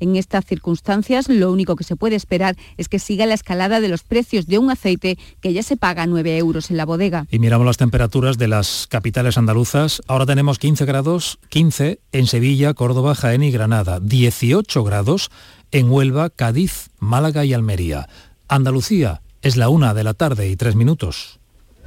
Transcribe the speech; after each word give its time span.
En 0.00 0.16
estas 0.16 0.44
circunstancias, 0.44 1.28
lo 1.28 1.50
único 1.50 1.76
que 1.76 1.84
se 1.84 1.96
puede 1.96 2.16
esperar 2.16 2.56
es 2.76 2.88
que 2.88 2.98
siga 2.98 3.26
la 3.26 3.34
escalada 3.34 3.80
de 3.80 3.88
los 3.88 4.02
precios 4.02 4.46
de 4.46 4.58
un 4.58 4.70
aceite 4.70 5.18
que 5.40 5.52
ya 5.52 5.62
se 5.62 5.76
paga 5.76 6.06
9 6.06 6.36
euros 6.38 6.70
en 6.70 6.76
la 6.76 6.84
bodega. 6.84 7.26
Y 7.30 7.38
miramos 7.38 7.66
las 7.66 7.76
temperaturas 7.76 8.38
de 8.38 8.48
las 8.48 8.86
capitales 8.88 9.38
andaluzas. 9.38 10.02
Ahora 10.06 10.26
tenemos 10.26 10.58
15 10.58 10.84
grados, 10.84 11.38
15 11.48 12.00
en 12.12 12.26
Sevilla, 12.26 12.74
Córdoba, 12.74 13.14
Jaén 13.14 13.42
y 13.42 13.50
Granada, 13.50 14.00
18 14.00 14.84
grados 14.84 15.30
en 15.72 15.90
Huelva, 15.90 16.30
Cádiz, 16.30 16.90
Málaga 16.98 17.44
y 17.44 17.54
Almería. 17.54 18.08
Andalucía 18.48 19.22
es 19.42 19.56
la 19.56 19.68
una 19.68 19.94
de 19.94 20.04
la 20.04 20.14
tarde 20.14 20.48
y 20.48 20.56
tres 20.56 20.76
minutos. 20.76 21.39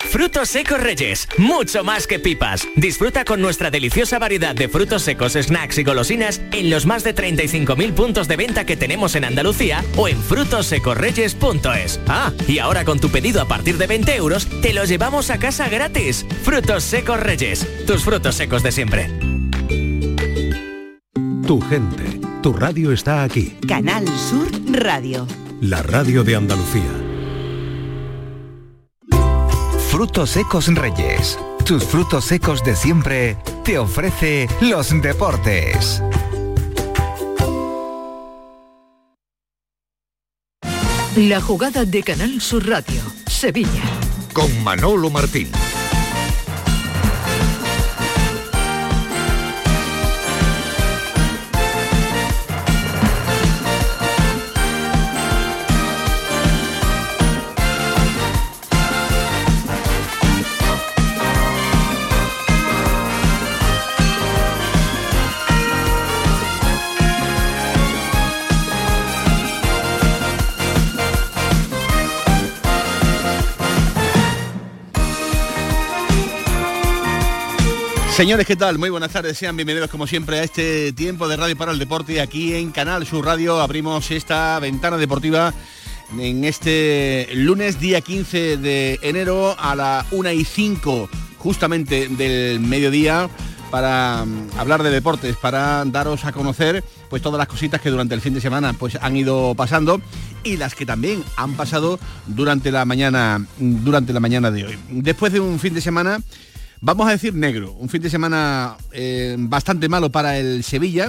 Frutos 0.00 0.48
secos 0.48 0.80
Reyes, 0.80 1.28
mucho 1.36 1.84
más 1.84 2.06
que 2.06 2.18
pipas. 2.18 2.66
Disfruta 2.76 3.24
con 3.24 3.42
nuestra 3.42 3.70
deliciosa 3.70 4.18
variedad 4.18 4.54
de 4.54 4.68
frutos 4.68 5.02
secos, 5.02 5.34
snacks 5.34 5.76
y 5.78 5.84
golosinas 5.84 6.40
en 6.52 6.70
los 6.70 6.86
más 6.86 7.04
de 7.04 7.14
35.000 7.14 7.92
puntos 7.92 8.26
de 8.26 8.36
venta 8.36 8.64
que 8.64 8.76
tenemos 8.76 9.14
en 9.16 9.24
Andalucía 9.24 9.84
o 9.96 10.08
en 10.08 10.18
frutosecorreyes.es. 10.22 12.00
Ah, 12.06 12.32
y 12.46 12.58
ahora 12.58 12.84
con 12.84 13.00
tu 13.00 13.10
pedido 13.10 13.42
a 13.42 13.48
partir 13.48 13.76
de 13.76 13.86
20 13.86 14.16
euros, 14.16 14.46
te 14.62 14.72
los 14.72 14.88
llevamos 14.88 15.30
a 15.30 15.38
casa 15.38 15.68
gratis. 15.68 16.24
Frutos 16.42 16.84
secos 16.84 17.20
Reyes, 17.20 17.66
tus 17.86 18.02
frutos 18.02 18.34
secos 18.34 18.62
de 18.62 18.72
siempre. 18.72 19.10
Tu 21.46 21.60
gente, 21.68 22.20
tu 22.42 22.52
radio 22.54 22.92
está 22.92 23.24
aquí. 23.24 23.56
Canal 23.66 24.06
Sur 24.06 24.48
Radio. 24.70 25.26
La 25.60 25.82
radio 25.82 26.24
de 26.24 26.36
Andalucía. 26.36 27.07
Frutos 29.98 30.30
secos 30.30 30.72
Reyes. 30.72 31.36
Tus 31.64 31.82
frutos 31.82 32.24
secos 32.24 32.62
de 32.62 32.76
siempre 32.76 33.36
te 33.64 33.80
ofrece 33.80 34.46
los 34.60 34.90
deportes. 35.02 36.00
La 41.16 41.40
jugada 41.40 41.84
de 41.84 42.04
Canal 42.04 42.40
Sur 42.40 42.68
Radio. 42.68 43.02
Sevilla. 43.26 43.82
Con 44.32 44.62
Manolo 44.62 45.10
Martín. 45.10 45.50
Señores, 78.18 78.46
¿qué 78.46 78.56
tal? 78.56 78.78
Muy 78.78 78.90
buenas 78.90 79.12
tardes, 79.12 79.38
sean 79.38 79.54
bienvenidos 79.54 79.88
como 79.90 80.04
siempre 80.08 80.40
a 80.40 80.42
este 80.42 80.92
tiempo 80.92 81.28
de 81.28 81.36
Radio 81.36 81.56
para 81.56 81.70
el 81.70 81.78
Deporte. 81.78 82.20
Aquí 82.20 82.52
en 82.52 82.72
Canal 82.72 83.06
Sur 83.06 83.24
Radio 83.24 83.60
abrimos 83.60 84.10
esta 84.10 84.58
ventana 84.58 84.96
deportiva 84.96 85.54
en 86.18 86.42
este 86.42 87.28
lunes 87.32 87.78
día 87.78 88.00
15 88.00 88.56
de 88.56 88.98
enero 89.02 89.54
a 89.56 89.76
la 89.76 90.04
1 90.10 90.32
y 90.32 90.44
5 90.44 91.08
justamente 91.38 92.08
del 92.08 92.58
mediodía 92.58 93.30
para 93.70 94.24
mm, 94.24 94.58
hablar 94.58 94.82
de 94.82 94.90
deportes, 94.90 95.36
para 95.36 95.84
daros 95.84 96.24
a 96.24 96.32
conocer 96.32 96.82
pues 97.08 97.22
todas 97.22 97.38
las 97.38 97.46
cositas 97.46 97.80
que 97.80 97.90
durante 97.90 98.16
el 98.16 98.20
fin 98.20 98.34
de 98.34 98.40
semana 98.40 98.72
pues 98.72 98.98
han 99.00 99.16
ido 99.16 99.54
pasando 99.54 100.00
y 100.42 100.56
las 100.56 100.74
que 100.74 100.84
también 100.84 101.22
han 101.36 101.54
pasado 101.54 102.00
durante 102.26 102.72
la 102.72 102.84
mañana 102.84 103.46
durante 103.58 104.12
la 104.12 104.18
mañana 104.18 104.50
de 104.50 104.64
hoy. 104.64 104.78
Después 104.88 105.32
de 105.32 105.38
un 105.38 105.60
fin 105.60 105.72
de 105.72 105.80
semana 105.80 106.20
vamos 106.80 107.08
a 107.08 107.12
decir 107.12 107.34
negro, 107.34 107.72
un 107.72 107.88
fin 107.88 108.02
de 108.02 108.10
semana 108.10 108.76
eh, 108.92 109.36
bastante 109.38 109.88
malo 109.88 110.10
para 110.10 110.38
el 110.38 110.64
Sevilla, 110.64 111.08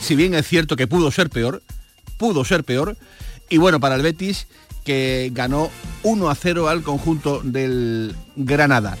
si 0.00 0.14
bien 0.16 0.34
es 0.34 0.46
cierto 0.46 0.76
que 0.76 0.86
pudo 0.86 1.10
ser 1.10 1.30
peor, 1.30 1.62
pudo 2.18 2.44
ser 2.44 2.64
peor, 2.64 2.96
y 3.48 3.58
bueno, 3.58 3.80
para 3.80 3.94
el 3.94 4.02
Betis, 4.02 4.46
que 4.84 5.30
ganó 5.32 5.70
1 6.02 6.30
a 6.30 6.34
0 6.34 6.68
al 6.68 6.82
conjunto 6.82 7.40
del 7.42 8.14
Granada. 8.36 8.96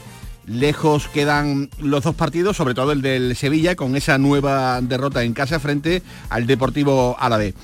Lejos 0.46 1.08
quedan 1.08 1.70
los 1.80 2.04
dos 2.04 2.14
partidos, 2.14 2.56
sobre 2.56 2.74
todo 2.74 2.92
el 2.92 3.02
del 3.02 3.34
Sevilla, 3.34 3.74
con 3.74 3.96
esa 3.96 4.18
nueva 4.18 4.80
derrota 4.80 5.24
en 5.24 5.32
casa 5.32 5.58
frente 5.58 6.02
al 6.28 6.46
Deportivo 6.46 7.16
Alavés. 7.18 7.54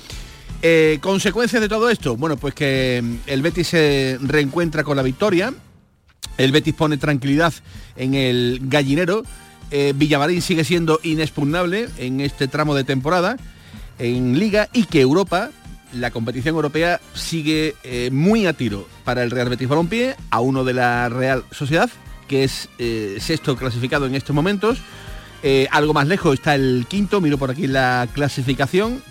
Eh, 0.61 0.99
¿Consecuencias 1.01 1.61
de 1.61 1.69
todo 1.69 1.89
esto? 1.89 2.15
Bueno, 2.17 2.37
pues 2.37 2.53
que 2.53 3.03
el 3.27 3.41
Betis 3.41 3.67
se 3.67 4.17
reencuentra 4.21 4.83
con 4.83 4.97
la 4.97 5.03
victoria, 5.03 5.53
el 6.37 6.51
Betis 6.51 6.73
pone 6.73 6.97
tranquilidad 6.97 7.53
en 7.95 8.13
el 8.13 8.59
gallinero. 8.63 9.23
Eh, 9.71 9.93
Villamarín 9.95 10.41
sigue 10.41 10.63
siendo 10.63 10.99
inexpugnable 11.03 11.89
en 11.97 12.21
este 12.21 12.47
tramo 12.47 12.75
de 12.75 12.83
temporada 12.83 13.37
en 13.99 14.37
Liga 14.37 14.69
y 14.73 14.85
que 14.85 15.01
Europa, 15.01 15.51
la 15.93 16.11
competición 16.11 16.55
europea, 16.55 16.99
sigue 17.13 17.75
eh, 17.83 18.09
muy 18.11 18.45
a 18.45 18.53
tiro 18.53 18.87
para 19.03 19.23
el 19.23 19.31
Real 19.31 19.49
Betis 19.49 19.67
Balompié, 19.67 20.15
a 20.29 20.41
uno 20.41 20.63
de 20.63 20.73
la 20.73 21.09
Real 21.09 21.43
Sociedad, 21.51 21.89
que 22.27 22.43
es 22.43 22.69
eh, 22.79 23.17
sexto 23.19 23.55
clasificado 23.55 24.05
en 24.05 24.15
estos 24.15 24.35
momentos. 24.35 24.79
algo 25.71 25.93
más 25.93 26.07
lejos 26.07 26.35
está 26.35 26.55
el 26.55 26.85
quinto, 26.87 27.21
miro 27.21 27.37
por 27.37 27.51
aquí 27.51 27.67
la 27.67 28.07
clasificación, 28.13 29.01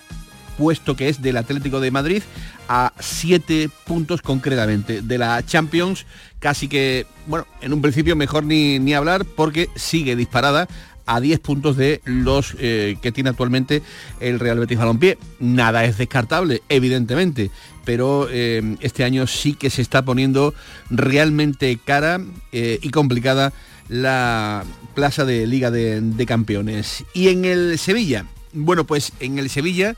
puesto 0.58 0.96
que 0.96 1.08
es 1.08 1.22
del 1.22 1.36
Atlético 1.36 1.80
de 1.80 1.90
Madrid, 1.90 2.22
a 2.68 2.92
siete 3.00 3.68
puntos 3.86 4.22
concretamente 4.22 5.02
de 5.02 5.18
la 5.18 5.44
Champions, 5.44 6.06
casi 6.38 6.68
que, 6.68 7.06
bueno, 7.26 7.46
en 7.60 7.72
un 7.72 7.82
principio 7.82 8.16
mejor 8.16 8.44
ni, 8.44 8.78
ni 8.78 8.94
hablar 8.94 9.24
porque 9.24 9.68
sigue 9.76 10.16
disparada 10.16 10.68
a 11.06 11.20
10 11.20 11.40
puntos 11.40 11.76
de 11.76 12.00
los 12.04 12.54
eh, 12.58 12.96
que 13.02 13.12
tiene 13.12 13.30
actualmente 13.30 13.82
el 14.20 14.40
Real 14.40 14.58
Betis 14.58 14.78
Balompié. 14.78 15.18
Nada 15.40 15.84
es 15.84 15.98
descartable, 15.98 16.62
evidentemente, 16.68 17.50
pero 17.84 18.28
eh, 18.30 18.76
este 18.80 19.04
año 19.04 19.26
sí 19.26 19.54
que 19.54 19.70
se 19.70 19.82
está 19.82 20.04
poniendo 20.04 20.54
realmente 20.90 21.78
cara 21.84 22.20
eh, 22.52 22.78
y 22.82 22.90
complicada 22.90 23.52
la 23.88 24.64
plaza 24.94 25.24
de 25.24 25.46
Liga 25.46 25.70
de 25.70 26.26
Campeones. 26.26 27.04
Y 27.14 27.28
en 27.28 27.44
el 27.44 27.78
Sevilla, 27.78 28.26
bueno, 28.52 28.84
pues 28.84 29.12
en 29.20 29.38
el 29.38 29.50
Sevilla 29.50 29.96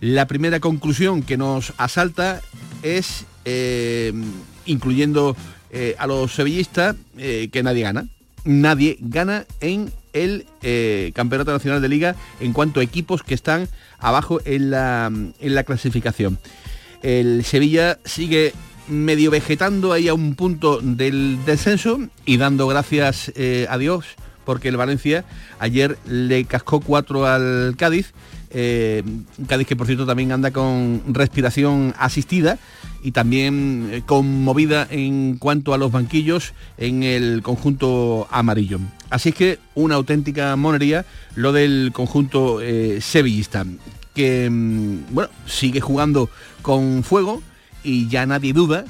la 0.00 0.26
primera 0.26 0.60
conclusión 0.60 1.22
que 1.22 1.36
nos 1.36 1.74
asalta 1.76 2.40
es, 2.82 3.26
eh, 3.44 4.12
incluyendo 4.64 5.36
eh, 5.70 5.94
a 5.98 6.06
los 6.06 6.34
sevillistas, 6.34 6.96
eh, 7.18 7.48
que 7.52 7.62
nadie 7.62 7.82
gana. 7.82 8.08
Nadie 8.44 8.96
gana 9.00 9.44
en 9.60 9.92
el 10.14 10.46
Campeonato 11.14 11.52
Nacional 11.52 11.82
de 11.82 11.88
Liga 11.88 12.16
en 12.40 12.52
cuanto 12.54 12.80
a 12.80 12.82
equipos 12.82 13.22
que 13.22 13.34
están 13.34 13.68
abajo 13.98 14.40
en 14.46 14.70
la, 14.70 15.06
en 15.06 15.54
la 15.54 15.64
clasificación. 15.64 16.38
El 17.02 17.44
Sevilla 17.44 17.98
sigue 18.04 18.54
medio 18.88 19.30
vegetando 19.30 19.92
ahí 19.92 20.08
a 20.08 20.14
un 20.14 20.34
punto 20.34 20.80
del 20.80 21.38
descenso 21.44 22.00
y 22.24 22.38
dando 22.38 22.66
gracias 22.66 23.30
a 23.68 23.78
Dios 23.78 24.06
porque 24.44 24.68
el 24.68 24.78
Valencia 24.78 25.24
ayer 25.58 25.98
le 26.06 26.44
cascó 26.46 26.80
cuatro 26.80 27.26
al 27.26 27.74
Cádiz 27.76 28.12
eh, 28.50 29.02
Cádiz 29.46 29.66
que 29.66 29.76
por 29.76 29.86
cierto 29.86 30.06
también 30.06 30.32
anda 30.32 30.50
con 30.50 31.02
respiración 31.08 31.94
asistida 31.98 32.58
y 33.02 33.12
también 33.12 33.88
eh, 33.92 34.02
conmovida 34.04 34.86
en 34.90 35.38
cuanto 35.38 35.72
a 35.72 35.78
los 35.78 35.92
banquillos 35.92 36.52
en 36.76 37.02
el 37.02 37.42
conjunto 37.42 38.26
amarillo. 38.30 38.80
Así 39.08 39.32
que 39.32 39.58
una 39.74 39.94
auténtica 39.94 40.54
monería 40.56 41.04
lo 41.34 41.52
del 41.52 41.90
conjunto 41.92 42.60
eh, 42.60 43.00
sevillista, 43.00 43.64
que 44.14 44.48
mm, 44.50 45.14
bueno, 45.14 45.30
sigue 45.46 45.80
jugando 45.80 46.28
con 46.62 47.02
fuego 47.02 47.42
y 47.82 48.08
ya 48.08 48.26
nadie 48.26 48.52
duda 48.52 48.84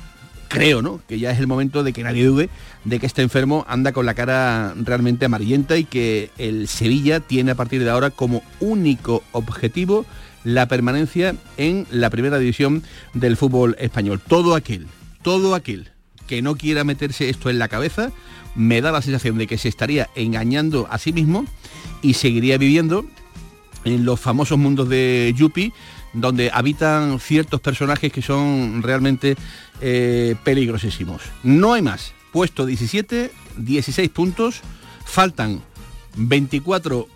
creo, 0.50 0.82
¿no? 0.82 1.00
Que 1.08 1.18
ya 1.18 1.30
es 1.30 1.38
el 1.38 1.46
momento 1.46 1.84
de 1.84 1.92
que 1.92 2.02
nadie 2.02 2.26
dude 2.26 2.50
de 2.84 2.98
que 2.98 3.06
este 3.06 3.22
enfermo 3.22 3.64
anda 3.68 3.92
con 3.92 4.06
la 4.06 4.14
cara 4.14 4.74
realmente 4.76 5.26
amarillenta 5.26 5.76
y 5.76 5.84
que 5.84 6.30
el 6.38 6.68
Sevilla 6.68 7.20
tiene 7.20 7.52
a 7.52 7.54
partir 7.54 7.84
de 7.84 7.90
ahora 7.90 8.10
como 8.10 8.42
único 8.60 9.22
objetivo 9.32 10.06
la 10.44 10.66
permanencia 10.66 11.34
en 11.56 11.86
la 11.90 12.10
primera 12.10 12.38
división 12.38 12.82
del 13.12 13.36
fútbol 13.36 13.76
español. 13.78 14.20
Todo 14.26 14.54
aquel, 14.54 14.86
todo 15.22 15.54
aquel 15.54 15.90
que 16.26 16.42
no 16.42 16.56
quiera 16.56 16.84
meterse 16.84 17.28
esto 17.28 17.50
en 17.50 17.58
la 17.58 17.68
cabeza, 17.68 18.12
me 18.54 18.80
da 18.80 18.92
la 18.92 19.02
sensación 19.02 19.36
de 19.36 19.46
que 19.46 19.58
se 19.58 19.68
estaría 19.68 20.08
engañando 20.14 20.86
a 20.90 20.98
sí 20.98 21.12
mismo 21.12 21.44
y 22.02 22.14
seguiría 22.14 22.56
viviendo 22.56 23.04
en 23.84 24.04
los 24.04 24.20
famosos 24.20 24.58
mundos 24.58 24.88
de 24.88 25.34
Yupi 25.36 25.72
donde 26.12 26.50
habitan 26.52 27.20
ciertos 27.20 27.60
personajes 27.60 28.12
que 28.12 28.22
son 28.22 28.82
realmente 28.82 29.36
eh, 29.80 30.34
peligrosísimos. 30.44 31.22
No 31.42 31.74
hay 31.74 31.82
más. 31.82 32.14
Puesto 32.32 32.66
17, 32.66 33.30
16 33.56 34.08
puntos, 34.10 34.60
faltan 35.04 35.62
24 36.16 37.08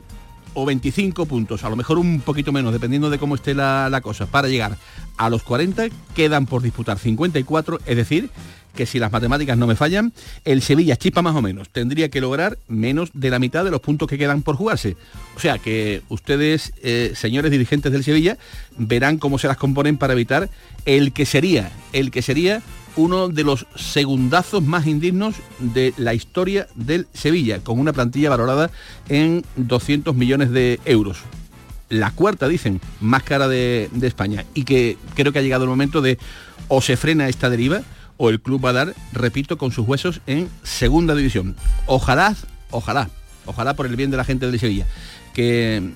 o 0.55 0.65
25 0.65 1.27
puntos, 1.27 1.65
a 1.65 1.69
lo 1.69 1.77
mejor 1.77 1.99
un 1.99 2.21
poquito 2.21 2.53
menos, 2.53 2.73
dependiendo 2.73 3.11
de 3.11 3.19
cómo 3.19 3.35
esté 3.35 3.55
la, 3.55 4.01
cosa, 4.03 4.27
para 4.27 4.49
llegar 4.49 4.79
a 5.17 5.29
los 5.29 5.43
40, 5.43 5.89
quedan 6.15 6.47
por 6.47 6.63
disputar 6.63 6.99
54, 6.99 7.81
es 7.87 7.97
decir, 7.97 8.31
que 8.75 8.87
si 8.87 8.99
las 8.99 9.13
matemáticas 9.13 9.57
no 9.57 9.67
me 9.67 9.77
fallan, 9.77 10.13
el 10.45 10.63
Sevilla 10.63 10.97
chispa 10.97 11.23
más 11.23 11.37
o 11.37 11.43
menos, 11.43 11.69
tendría 11.69 12.09
que 12.09 12.21
lograr 12.21 12.59
menos 12.67 13.11
de 13.15 13.31
la 13.31 13.39
mitad 13.39 13.65
de 13.65 13.71
los 13.71 13.81
puntos 13.81 14.09
que 14.09 14.19
quedan 14.19 14.43
por 14.43 14.57
jugarse. 14.57 14.97
O 15.37 15.41
sea 15.41 15.59
que 15.59 16.03
ustedes, 16.09 16.73
eh, 16.83 17.13
señores 17.15 17.51
dirigentes 17.51 17.93
del 17.93 18.03
Sevilla, 18.03 18.37
verán 18.77 19.19
cómo 19.19 19.39
se 19.39 19.47
las 19.47 19.57
componen 19.57 19.97
para 19.97 20.15
evitar 20.15 20.51
el 20.87 21.13
que 21.13 21.27
sería, 21.27 21.71
el 21.93 22.11
que 22.11 22.23
sería 22.23 22.63
uno 22.97 23.29
de 23.29 23.45
los 23.45 23.67
segundazos 23.77 24.63
más 24.63 24.87
indignos 24.87 25.37
de 25.59 25.95
la 25.97 26.15
historia 26.15 26.69
del 26.75 27.07
Sevilla, 27.13 27.61
con 27.61 27.79
una 27.79 27.93
plantilla 27.93 28.31
valorada 28.31 28.71
en 29.09 29.45
200 29.57 30.15
millones 30.15 30.51
de 30.51 30.81
euros. 30.85 31.19
La 31.89 32.11
cuarta, 32.11 32.49
dicen, 32.49 32.81
más 33.01 33.23
cara 33.23 33.49
de, 33.49 33.89
de 33.93 34.07
España. 34.07 34.45
Y 34.55 34.65
que 34.65 34.97
creo 35.15 35.33
que 35.33 35.39
ha 35.39 35.43
llegado 35.43 35.65
el 35.65 35.71
momento 35.71 36.01
de 36.01 36.19
o 36.69 36.81
se 36.81 36.97
frena 36.97 37.29
esta 37.29 37.51
deriva 37.51 37.83
o 38.17 38.31
el 38.31 38.41
club 38.41 38.65
va 38.65 38.71
a 38.71 38.75
dar, 38.75 38.95
repito, 39.13 39.59
con 39.59 39.73
sus 39.73 39.87
huesos 39.87 40.21
en 40.27 40.49
segunda 40.63 41.15
división. 41.15 41.57
Ojalá, 41.87 42.35
ojalá, 42.71 43.11
ojalá 43.47 43.75
por 43.75 43.87
el 43.87 43.97
bien 43.97 44.11
de 44.11 44.17
la 44.17 44.25
gente 44.25 44.51
de 44.51 44.59
Sevilla, 44.59 44.87
que, 45.35 45.93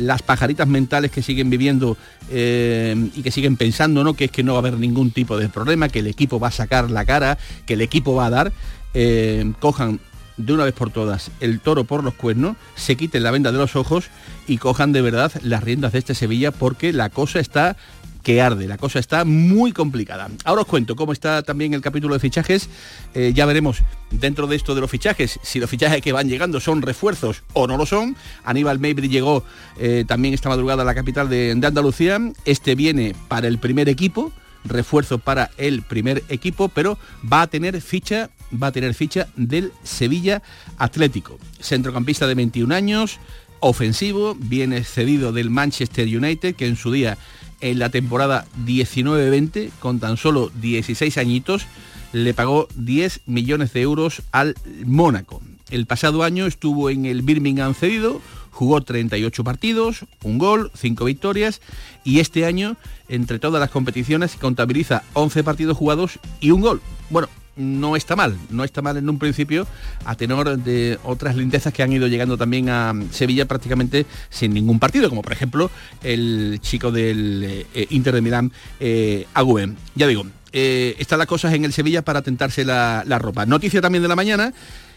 las 0.00 0.22
pajaritas 0.22 0.66
mentales 0.66 1.12
que 1.12 1.22
siguen 1.22 1.48
viviendo 1.48 1.96
eh, 2.30 3.10
y 3.14 3.22
que 3.22 3.30
siguen 3.30 3.56
pensando 3.56 4.02
¿no? 4.02 4.14
que 4.14 4.24
es 4.24 4.30
que 4.30 4.42
no 4.42 4.52
va 4.54 4.58
a 4.58 4.60
haber 4.60 4.78
ningún 4.78 5.12
tipo 5.12 5.38
de 5.38 5.48
problema, 5.48 5.88
que 5.88 6.00
el 6.00 6.08
equipo 6.08 6.40
va 6.40 6.48
a 6.48 6.52
sacar 6.52 6.90
la 6.90 7.04
cara, 7.04 7.38
que 7.64 7.74
el 7.74 7.80
equipo 7.80 8.14
va 8.14 8.26
a 8.26 8.30
dar, 8.30 8.52
eh, 8.92 9.52
cojan 9.60 10.00
de 10.36 10.52
una 10.52 10.64
vez 10.64 10.74
por 10.74 10.90
todas 10.90 11.30
el 11.40 11.60
toro 11.60 11.84
por 11.84 12.02
los 12.02 12.14
cuernos, 12.14 12.56
se 12.74 12.96
quiten 12.96 13.22
la 13.22 13.30
venda 13.30 13.52
de 13.52 13.58
los 13.58 13.76
ojos 13.76 14.06
y 14.48 14.58
cojan 14.58 14.92
de 14.92 15.02
verdad 15.02 15.32
las 15.42 15.62
riendas 15.62 15.92
de 15.92 16.00
este 16.00 16.14
Sevilla 16.14 16.50
porque 16.50 16.92
la 16.92 17.10
cosa 17.10 17.38
está 17.38 17.76
que 18.22 18.40
arde. 18.40 18.66
La 18.66 18.78
cosa 18.78 18.98
está 18.98 19.24
muy 19.24 19.72
complicada. 19.72 20.30
Ahora 20.44 20.62
os 20.62 20.66
cuento 20.66 20.96
cómo 20.96 21.12
está 21.12 21.42
también 21.42 21.74
el 21.74 21.80
capítulo 21.80 22.14
de 22.14 22.20
fichajes. 22.20 22.68
Eh, 23.14 23.32
ya 23.34 23.46
veremos 23.46 23.82
dentro 24.10 24.46
de 24.46 24.56
esto 24.56 24.74
de 24.74 24.80
los 24.80 24.90
fichajes, 24.90 25.38
si 25.42 25.58
los 25.58 25.68
fichajes 25.68 26.00
que 26.02 26.12
van 26.12 26.28
llegando 26.28 26.60
son 26.60 26.82
refuerzos 26.82 27.42
o 27.52 27.66
no 27.66 27.76
lo 27.76 27.86
son. 27.86 28.16
Aníbal 28.44 28.78
Mabry 28.78 29.08
llegó 29.08 29.44
eh, 29.78 30.04
también 30.06 30.34
esta 30.34 30.48
madrugada 30.48 30.82
a 30.82 30.84
la 30.84 30.94
capital 30.94 31.28
de, 31.28 31.54
de 31.54 31.66
Andalucía. 31.66 32.18
Este 32.44 32.74
viene 32.74 33.14
para 33.28 33.48
el 33.48 33.58
primer 33.58 33.88
equipo 33.88 34.32
refuerzo 34.64 35.18
para 35.18 35.50
el 35.56 35.82
primer 35.82 36.22
equipo, 36.28 36.68
pero 36.68 36.98
va 37.30 37.42
a 37.42 37.46
tener 37.46 37.80
ficha, 37.80 38.30
va 38.60 38.68
a 38.68 38.72
tener 38.72 38.94
ficha 38.94 39.28
del 39.36 39.72
Sevilla 39.82 40.42
Atlético. 40.78 41.38
Centrocampista 41.60 42.26
de 42.26 42.34
21 42.34 42.74
años, 42.74 43.18
ofensivo, 43.60 44.34
viene 44.38 44.84
cedido 44.84 45.32
del 45.32 45.50
Manchester 45.50 46.06
United, 46.06 46.54
que 46.54 46.66
en 46.66 46.76
su 46.76 46.92
día 46.92 47.18
en 47.62 47.78
la 47.78 47.88
temporada 47.88 48.44
19-20, 48.66 49.70
con 49.80 49.98
tan 49.98 50.18
solo 50.18 50.52
16 50.60 51.16
añitos, 51.16 51.66
le 52.12 52.34
pagó 52.34 52.68
10 52.76 53.22
millones 53.24 53.72
de 53.72 53.80
euros 53.80 54.22
al 54.32 54.54
Mónaco. 54.84 55.40
El 55.70 55.86
pasado 55.86 56.22
año 56.22 56.44
estuvo 56.46 56.90
en 56.90 57.06
el 57.06 57.22
Birmingham 57.22 57.74
cedido, 57.74 58.20
jugó 58.50 58.82
38 58.82 59.42
partidos, 59.42 60.04
un 60.22 60.36
gol, 60.36 60.70
5 60.74 61.06
victorias 61.06 61.62
y 62.04 62.20
este 62.20 62.44
año, 62.44 62.76
entre 63.08 63.38
todas 63.38 63.60
las 63.60 63.70
competiciones, 63.70 64.36
contabiliza 64.36 65.04
11 65.14 65.42
partidos 65.42 65.78
jugados 65.78 66.18
y 66.40 66.50
un 66.50 66.60
gol. 66.60 66.82
Bueno, 67.08 67.28
no 67.56 67.96
está 67.96 68.16
mal, 68.16 68.36
no 68.50 68.64
está 68.64 68.82
mal 68.82 68.96
en 68.96 69.08
un 69.08 69.18
principio, 69.18 69.66
a 70.04 70.14
tenor 70.14 70.58
de 70.58 70.98
otras 71.04 71.36
lindezas 71.36 71.72
que 71.72 71.82
han 71.82 71.92
ido 71.92 72.06
llegando 72.08 72.36
también 72.38 72.68
a 72.68 72.94
Sevilla 73.10 73.46
prácticamente 73.46 74.06
sin 74.30 74.54
ningún 74.54 74.78
partido, 74.78 75.08
como 75.08 75.22
por 75.22 75.32
ejemplo 75.32 75.70
el 76.02 76.58
chico 76.62 76.90
del 76.90 77.66
eh, 77.74 77.86
Inter 77.90 78.14
de 78.14 78.20
Milán, 78.20 78.52
eh, 78.80 79.26
Agüe. 79.34 79.74
Ya 79.94 80.06
digo, 80.06 80.26
eh, 80.52 80.96
están 80.98 81.18
las 81.18 81.28
cosas 81.28 81.54
en 81.54 81.64
el 81.64 81.72
Sevilla 81.72 82.02
para 82.02 82.22
tentarse 82.22 82.64
la, 82.64 83.04
la 83.06 83.18
ropa. 83.18 83.46
Noticia 83.46 83.80
también 83.80 84.02
de 84.02 84.08
la 84.08 84.16
mañana, 84.16 84.52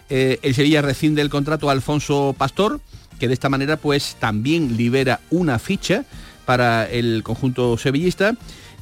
eh, 0.09 0.39
el 0.43 0.53
Sevilla 0.53 0.81
rescinde 0.81 1.21
el 1.21 1.29
contrato 1.29 1.69
a 1.69 1.71
Alfonso 1.71 2.35
Pastor, 2.37 2.79
que 3.19 3.27
de 3.27 3.33
esta 3.33 3.49
manera 3.49 3.77
pues 3.77 4.17
también 4.19 4.77
libera 4.77 5.21
una 5.29 5.57
ficha 5.57 6.05
para 6.45 6.87
el 6.89 7.23
conjunto 7.23 7.77
sevillista. 7.77 8.35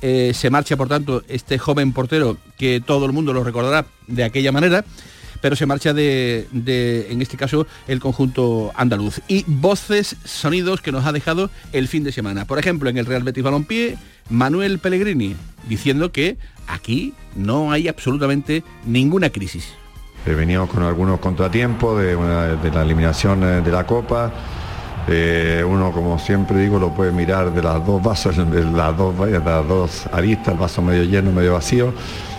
Eh, 0.06 0.34
se 0.34 0.50
marcha, 0.50 0.76
por 0.76 0.90
tanto, 0.90 1.24
este 1.30 1.58
joven 1.58 1.94
portero 1.94 2.36
que 2.58 2.84
todo 2.86 3.06
el 3.06 3.14
mundo 3.14 3.32
lo 3.32 3.42
recordará 3.42 3.86
de 4.08 4.26
aquella 4.26 4.52
manera, 4.52 4.84
pero 5.40 5.56
se 5.56 5.66
marcha 5.66 5.94
de, 5.94 6.46
de, 6.52 7.10
en 7.10 7.22
este 7.22 7.38
caso, 7.38 7.66
el 7.88 8.02
conjunto 8.02 8.74
andaluz. 8.76 9.22
Y 9.30 9.46
voces, 9.48 10.18
sonidos 10.26 10.82
que 10.82 10.92
nos 10.92 11.06
ha 11.06 11.14
dejado 11.14 11.50
el 11.72 11.88
fin 11.88 12.04
de 12.04 12.12
semana. 12.12 12.44
Por 12.44 12.60
ejemplo, 12.60 12.90
en 12.90 12.98
el 12.98 13.06
Real 13.06 13.24
Betis 13.24 13.46
Balompié, 13.46 13.98
Manuel 14.30 14.80
Pellegrini, 14.80 15.38
diciendo 15.70 16.12
que 16.12 16.38
aquí 16.68 17.14
no 17.38 17.72
hay 17.72 17.88
absolutamente 17.88 18.62
ninguna 18.86 19.30
crisis. 19.30 19.70
Veníamos 20.26 20.70
con 20.70 20.84
algunos 20.84 21.22
contratiempos 21.22 22.02
de 22.02 22.72
la 22.74 22.82
eliminación 22.82 23.42
eh, 23.44 23.62
de 23.62 23.72
la 23.72 23.86
Copa. 23.88 24.34
Eh, 25.08 25.64
uno, 25.68 25.92
como 25.92 26.18
siempre 26.18 26.60
digo, 26.60 26.80
lo 26.80 26.94
puede 26.94 27.12
mirar 27.12 27.54
de 27.54 27.62
las 27.62 27.86
dos 27.86 28.02
vasos, 28.02 28.38
de 28.38 28.64
las 28.64 28.98
dos, 28.98 29.20
de 29.20 29.40
las 29.40 29.68
dos 29.68 30.08
aristas, 30.12 30.54
el 30.54 30.60
vaso 30.60 30.82
medio 30.82 31.04
lleno, 31.04 31.32
medio 31.32 31.54
vacío. 31.54 31.94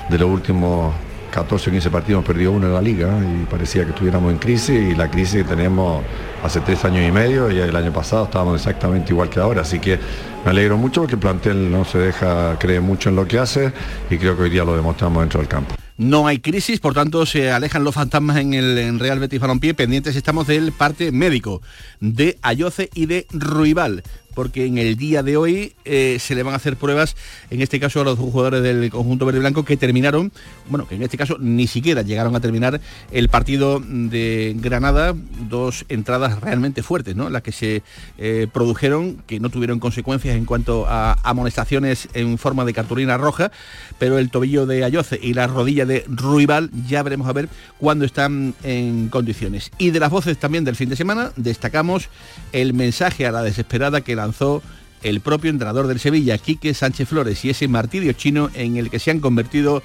De 0.09 0.19
los 0.19 0.29
últimos 0.29 0.93
14 1.35 1.71
o 1.71 1.73
15 1.73 1.91
partidos 1.91 2.19
hemos 2.19 2.27
perdido 2.27 2.53
uno 2.53 2.67
en 2.69 2.75
la 2.75 2.81
liga 2.81 3.19
y 3.19 3.45
parecía 3.47 3.83
que 3.85 3.91
estuviéramos 3.91 4.31
en 4.33 4.39
crisis 4.39 4.93
y 4.93 4.95
la 4.95 5.11
crisis 5.11 5.43
que 5.43 5.49
tenemos 5.49 6.03
hace 6.45 6.61
tres 6.61 6.85
años 6.85 7.09
y 7.09 7.11
medio 7.11 7.51
y 7.51 7.59
el 7.59 7.75
año 7.75 7.93
pasado 7.93 8.25
estábamos 8.25 8.55
exactamente 8.55 9.13
igual 9.13 9.29
que 9.29 9.41
ahora. 9.41 9.63
Así 9.63 9.81
que 9.81 9.99
me 10.45 10.51
alegro 10.51 10.77
mucho 10.77 11.01
porque 11.01 11.15
el 11.15 11.21
plantel 11.21 11.71
no 11.71 11.85
se 11.85 11.99
deja, 11.99 12.57
cree 12.59 12.81
mucho 12.81 13.09
en 13.09 13.17
lo 13.17 13.27
que 13.27 13.39
hace 13.39 13.73
y 14.11 14.17
creo 14.17 14.37
que 14.37 14.43
hoy 14.43 14.51
día 14.51 14.65
lo 14.65 14.77
demostramos 14.77 15.23
dentro 15.23 15.41
del 15.41 15.49
campo 15.49 15.75
no 15.97 16.27
hay 16.27 16.39
crisis, 16.39 16.81
por 16.81 16.95
tanto 16.95 17.25
se 17.25 17.51
alejan 17.51 17.85
los 17.85 17.95
fantasmas 17.95 18.39
en 18.39 18.55
el 18.55 18.99
Real 18.99 19.21
Betis 19.21 19.41
Balompié, 19.41 19.75
pendientes 19.75 20.17
estamos 20.17 20.47
del 20.47 20.73
parte 20.73 21.13
médico 21.13 21.63
de 22.01 22.37
Ayoce 22.43 22.91
y 22.95 23.07
de 23.07 23.27
Ruibal 23.31 24.03
porque 24.35 24.67
en 24.67 24.79
el 24.79 24.97
día 24.97 25.23
de 25.23 25.37
hoy 25.37 25.75
eh, 25.85 26.19
se 26.21 26.35
le 26.35 26.43
van 26.43 26.55
a 26.55 26.57
hacer 26.57 26.77
pruebas, 26.77 27.17
en 27.51 27.61
este 27.61 27.81
caso 27.81 28.01
a 28.01 28.05
los 28.05 28.19
jugadores 28.19 28.63
del 28.63 28.91
conjunto 28.91 29.27
verde 29.27 29.39
y 29.39 29.41
blanco 29.41 29.65
que 29.65 29.77
terminaron, 29.77 30.33
bueno, 30.69 30.87
que 30.87 30.97
en 30.97 31.03
este 31.03 31.17
caso 31.17 31.37
ni 31.41 31.67
siquiera 31.67 32.03
llegaron 32.03 32.35
a 32.37 32.41
terminar 32.41 32.81
el 33.11 33.29
partido 33.29 33.81
de 33.81 34.55
Granada, 34.59 35.15
dos 35.49 35.85
entradas 35.89 36.41
realmente 36.41 36.83
fuertes, 36.83 37.17
¿no? 37.17 37.31
Las 37.31 37.43
que 37.43 37.53
se 37.53 37.83
eh, 38.19 38.47
produjeron, 38.53 39.23
que 39.27 39.41
no 39.41 39.51
tuvieron 39.51 39.79
consecuencias 39.79 40.37
en 40.37 40.45
cuanto 40.45 40.87
a 40.87 41.19
amonestaciones 41.23 42.09
en 42.15 42.39
forma 42.39 42.65
de 42.65 42.75
cartulina 42.75 43.17
roja, 43.17 43.51
pero 43.99 44.19
el 44.19 44.31
tobillo 44.31 44.67
de 44.67 44.85
Ayoce 44.85 45.19
y 45.23 45.35
la 45.35 45.47
rodilla 45.47 45.87
de 45.87 46.05
Ruibal 46.09 46.71
ya 46.87 47.03
veremos 47.03 47.29
a 47.29 47.33
ver 47.33 47.49
cuándo 47.79 48.05
están 48.05 48.55
en 48.63 49.09
condiciones. 49.09 49.71
Y 49.79 49.91
de 49.91 50.01
las 50.01 50.11
voces 50.11 50.39
también 50.39 50.65
del 50.65 50.77
fin 50.77 50.89
de 50.89 50.97
semana 50.97 51.33
destacamos 51.37 52.09
el 52.53 52.75
mensaje 52.75 53.27
a 53.27 53.33
la 53.33 53.43
desesperada 53.43 54.01
que 54.01 54.17
lanzó 54.25 54.63
el 55.03 55.21
propio 55.21 55.51
entrenador 55.51 55.87
del 55.87 56.01
Sevilla, 56.01 56.39
Quique 56.39 56.73
Sánchez 56.73 57.09
Flores, 57.09 57.45
y 57.45 57.51
ese 57.51 57.69
martirio 57.69 58.13
chino 58.15 58.51
en 58.55 58.77
el 58.77 58.91
que 58.91 58.99
se 58.99 59.11
han 59.11 59.21
convertido 59.21 59.83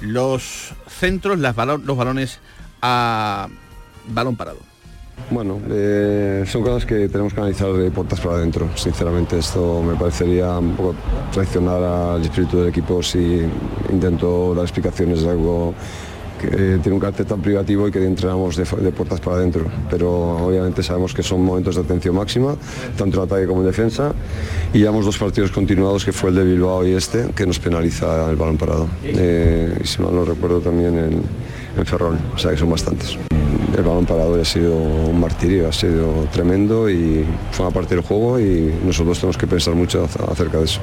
los 0.00 0.72
centros, 0.88 1.38
las 1.38 1.54
balon 1.56 1.84
los 1.84 1.96
balones 1.96 2.38
a 2.80 3.48
balón 4.08 4.36
parado. 4.36 4.70
Bueno, 5.28 5.60
eh, 5.68 6.44
son 6.46 6.62
cosas 6.62 6.86
que 6.86 7.08
tenemos 7.08 7.34
que 7.34 7.40
analizar 7.40 7.72
de 7.72 7.90
puertas 7.90 8.20
para 8.20 8.36
adentro. 8.36 8.68
Sinceramente, 8.74 9.38
esto 9.38 9.82
me 9.82 9.94
parecería 9.94 10.58
un 10.58 10.74
poco 10.74 10.94
traicionar 11.32 11.82
al 11.82 12.22
espíritu 12.22 12.58
del 12.58 12.68
equipo 12.68 13.02
si 13.02 13.42
intento 13.92 14.54
dar 14.54 14.64
explicaciones 14.64 15.22
de 15.22 15.30
algo 15.30 15.74
que 16.40 16.78
tiene 16.82 16.92
un 16.92 17.00
carácter 17.00 17.26
tan 17.26 17.40
privativo 17.40 17.88
y 17.88 17.90
que 17.90 18.04
entrenamos 18.04 18.56
de, 18.56 18.64
de, 18.64 18.92
puertas 18.92 19.20
para 19.20 19.36
adentro. 19.36 19.64
Pero 19.90 20.46
obviamente 20.46 20.82
sabemos 20.82 21.14
que 21.14 21.22
son 21.22 21.44
momentos 21.44 21.76
de 21.76 21.82
atención 21.82 22.14
máxima, 22.14 22.56
tanto 22.96 23.18
en 23.18 23.24
ataque 23.24 23.46
como 23.46 23.60
en 23.60 23.66
defensa. 23.66 24.12
Y 24.72 24.78
llevamos 24.78 25.04
dos 25.04 25.18
partidos 25.18 25.50
continuados, 25.50 26.04
que 26.04 26.12
fue 26.12 26.30
el 26.30 26.36
de 26.36 26.44
Bilbao 26.44 26.86
y 26.86 26.92
este, 26.92 27.26
que 27.34 27.46
nos 27.46 27.58
penaliza 27.58 28.30
el 28.30 28.36
balón 28.36 28.56
parado. 28.56 28.88
Eh, 29.04 29.78
y 29.82 29.86
si 29.86 30.00
mal 30.02 30.14
no 30.14 30.24
recuerdo 30.24 30.60
también 30.60 30.96
en, 30.98 31.22
en 31.76 31.86
Ferrol, 31.86 32.18
o 32.34 32.38
sea 32.38 32.50
que 32.52 32.56
son 32.56 32.70
bastantes. 32.70 33.18
El 33.76 33.84
balón 33.84 34.04
parado 34.04 34.40
ha 34.40 34.44
sido 34.44 34.74
un 34.74 35.20
martirio, 35.20 35.68
ha 35.68 35.72
sido 35.72 36.24
tremendo 36.32 36.90
y 36.90 37.24
fue 37.52 37.66
una 37.66 37.74
parte 37.74 37.94
del 37.94 38.04
juego 38.04 38.40
y 38.40 38.74
nosotros 38.84 39.18
tenemos 39.18 39.36
que 39.36 39.46
pensar 39.46 39.74
mucho 39.74 40.08
acerca 40.28 40.58
de 40.58 40.64
eso. 40.64 40.80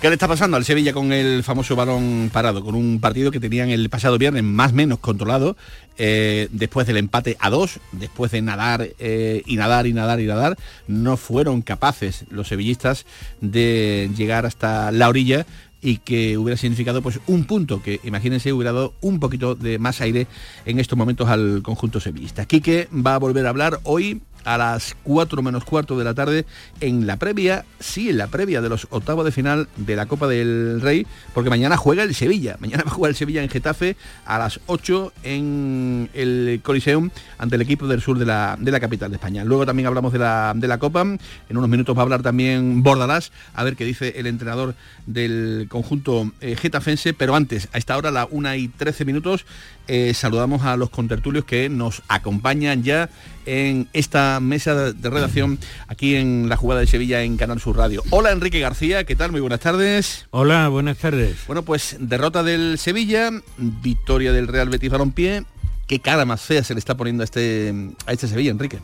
¿Qué 0.00 0.08
le 0.08 0.14
está 0.14 0.28
pasando 0.28 0.56
al 0.58 0.64
Sevilla 0.64 0.92
con 0.92 1.12
el 1.12 1.42
famoso 1.42 1.74
balón 1.74 2.30
parado? 2.32 2.62
Con 2.62 2.74
un 2.74 3.00
partido 3.00 3.30
que 3.30 3.40
tenían 3.40 3.70
el 3.70 3.88
pasado 3.88 4.18
viernes 4.18 4.44
más 4.44 4.72
o 4.72 4.74
menos 4.74 4.98
controlado, 4.98 5.56
eh, 5.98 6.48
después 6.52 6.86
del 6.86 6.98
empate 6.98 7.38
a 7.40 7.48
dos, 7.48 7.80
después 7.92 8.30
de 8.30 8.42
nadar 8.42 8.86
eh, 8.98 9.42
y 9.46 9.56
nadar 9.56 9.86
y 9.86 9.94
nadar 9.94 10.20
y 10.20 10.26
nadar, 10.26 10.58
no 10.86 11.16
fueron 11.16 11.62
capaces 11.62 12.26
los 12.30 12.48
sevillistas 12.48 13.06
de 13.40 14.10
llegar 14.14 14.44
hasta 14.44 14.92
la 14.92 15.08
orilla 15.08 15.46
y 15.80 15.98
que 15.98 16.38
hubiera 16.38 16.56
significado 16.56 17.02
pues 17.02 17.20
un 17.26 17.44
punto 17.44 17.82
que 17.82 18.00
imagínense 18.04 18.52
hubiera 18.52 18.72
dado 18.72 18.94
un 19.00 19.20
poquito 19.20 19.54
de 19.54 19.78
más 19.78 20.00
aire 20.00 20.26
en 20.64 20.78
estos 20.80 20.98
momentos 20.98 21.28
al 21.28 21.62
conjunto 21.62 22.00
sevillista. 22.00 22.46
Quique 22.46 22.88
va 22.92 23.14
a 23.14 23.18
volver 23.18 23.46
a 23.46 23.50
hablar 23.50 23.80
hoy 23.84 24.20
a 24.46 24.56
las 24.56 24.96
4 25.02 25.42
menos 25.42 25.64
cuarto 25.64 25.98
de 25.98 26.04
la 26.04 26.14
tarde 26.14 26.46
en 26.80 27.06
la 27.06 27.16
previa, 27.16 27.64
sí, 27.80 28.08
en 28.08 28.18
la 28.18 28.28
previa 28.28 28.62
de 28.62 28.68
los 28.68 28.86
octavos 28.90 29.24
de 29.24 29.32
final 29.32 29.68
de 29.76 29.96
la 29.96 30.06
Copa 30.06 30.28
del 30.28 30.80
Rey, 30.80 31.06
porque 31.34 31.50
mañana 31.50 31.76
juega 31.76 32.04
el 32.04 32.14
Sevilla, 32.14 32.56
mañana 32.60 32.82
va 32.86 32.92
a 32.92 32.94
jugar 32.94 33.10
el 33.10 33.16
Sevilla 33.16 33.42
en 33.42 33.50
Getafe 33.50 33.96
a 34.24 34.38
las 34.38 34.60
8 34.66 35.12
en 35.24 36.08
el 36.14 36.60
Coliseum 36.62 37.10
ante 37.38 37.56
el 37.56 37.62
equipo 37.62 37.88
del 37.88 38.00
sur 38.00 38.18
de 38.18 38.24
la, 38.24 38.56
de 38.58 38.70
la 38.70 38.80
capital 38.80 39.10
de 39.10 39.16
España. 39.16 39.44
Luego 39.44 39.66
también 39.66 39.88
hablamos 39.88 40.12
de 40.12 40.20
la, 40.20 40.52
de 40.54 40.68
la 40.68 40.78
Copa, 40.78 41.02
en 41.02 41.56
unos 41.56 41.68
minutos 41.68 41.96
va 41.96 42.00
a 42.00 42.04
hablar 42.04 42.22
también 42.22 42.82
Bordalás, 42.84 43.32
a 43.52 43.64
ver 43.64 43.74
qué 43.74 43.84
dice 43.84 44.14
el 44.16 44.26
entrenador 44.26 44.76
del 45.06 45.66
conjunto 45.68 46.30
eh, 46.40 46.54
getafense, 46.56 47.14
pero 47.14 47.34
antes, 47.34 47.68
a 47.72 47.78
esta 47.78 47.96
hora, 47.96 48.12
la 48.12 48.28
1 48.30 48.54
y 48.54 48.68
13 48.68 49.04
minutos, 49.04 49.44
eh, 49.88 50.14
saludamos 50.14 50.62
a 50.62 50.76
los 50.76 50.90
contertulios 50.90 51.44
que 51.44 51.68
nos 51.68 52.02
acompañan 52.08 52.82
ya 52.82 53.08
en 53.46 53.88
esta 53.92 54.40
mesa 54.40 54.92
de 54.92 55.10
redacción 55.10 55.58
aquí 55.88 56.16
en 56.16 56.48
la 56.48 56.56
jugada 56.56 56.80
de 56.80 56.86
Sevilla 56.86 57.22
en 57.22 57.36
Canal 57.36 57.60
Sur 57.60 57.76
Radio. 57.76 58.02
Hola 58.10 58.32
Enrique 58.32 58.60
García, 58.60 59.04
¿qué 59.04 59.16
tal? 59.16 59.30
Muy 59.32 59.40
buenas 59.40 59.60
tardes. 59.60 60.26
Hola, 60.30 60.68
buenas 60.68 60.98
tardes. 60.98 61.36
Bueno, 61.46 61.62
pues 61.62 61.96
derrota 62.00 62.42
del 62.42 62.78
Sevilla, 62.78 63.30
victoria 63.56 64.32
del 64.32 64.48
Real 64.48 64.68
Betis 64.68 64.90
Balompié. 64.90 65.44
¿Qué 65.86 66.00
cara 66.00 66.24
más 66.24 66.40
fea 66.40 66.64
se 66.64 66.74
le 66.74 66.80
está 66.80 66.96
poniendo 66.96 67.22
a 67.22 67.24
este, 67.24 67.72
a 68.06 68.12
este 68.12 68.26
Sevilla, 68.26 68.50
Enrique? 68.50 68.80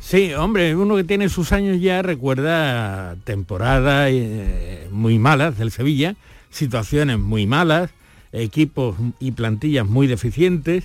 Sí, 0.00 0.32
hombre, 0.34 0.76
uno 0.76 0.96
que 0.96 1.04
tiene 1.04 1.28
sus 1.28 1.52
años 1.52 1.80
ya 1.80 2.02
recuerda 2.02 3.16
temporadas 3.24 4.10
eh, 4.12 4.86
muy 4.90 5.18
malas 5.18 5.58
del 5.58 5.70
Sevilla, 5.70 6.16
situaciones 6.50 7.18
muy 7.18 7.46
malas, 7.46 7.90
equipos 8.32 8.96
y 9.18 9.32
plantillas 9.32 9.86
muy 9.86 10.06
deficientes. 10.06 10.84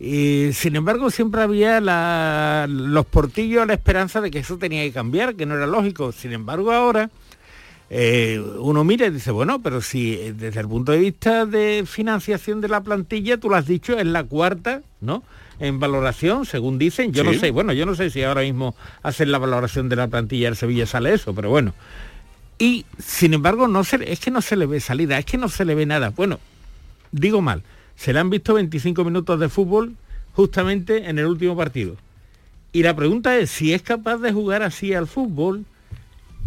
Y, 0.00 0.54
sin 0.54 0.76
embargo, 0.76 1.10
siempre 1.10 1.42
había 1.42 1.78
los 2.66 3.06
portillos, 3.06 3.66
la 3.66 3.74
esperanza 3.74 4.22
de 4.22 4.30
que 4.30 4.38
eso 4.38 4.56
tenía 4.56 4.82
que 4.82 4.92
cambiar, 4.92 5.36
que 5.36 5.44
no 5.44 5.54
era 5.54 5.66
lógico. 5.66 6.10
Sin 6.10 6.32
embargo, 6.32 6.72
ahora 6.72 7.10
eh, 7.90 8.42
uno 8.60 8.82
mira 8.82 9.06
y 9.06 9.10
dice, 9.10 9.30
bueno, 9.30 9.60
pero 9.60 9.82
si 9.82 10.14
eh, 10.14 10.32
desde 10.32 10.60
el 10.60 10.68
punto 10.68 10.92
de 10.92 10.98
vista 10.98 11.44
de 11.44 11.84
financiación 11.86 12.62
de 12.62 12.68
la 12.68 12.80
plantilla, 12.80 13.36
tú 13.36 13.50
lo 13.50 13.56
has 13.56 13.66
dicho, 13.66 13.98
es 13.98 14.06
la 14.06 14.24
cuarta, 14.24 14.80
¿no? 15.02 15.22
En 15.58 15.78
valoración, 15.80 16.46
según 16.46 16.78
dicen, 16.78 17.12
yo 17.12 17.22
no 17.22 17.34
sé, 17.34 17.50
bueno, 17.50 17.74
yo 17.74 17.84
no 17.84 17.94
sé 17.94 18.08
si 18.08 18.22
ahora 18.22 18.40
mismo 18.40 18.74
hacen 19.02 19.30
la 19.30 19.36
valoración 19.36 19.90
de 19.90 19.96
la 19.96 20.08
plantilla 20.08 20.46
del 20.46 20.56
Sevilla 20.56 20.86
sale 20.86 21.12
eso, 21.12 21.34
pero 21.34 21.50
bueno. 21.50 21.74
Y 22.58 22.86
sin 22.98 23.34
embargo, 23.34 23.68
no 23.68 23.84
se, 23.84 24.10
es 24.10 24.20
que 24.20 24.30
no 24.30 24.40
se 24.40 24.56
le 24.56 24.64
ve 24.64 24.80
salida, 24.80 25.18
es 25.18 25.26
que 25.26 25.36
no 25.36 25.50
se 25.50 25.66
le 25.66 25.74
ve 25.74 25.84
nada. 25.84 26.10
Bueno, 26.10 26.38
digo 27.12 27.42
mal, 27.42 27.62
se 28.00 28.14
le 28.14 28.18
han 28.18 28.30
visto 28.30 28.54
25 28.54 29.04
minutos 29.04 29.38
de 29.38 29.50
fútbol 29.50 29.94
justamente 30.32 31.10
en 31.10 31.18
el 31.18 31.26
último 31.26 31.54
partido. 31.54 31.96
Y 32.72 32.82
la 32.82 32.96
pregunta 32.96 33.36
es, 33.36 33.50
si 33.50 33.74
es 33.74 33.82
capaz 33.82 34.16
de 34.16 34.32
jugar 34.32 34.62
así 34.62 34.94
al 34.94 35.06
fútbol, 35.06 35.66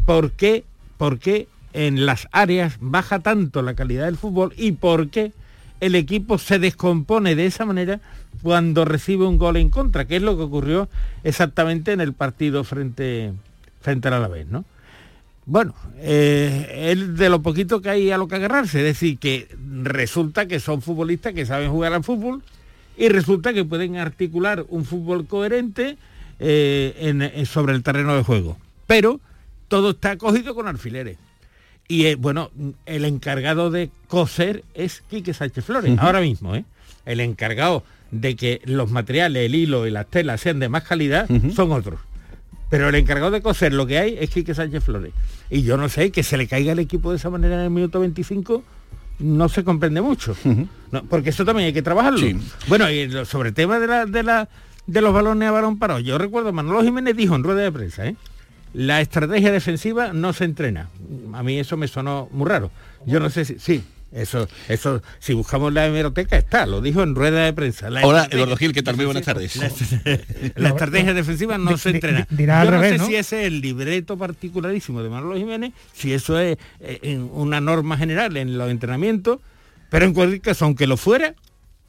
¿por 0.08 0.32
qué, 0.32 0.64
por 0.98 1.20
qué 1.20 1.48
en 1.74 2.08
las 2.08 2.28
áreas 2.32 2.78
baja 2.80 3.20
tanto 3.20 3.62
la 3.62 3.76
calidad 3.76 4.06
del 4.06 4.18
fútbol 4.18 4.52
y 4.58 4.72
por 4.72 5.10
qué 5.10 5.32
el 5.80 5.94
equipo 5.94 6.40
se 6.40 6.58
descompone 6.58 7.36
de 7.36 7.46
esa 7.46 7.66
manera 7.66 8.00
cuando 8.42 8.84
recibe 8.84 9.28
un 9.28 9.38
gol 9.38 9.58
en 9.58 9.70
contra, 9.70 10.06
que 10.06 10.16
es 10.16 10.24
lo 10.24 10.36
que 10.36 10.44
ocurrió 10.44 10.90
exactamente 11.24 11.92
en 11.92 12.02
el 12.02 12.14
partido 12.14 12.64
frente, 12.64 13.32
frente 13.80 14.08
al 14.08 14.16
Alavés, 14.16 14.48
¿no? 14.48 14.66
Bueno, 15.46 15.76
eh, 15.98 16.92
es 16.92 17.18
de 17.18 17.30
lo 17.30 17.42
poquito 17.42 17.82
que 17.82 17.90
hay 17.90 18.12
a 18.12 18.18
lo 18.18 18.28
que 18.28 18.36
agarrarse, 18.36 18.80
es 18.80 18.86
decir, 18.86 19.18
que 19.18 19.50
resulta 19.84 20.48
que 20.48 20.60
son 20.60 20.82
futbolistas 20.82 21.34
que 21.34 21.46
saben 21.46 21.70
jugar 21.70 21.94
al 21.94 22.04
fútbol 22.04 22.42
y 22.98 23.10
resulta 23.10 23.54
que 23.54 23.66
pueden 23.66 23.98
articular 23.98 24.66
un 24.70 24.86
fútbol 24.86 25.28
coherente 25.28 25.98
eh, 26.40 27.44
sobre 27.46 27.74
el 27.74 27.84
terreno 27.84 28.16
de 28.16 28.24
juego. 28.24 28.58
Pero 28.88 29.20
todo 29.68 29.92
está 29.92 30.18
cogido 30.18 30.56
con 30.56 30.68
alfileres. 30.68 31.18
Y 31.88 32.06
eh, 32.06 32.16
bueno, 32.16 32.52
el 32.86 33.04
encargado 33.06 33.70
de 33.70 33.90
coser 34.08 34.64
es 34.74 35.04
Quique 35.10 35.34
Sánchez 35.34 35.66
Flores, 35.66 35.98
ahora 36.00 36.22
mismo, 36.22 36.56
¿eh? 36.56 36.64
El 37.06 37.20
encargado 37.20 37.84
de 38.12 38.36
que 38.36 38.62
los 38.64 38.92
materiales, 38.92 39.46
el 39.46 39.56
hilo 39.56 39.86
y 39.86 39.92
las 39.92 40.08
telas 40.08 40.40
sean 40.40 40.60
de 40.60 40.70
más 40.70 40.84
calidad 40.84 41.28
son 41.54 41.72
otros. 41.74 42.00
Pero 42.74 42.90
el 42.90 42.96
encargado 42.96 43.30
de 43.30 43.44
coser 43.44 43.72
lo 43.72 43.86
que 43.86 44.00
hay 44.00 44.18
es 44.20 44.32
Quique 44.32 44.56
Sánchez 44.56 44.84
Flores. 44.84 45.14
Y 45.52 45.62
yo 45.62 45.78
no 45.78 45.90
sé, 45.90 46.10
que 46.10 46.24
se 46.24 46.38
le 46.38 46.48
caiga 46.48 46.72
el 46.72 46.80
equipo 46.80 47.12
de 47.12 47.18
esa 47.18 47.30
manera 47.30 47.54
en 47.54 47.62
el 47.62 47.70
minuto 47.70 48.00
25 48.00 48.64
no 49.20 49.48
se 49.48 49.64
comprende 49.64 50.02
mucho. 50.02 50.36
porque 51.08 51.30
eso 51.30 51.46
también 51.46 51.68
hay 51.68 51.74
que 51.74 51.84
trabajarlo. 51.84 52.20
Bueno, 52.68 52.90
y 52.90 53.26
sobre 53.26 53.50
el 53.50 53.54
tema 53.54 53.78
de, 53.78 53.86
la, 53.86 54.08
de, 54.08 54.24
la, 54.24 54.50
de 54.88 55.02
los 55.02 55.14
balones 55.14 55.50
a 55.50 55.52
balón 55.52 55.78
parado, 55.78 56.00
yo 56.00 56.18
recuerdo, 56.18 56.52
Manolo 56.52 56.82
Jiménez 56.82 57.16
dijo 57.16 57.36
en 57.36 57.44
rueda 57.44 57.62
de 57.62 57.72
prensa, 57.72 58.08
¿eh? 58.08 58.16
la 58.74 59.02
estrategia 59.02 59.52
defensiva 59.52 60.12
no 60.12 60.34
se 60.34 60.46
entrena. 60.46 60.90
A 61.34 61.44
mí 61.44 61.60
eso 61.60 61.78
me 61.78 61.88
sonó 61.88 62.28
muy 62.32 62.50
raro. 62.50 62.72
Yo 63.06 63.20
no 63.20 63.30
sé 63.30 63.46
si... 63.46 63.60
Sí, 63.60 63.84
eso, 64.14 64.48
eso, 64.70 65.02
si 65.20 65.34
buscamos 65.34 65.74
la 65.74 65.88
hemeroteca 65.88 66.38
está, 66.38 66.66
lo 66.66 66.82
dijo 66.82 67.02
en 67.02 67.16
rueda 67.16 67.46
de 67.46 67.54
prensa. 67.54 67.88
Hola, 68.04 68.28
Eduardo 68.30 68.56
Gil, 68.58 68.72
¿qué 68.72 68.84
tal? 68.84 68.96
Muy 68.96 69.06
buenas 69.06 69.24
tardes. 69.24 69.56
La, 70.56 70.70
estrategia 70.70 71.14
defensiva 71.14 71.58
no 71.58 71.78
se 71.78 71.90
entrena. 71.90 72.28
Yo 72.30 72.72
no 72.72 72.82
sé 72.82 73.00
si 73.00 73.16
ese 73.16 73.42
es 73.42 73.48
el 73.48 73.62
libreto 73.62 74.18
particularísimo 74.18 75.02
de 75.02 75.10
Manolo 75.10 75.36
Jiménez, 75.36 75.74
si 75.94 76.14
eso 76.14 76.40
es 76.40 76.58
eh, 76.80 77.18
una 77.32 77.60
norma 77.60 77.98
general 77.98 78.38
en 78.38 78.58
los 78.58 78.70
entrenamientos, 78.70 79.40
pero 79.90 80.06
en 80.06 80.14
cualquier 80.14 80.42
caso, 80.42 80.66
aunque 80.66 80.86
lo 80.86 80.98
fuera, 80.98 81.36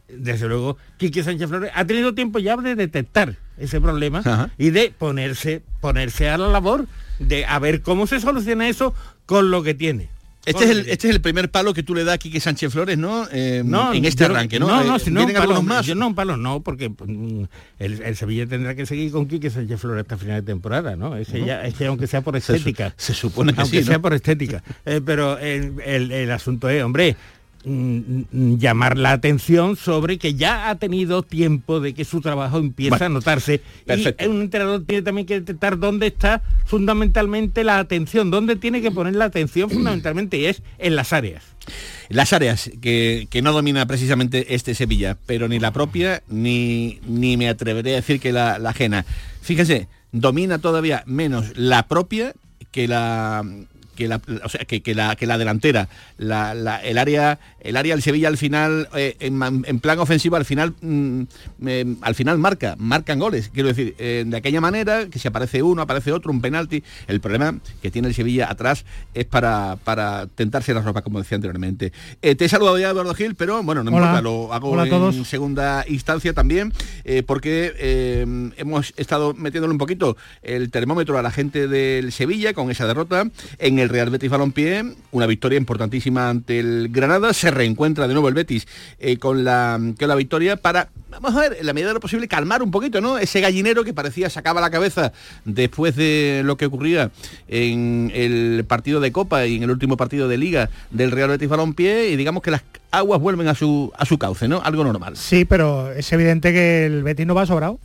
desde 0.09 0.49
luego, 0.49 0.77
Quique 0.97 1.23
Sánchez 1.23 1.49
Flores 1.49 1.73
ha 1.75 1.85
tenido 1.85 2.15
tiempo 2.15 2.39
ya 2.39 2.57
de 2.57 2.75
detectar 2.75 3.37
ese 3.59 3.81
problema 3.81 4.51
y 4.59 4.71
de 4.71 4.93
ponerse, 4.97 5.63
ponerse 5.81 6.29
a 6.29 6.39
la 6.39 6.49
labor 6.49 6.87
de 7.19 7.45
a 7.45 7.59
ver 7.59 7.83
cómo 7.83 8.07
se 8.07 8.21
soluciona 8.21 8.69
eso 8.69 8.95
con 9.27 9.51
lo 9.51 9.63
que 9.63 9.75
tiene. 9.75 10.14
Este 10.47 10.65
es, 10.65 10.71
el, 10.71 10.79
este 10.89 11.09
es 11.09 11.15
el 11.15 11.21
primer 11.21 11.51
palo 11.51 11.73
que 11.73 11.83
tú 11.83 11.95
le 11.95 12.05
das 12.05 12.15
a 12.17 12.19
Quique 12.19 12.41
Sánchez 12.41 12.73
Flores, 12.73 12.99
¿no? 12.99 13.27
Eh, 13.33 13.63
no 13.65 13.93
en 13.93 14.05
este 14.05 14.25
arranque, 14.25 14.59
¿no? 14.59 14.67
No, 14.67 14.85
no, 14.85 14.97
eh, 14.97 15.01
si 15.01 15.11
no, 15.11 15.25
un 15.25 15.33
palo, 15.33 15.63
más? 15.63 15.87
Yo 15.87 15.95
no, 15.95 16.09
un 16.09 16.15
palo 16.15 16.37
no, 16.37 16.61
porque 16.61 16.91
mm, 16.91 17.45
el, 17.79 18.17
Sevilla 18.17 18.47
tendrá 18.47 18.75
que 18.75 18.87
seguir 18.87 19.11
con 19.11 19.27
Quique 19.27 19.51
Sánchez 19.51 19.81
Flores 19.81 20.03
hasta 20.03 20.17
final 20.19 20.41
de 20.41 20.47
temporada, 20.47 20.97
¿no? 20.97 21.17
Es 21.17 21.29
que, 21.29 21.45
ya, 21.45 21.65
es 21.65 21.75
que 21.75 21.87
aunque 21.87 22.07
sea 22.07 22.21
por 22.21 22.37
estética. 22.37 22.95
Se, 22.97 23.15
supone 23.15 23.55
que 23.55 23.61
aunque 23.61 23.79
sí, 23.79 23.85
sea 23.85 23.99
por 23.99 24.13
estética. 24.13 24.63
Eh, 24.85 25.01
pero 25.05 25.39
el, 25.39 25.81
el 25.81 26.31
asunto 26.31 26.69
es, 26.69 26.83
hombre, 26.83 27.17
llamar 27.65 28.99
la 28.99 29.13
atención 29.13 29.77
sobre 29.77 30.19
que 30.19 30.35
ya 30.35 30.69
ha 30.69 30.75
tenido 30.77 31.23
tiempo 31.23 31.81
de 31.81 31.95
que 31.95 32.05
su 32.05 32.21
trabajo 32.21 32.59
empieza 32.59 33.07
a 33.07 33.09
notarse. 33.09 33.63
Y 33.87 34.27
un 34.27 34.43
entrenador 34.43 34.85
tiene 34.85 35.03
también 35.03 35.27
que 35.27 35.41
detectar 35.41 35.79
dónde 35.79 36.09
está 36.09 36.43
fundamentalmente 36.67 37.65
la 37.65 37.79
atención, 37.79 38.31
dónde 38.31 38.57
tiene 38.57 38.83
que 38.83 38.91
poner 38.91 39.15
la 39.15 39.27
atención 39.27 39.71
fundamentalmente 39.71 40.37
y 40.37 40.47
es 40.47 40.63
en 40.79 40.97
las 40.97 41.13
áreas. 41.13 41.43
Las 42.11 42.33
áreas 42.35 42.71
que, 42.83 43.27
no 43.43 43.53
domina 43.53 43.87
precisamente 43.87 44.55
este 44.55 44.75
Sevilla, 44.75 45.17
pero 45.27 45.49
ni 45.49 45.59
la 45.59 45.73
propia, 45.73 46.23
ni, 46.29 47.01
ni 47.07 47.37
me 47.37 47.49
atreveré 47.49 47.93
a 47.93 47.97
decir 47.97 48.21
que 48.21 48.33
la, 48.33 48.59
la 48.59 48.71
ajena. 48.71 49.07
Fíjese, 49.41 49.89
domina 50.13 50.59
todavía 50.59 51.03
menos 51.07 51.57
la 51.57 51.89
propia 51.89 52.35
que 52.71 52.89
la 52.89 53.45
que 53.95 54.09
la, 54.09 54.21
o 54.45 54.49
sea, 54.49 54.65
que, 54.65 54.83
que, 54.83 54.95
la, 54.95 55.17
que 55.17 55.27
la 55.27 55.39
delantera, 55.39 55.89
la, 56.19 56.55
la, 56.55 56.77
el 56.79 56.99
área, 56.99 57.39
el 57.61 57.77
área 57.77 57.95
del 57.95 58.03
Sevilla 58.03 58.29
al 58.29 58.37
final, 58.37 58.89
eh, 58.95 59.17
en, 59.21 59.41
en, 59.43 59.81
plan 59.81 59.99
ofensivo 59.99 60.37
al 60.37 60.45
final, 60.45 60.75
mm, 60.81 61.23
al 62.01 62.15
final 62.15 62.39
marca, 62.39 62.75
marcan 62.79 63.19
goles. 63.19 63.51
Quiero 63.53 63.69
decir, 63.69 63.95
eh, 63.99 64.25
de 64.27 64.37
aquella 64.37 64.61
manera, 64.61 65.07
que 65.07 65.19
si 65.19 65.29
aparece 65.29 65.63
uno, 65.63 65.83
aparece 65.83 66.13
otro, 66.13 66.31
un 66.31 66.41
penalti. 66.41 66.83
El 67.07 67.21
problema 67.21 67.59
que 67.83 67.91
tiene 67.91 68.09
el 68.09 68.15
Sevilla 68.15 68.51
atrás 68.51 68.85
es 69.15 69.25
para, 69.25 69.77
para 69.85 70.27
tentarse 70.27 70.75
la 70.75 70.83
ropa, 70.83 71.03
como 71.03 71.19
decía 71.19 71.37
anteriormente. 71.37 71.93
Eh, 72.23 72.35
te 72.35 72.45
he 72.45 72.49
saludado 72.49 72.79
ya, 72.79 72.91
Eduardo 72.91 73.15
Gil, 73.15 73.35
pero 73.35 73.63
bueno, 73.63 73.83
no 73.83 73.91
importa, 73.91 74.21
lo 74.21 74.53
hago 74.53 74.83
en 74.85 75.25
segunda 75.25 75.85
instancia 75.89 76.33
también, 76.33 76.73
porque 77.27 78.25
hemos 78.57 78.93
estado 78.97 79.35
metiéndole 79.35 79.73
un 79.73 79.79
poquito 79.79 80.17
el 80.43 80.71
termómetro 80.71 81.19
a 81.19 81.23
la 81.23 81.31
gente 81.31 81.69
del 81.69 82.13
Sevilla 82.13 82.55
con 82.55 82.71
esa 82.71 82.87
derrota. 82.87 83.29
En 83.59 83.79
el 83.79 83.84
Real 83.89 84.11
Betis 84.11 84.31
Balompié, 84.31 84.85
una 85.13 85.27
victoria 85.27 85.57
importantísima 85.57 86.29
ante 86.29 86.59
el 86.59 86.89
Granada, 86.91 87.33
se 87.33 87.51
reencuentra 87.51 88.07
de 88.09 88.15
nuevo 88.15 88.29
el 88.29 88.35
Betis 88.35 88.67
eh, 88.99 89.19
con, 89.19 89.45
la, 89.45 89.81
con 89.99 90.09
la 90.09 90.15
victoria 90.15 90.57
para, 90.57 90.89
vamos 91.11 91.35
a 91.35 91.41
ver, 91.41 91.57
en 91.61 91.67
la 91.67 91.73
medida 91.73 91.89
de 91.89 91.95
lo 91.95 92.01
posible, 92.01 92.29
calmar 92.29 92.63
un 92.63 92.71
poquito, 92.71 93.01
¿no? 93.01 93.19
Ese 93.19 93.41
gallinero 93.41 93.85
que 93.85 93.95
parecía 93.95 94.31
sacaba 94.31 94.61
la 94.61 94.71
cabeza 94.71 95.13
después 95.45 95.97
de 95.97 96.43
lo 96.45 96.57
que 96.57 96.67
ocurría 96.67 97.11
en 97.49 98.11
el 98.15 98.65
partido 98.67 99.01
de 99.01 99.13
Copa 99.13 99.47
y 99.47 99.57
en 99.57 99.63
el 99.65 99.71
último 99.71 99.97
partido 99.97 100.29
de 100.29 100.39
Liga 100.39 100.71
del 100.91 101.11
Real 101.11 101.31
Betis 101.31 101.49
Balompié 101.49 102.11
y 102.11 102.17
digamos 102.17 102.43
que 102.43 102.51
las 102.51 102.63
aguas 102.91 103.21
vuelven 103.21 103.49
a 103.49 103.55
su, 103.55 103.93
a 103.97 104.05
su 104.05 104.19
cauce, 104.19 104.49
¿no? 104.49 104.61
Algo 104.63 104.85
normal. 104.85 105.17
Sí, 105.17 105.45
pero 105.45 105.93
es 105.93 106.13
evidente 106.13 106.53
que 106.53 106.87
el 106.87 107.03
Betis 107.03 107.27
no 107.27 107.35
va 107.35 107.47
sobrado. 107.47 107.79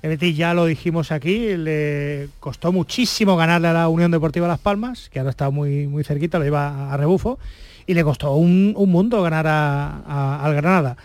El 0.00 0.10
Betis 0.10 0.36
ya 0.36 0.54
lo 0.54 0.66
dijimos 0.66 1.10
aquí, 1.10 1.56
le 1.56 2.28
costó 2.38 2.70
muchísimo 2.72 3.36
ganarle 3.36 3.68
a 3.68 3.72
la 3.72 3.88
Unión 3.88 4.12
Deportiva 4.12 4.46
Las 4.46 4.60
Palmas, 4.60 5.08
que 5.10 5.18
ahora 5.18 5.30
está 5.30 5.50
muy, 5.50 5.88
muy 5.88 6.04
cerquita, 6.04 6.38
lo 6.38 6.44
lleva 6.44 6.92
a 6.92 6.96
rebufo, 6.96 7.38
y 7.84 7.94
le 7.94 8.04
costó 8.04 8.34
un, 8.34 8.74
mundo 8.74 9.20
ganar 9.22 9.46
al 9.48 10.54
Granada. 10.54 10.96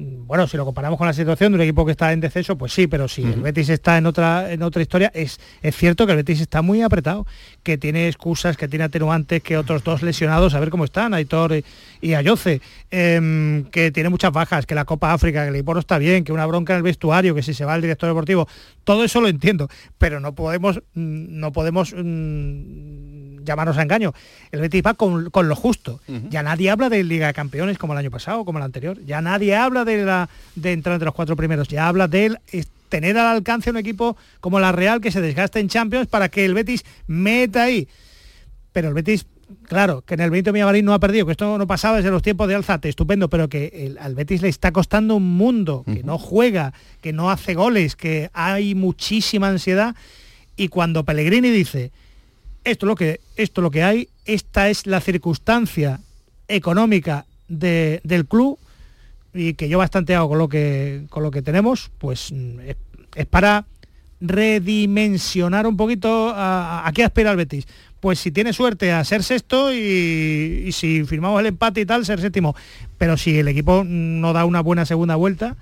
Bueno, 0.00 0.46
si 0.46 0.56
lo 0.56 0.64
comparamos 0.64 0.96
con 0.96 1.08
la 1.08 1.12
situación 1.12 1.50
de 1.50 1.56
un 1.56 1.62
equipo 1.62 1.84
que 1.84 1.90
está 1.92 2.12
en 2.12 2.20
deceso, 2.20 2.56
pues 2.56 2.72
sí, 2.72 2.86
pero 2.86 3.08
si 3.08 3.22
el 3.22 3.40
Betis 3.40 3.70
está 3.70 3.98
en 3.98 4.06
otra, 4.06 4.52
en 4.52 4.62
otra 4.62 4.82
historia, 4.82 5.10
es, 5.12 5.40
es 5.60 5.74
cierto 5.74 6.06
que 6.06 6.12
el 6.12 6.18
Betis 6.18 6.40
está 6.40 6.62
muy 6.62 6.82
apretado, 6.82 7.26
que 7.64 7.78
tiene 7.78 8.06
excusas, 8.06 8.56
que 8.56 8.68
tiene 8.68 8.84
atenuantes, 8.84 9.42
que 9.42 9.56
otros 9.56 9.82
dos 9.82 10.02
lesionados, 10.02 10.54
a 10.54 10.60
ver 10.60 10.70
cómo 10.70 10.84
están, 10.84 11.14
Aitor 11.14 11.54
y, 11.54 11.64
Ayoce, 12.02 12.60
em, 12.90 13.64
que 13.64 13.90
tiene 13.90 14.08
muchas 14.08 14.32
bajas, 14.32 14.66
que 14.66 14.74
la 14.74 14.84
Copa 14.84 15.12
África, 15.12 15.42
que 15.42 15.48
el 15.48 15.56
equipo 15.56 15.74
no 15.74 15.80
está 15.80 15.98
bien, 15.98 16.24
que 16.24 16.32
una 16.32 16.46
bronca 16.46 16.72
en 16.72 16.78
el 16.78 16.82
vestuario, 16.82 17.34
que 17.34 17.42
si 17.42 17.54
se 17.54 17.64
va 17.64 17.74
el 17.74 17.82
director 17.82 18.08
deportivo, 18.08 18.48
todo 18.84 19.04
eso 19.04 19.20
lo 19.20 19.28
entiendo, 19.28 19.68
pero 19.98 20.20
no 20.20 20.34
podemos, 20.34 20.78
mm, 20.94 21.40
no 21.40 21.52
podemos 21.52 21.94
mm, 21.96 23.44
llamarnos 23.44 23.78
a 23.78 23.82
engaño. 23.82 24.14
El 24.52 24.60
Betis 24.60 24.82
va 24.84 24.94
con, 24.94 25.30
lo 25.32 25.56
justo. 25.56 26.00
Ya 26.30 26.42
nadie 26.42 26.70
habla 26.70 26.88
de 26.88 27.02
Liga 27.02 27.26
de 27.26 27.34
Campeones 27.34 27.78
como 27.78 27.94
el 27.94 27.98
año 27.98 28.10
pasado, 28.10 28.44
como 28.44 28.58
el 28.58 28.64
anterior. 28.64 28.98
Ya 29.04 29.20
nadie 29.20 29.56
habla 29.56 29.84
de, 29.84 30.04
la, 30.04 30.28
de 30.54 30.72
entrar 30.72 30.94
entre 30.94 31.06
los 31.06 31.14
cuatro 31.14 31.36
primeros. 31.36 31.68
Ya 31.68 31.88
habla 31.88 32.08
de 32.08 32.36
tener 32.88 33.16
al 33.18 33.36
alcance 33.36 33.70
un 33.70 33.76
equipo 33.76 34.16
como 34.40 34.60
la 34.60 34.72
Real 34.72 35.00
que 35.00 35.10
se 35.10 35.20
desgaste 35.20 35.60
en 35.60 35.68
Champions 35.68 36.06
para 36.06 36.28
que 36.28 36.44
el 36.44 36.54
Betis 36.54 36.84
meta 37.06 37.64
ahí. 37.64 37.88
Pero 38.72 38.88
el 38.88 38.94
Betis, 38.94 39.26
claro, 39.68 40.02
que 40.02 40.14
en 40.14 40.20
el 40.20 40.30
Benito 40.30 40.52
Villamarín 40.52 40.84
no 40.84 40.94
ha 40.94 40.98
perdido, 40.98 41.26
que 41.26 41.32
esto 41.32 41.58
no 41.58 41.66
pasaba 41.66 41.98
desde 41.98 42.10
los 42.10 42.22
tiempos 42.22 42.48
de 42.48 42.54
Alzate, 42.54 42.88
estupendo, 42.88 43.28
pero 43.28 43.48
que 43.48 43.94
al 44.00 44.14
Betis 44.14 44.42
le 44.42 44.48
está 44.48 44.72
costando 44.72 45.14
un 45.14 45.36
mundo, 45.36 45.84
que 45.84 46.02
no 46.02 46.18
juega, 46.18 46.72
que 47.00 47.12
no 47.12 47.30
hace 47.30 47.54
goles, 47.54 47.94
que 47.94 48.30
hay 48.32 48.74
muchísima 48.74 49.48
ansiedad. 49.48 49.94
Y 50.56 50.68
cuando 50.68 51.04
Pellegrini 51.04 51.50
dice, 51.50 51.92
esto 52.64 52.86
es 52.86 52.88
lo 52.88 52.96
que, 52.96 53.20
esto 53.36 53.60
lo 53.60 53.70
que 53.70 53.82
hay, 53.82 54.08
esta 54.24 54.68
es 54.70 54.86
la 54.86 55.00
circunstancia 55.00 56.00
económica 56.48 57.26
del 57.48 58.26
club 58.26 58.58
y 59.34 59.54
que 59.54 59.68
yo 59.68 59.78
bastante 59.78 60.14
hago 60.14 60.30
con 60.30 60.38
lo 60.38 60.48
que, 60.48 61.04
con 61.10 61.22
lo 61.22 61.30
que 61.30 61.42
tenemos, 61.42 61.90
pues 61.98 62.32
mm, 62.32 62.60
es, 63.14 63.26
para 63.26 63.66
redimensionar 64.20 65.66
un 65.66 65.76
poquito 65.76 66.32
a, 66.34 66.90
qué 66.94 67.04
aspira 67.04 67.30
el 67.30 67.36
Betis. 67.36 67.66
Pues 68.00 68.18
si 68.20 68.30
tiene 68.30 68.52
suerte 68.52 68.92
a 68.92 69.04
ser 69.04 69.22
sexto 69.22 69.72
y, 69.72 70.70
si 70.72 71.04
firmamos 71.04 71.40
el 71.40 71.46
empate 71.46 71.80
y 71.80 71.86
tal, 71.86 72.04
ser 72.06 72.20
séptimo. 72.20 72.54
Pero 72.96 73.16
si 73.16 73.38
el 73.38 73.48
equipo 73.48 73.84
no 73.84 74.32
da 74.32 74.44
una 74.44 74.60
buena 74.60 74.86
segunda 74.86 75.16
vuelta 75.16 75.56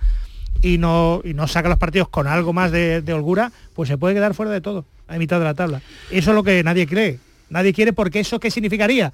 y 0.63 0.79
no, 0.79 1.23
y 1.25 1.35
no 1.35 1.49
saca 1.49 1.69
los 1.69 1.79
partidos 1.79 2.09
con 2.09 2.27
algo 2.27 2.53
más 2.53 2.73
de 2.73 3.13
holgura, 3.13 3.53
pues 3.75 3.89
se 3.89 3.97
puede 3.97 4.15
quedar 4.15 4.35
fuera 4.35 4.53
de 4.53 4.61
todo 4.61 4.85
a 5.09 5.19
mitad 5.19 5.39
de 5.39 5.45
la 5.45 5.55
tabla. 5.55 5.83
Eso 6.11 6.31
es 6.31 6.35
lo 6.35 6.43
que 6.43 6.63
nadie 6.63 6.87
cree. 6.87 7.19
Nadie 7.49 7.73
quiere 7.73 7.93
porque 7.93 8.21
eso 8.21 8.41
qué 8.41 8.51
significaría? 8.51 9.13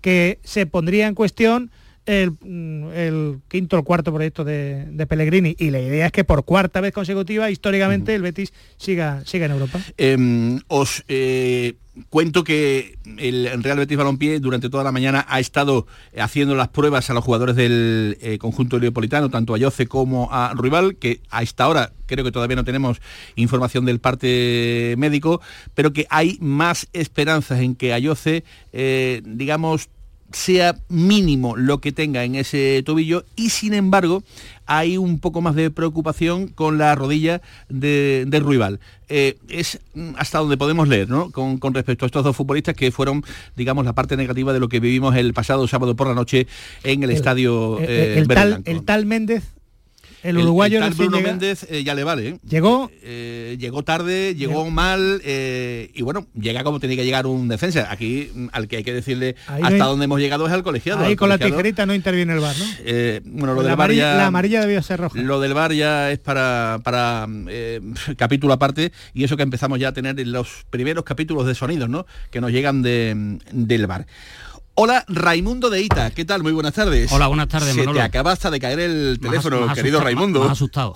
Que 0.00 0.38
se 0.44 0.66
pondría 0.66 1.06
en 1.06 1.14
cuestión 1.14 1.70
el, 2.06 2.30
mm, 2.30 3.42
quinto 3.48 3.78
o 3.78 3.84
cuarto 3.84 4.12
proyecto 4.12 4.44
de, 4.44 5.06
Pellegrini 5.08 5.54
y 5.58 5.70
la 5.70 5.80
idea 5.80 6.06
es 6.06 6.12
que 6.12 6.24
por 6.24 6.44
cuarta 6.44 6.80
vez 6.80 6.92
consecutiva 6.92 7.50
históricamente 7.50 8.14
el 8.14 8.22
Betis 8.22 8.52
siga, 8.76 9.22
siga 9.24 9.46
en 9.46 9.52
Europa. 9.52 9.80
Em, 9.96 10.60
os 10.68 11.04
eh, 11.08 11.74
cuento 12.10 12.44
que 12.44 12.98
el 13.18 13.62
Real 13.62 13.78
Betis 13.78 13.96
Balompié 13.96 14.40
durante 14.40 14.68
toda 14.68 14.84
la 14.84 14.92
mañana 14.92 15.24
ha 15.28 15.40
estado 15.40 15.86
haciendo 16.18 16.54
las 16.54 16.68
pruebas 16.68 17.08
a 17.10 17.14
los 17.14 17.24
jugadores 17.24 17.56
del 17.56 18.18
eh, 18.20 18.38
conjunto 18.38 18.78
leopolitano, 18.78 19.30
tanto 19.30 19.54
a 19.54 19.58
Yoce 19.58 19.86
como 19.86 20.28
a 20.32 20.54
Rival, 20.54 20.96
que 20.96 21.20
a 21.30 21.42
esta 21.42 21.68
hora 21.68 21.92
creo 22.06 22.24
que 22.24 22.32
todavía 22.32 22.56
no 22.56 22.64
tenemos 22.64 23.00
información 23.34 23.84
del 23.84 24.00
parte 24.00 24.94
médico, 24.98 25.40
pero 25.74 25.92
que 25.92 26.06
hay 26.10 26.38
más 26.40 26.88
esperanzas 26.92 27.60
en 27.60 27.74
que 27.74 27.92
Ayoce, 27.92 28.44
eh, 28.72 29.22
digamos, 29.24 29.88
sea 30.32 30.76
mínimo 30.88 31.56
lo 31.56 31.80
que 31.80 31.92
tenga 31.92 32.24
en 32.24 32.34
ese 32.34 32.82
tobillo 32.84 33.24
y 33.36 33.50
sin 33.50 33.74
embargo 33.74 34.22
hay 34.66 34.98
un 34.98 35.20
poco 35.20 35.40
más 35.40 35.54
de 35.54 35.70
preocupación 35.70 36.48
con 36.48 36.78
la 36.78 36.94
rodilla 36.94 37.40
de, 37.68 38.24
de 38.26 38.40
Ruibal. 38.40 38.80
Eh, 39.08 39.38
es 39.48 39.78
hasta 40.16 40.38
donde 40.38 40.56
podemos 40.56 40.88
leer, 40.88 41.08
¿no? 41.08 41.30
Con, 41.30 41.60
respecto 41.72 42.04
a 42.04 42.06
estos 42.06 42.24
dos 42.24 42.36
futbolistas 42.36 42.74
que 42.74 42.90
fueron, 42.90 43.24
digamos, 43.54 43.84
la 43.84 43.92
parte 43.92 44.16
negativa 44.16 44.52
de 44.52 44.58
lo 44.58 44.68
que 44.68 44.80
vivimos 44.80 45.14
el 45.14 45.32
pasado 45.32 45.68
sábado 45.68 45.94
por 45.94 46.08
la 46.08 46.14
noche 46.14 46.48
en 46.82 47.04
el, 47.04 47.10
estadio 47.10 47.78
eh, 47.80 48.24
el 48.64 48.84
tal 48.84 49.06
Méndez 49.06 49.55
el 50.22 50.38
uruguayo 50.38 50.84
el, 50.84 50.94
Bruno 50.94 51.20
Méndez 51.20 51.66
eh, 51.70 51.84
ya 51.84 51.94
le 51.94 52.04
vale. 52.04 52.28
¿eh? 52.28 52.38
Llegó. 52.48 52.90
Eh, 53.02 53.56
llegó 53.58 53.82
tarde, 53.82 54.34
llegó, 54.34 54.70
mal 54.70 55.20
y 55.24 56.02
bueno, 56.02 56.26
llega 56.34 56.64
como 56.64 56.80
tenía 56.80 56.96
que 56.96 57.04
llegar 57.04 57.26
un 57.26 57.48
defensa. 57.48 57.88
Aquí 57.90 58.30
mm, 58.34 58.48
al 58.52 58.68
que 58.68 58.78
hay 58.78 58.84
que 58.84 58.92
decirle 58.92 59.36
hasta 59.46 59.84
dónde 59.84 60.04
hemos 60.04 60.20
llegado 60.20 60.46
es 60.46 60.52
al 60.52 60.62
colegiado. 60.62 61.04
Ahí 61.04 61.16
con 61.16 61.28
la 61.28 61.38
tijerita 61.38 61.86
no 61.86 61.94
interviene 61.94 62.32
el 62.34 62.40
bar, 62.40 62.56
¿no? 62.58 62.66
bueno, 63.24 63.54
lo 63.54 63.62
del 63.62 63.76
bar 63.76 63.92
ya, 63.92 64.14
La 64.14 64.26
amarilla 64.26 64.60
debió 64.60 64.82
ser 64.82 65.00
roja. 65.00 65.20
Lo 65.20 65.40
del 65.40 65.54
bar 65.54 65.72
ya 65.72 66.10
es 66.10 66.18
para, 66.18 66.80
para 66.82 67.26
capítulo 68.16 68.52
aparte 68.52 68.92
y 69.14 69.24
eso 69.24 69.36
que 69.36 69.42
empezamos 69.42 69.78
ya 69.78 69.88
a 69.88 69.92
tener 69.92 70.18
en 70.18 70.32
los 70.32 70.66
primeros 70.70 71.04
capítulos 71.04 71.46
de 71.46 71.54
sonidos, 71.54 71.88
¿no? 71.88 72.06
Que 72.30 72.40
nos 72.40 72.52
llegan 72.52 72.82
de, 72.82 73.38
del 73.52 73.86
bar. 73.86 74.06
Hola, 74.78 75.06
Raimundo 75.08 75.70
de 75.70 75.80
Ita. 75.80 76.10
¿Qué 76.10 76.26
tal? 76.26 76.42
Muy 76.42 76.52
buenas 76.52 76.74
tardes. 76.74 77.10
Hola, 77.10 77.28
buenas 77.28 77.48
tardes, 77.48 77.74
Se 77.74 77.86
te 77.86 78.00
acaba 78.02 78.32
hasta 78.32 78.50
de 78.50 78.60
caer 78.60 78.78
el 78.78 79.18
teléfono, 79.18 79.72
querido 79.72 80.02
Raimundo. 80.02 80.44
Me, 80.44 80.50
asustado. 80.50 80.92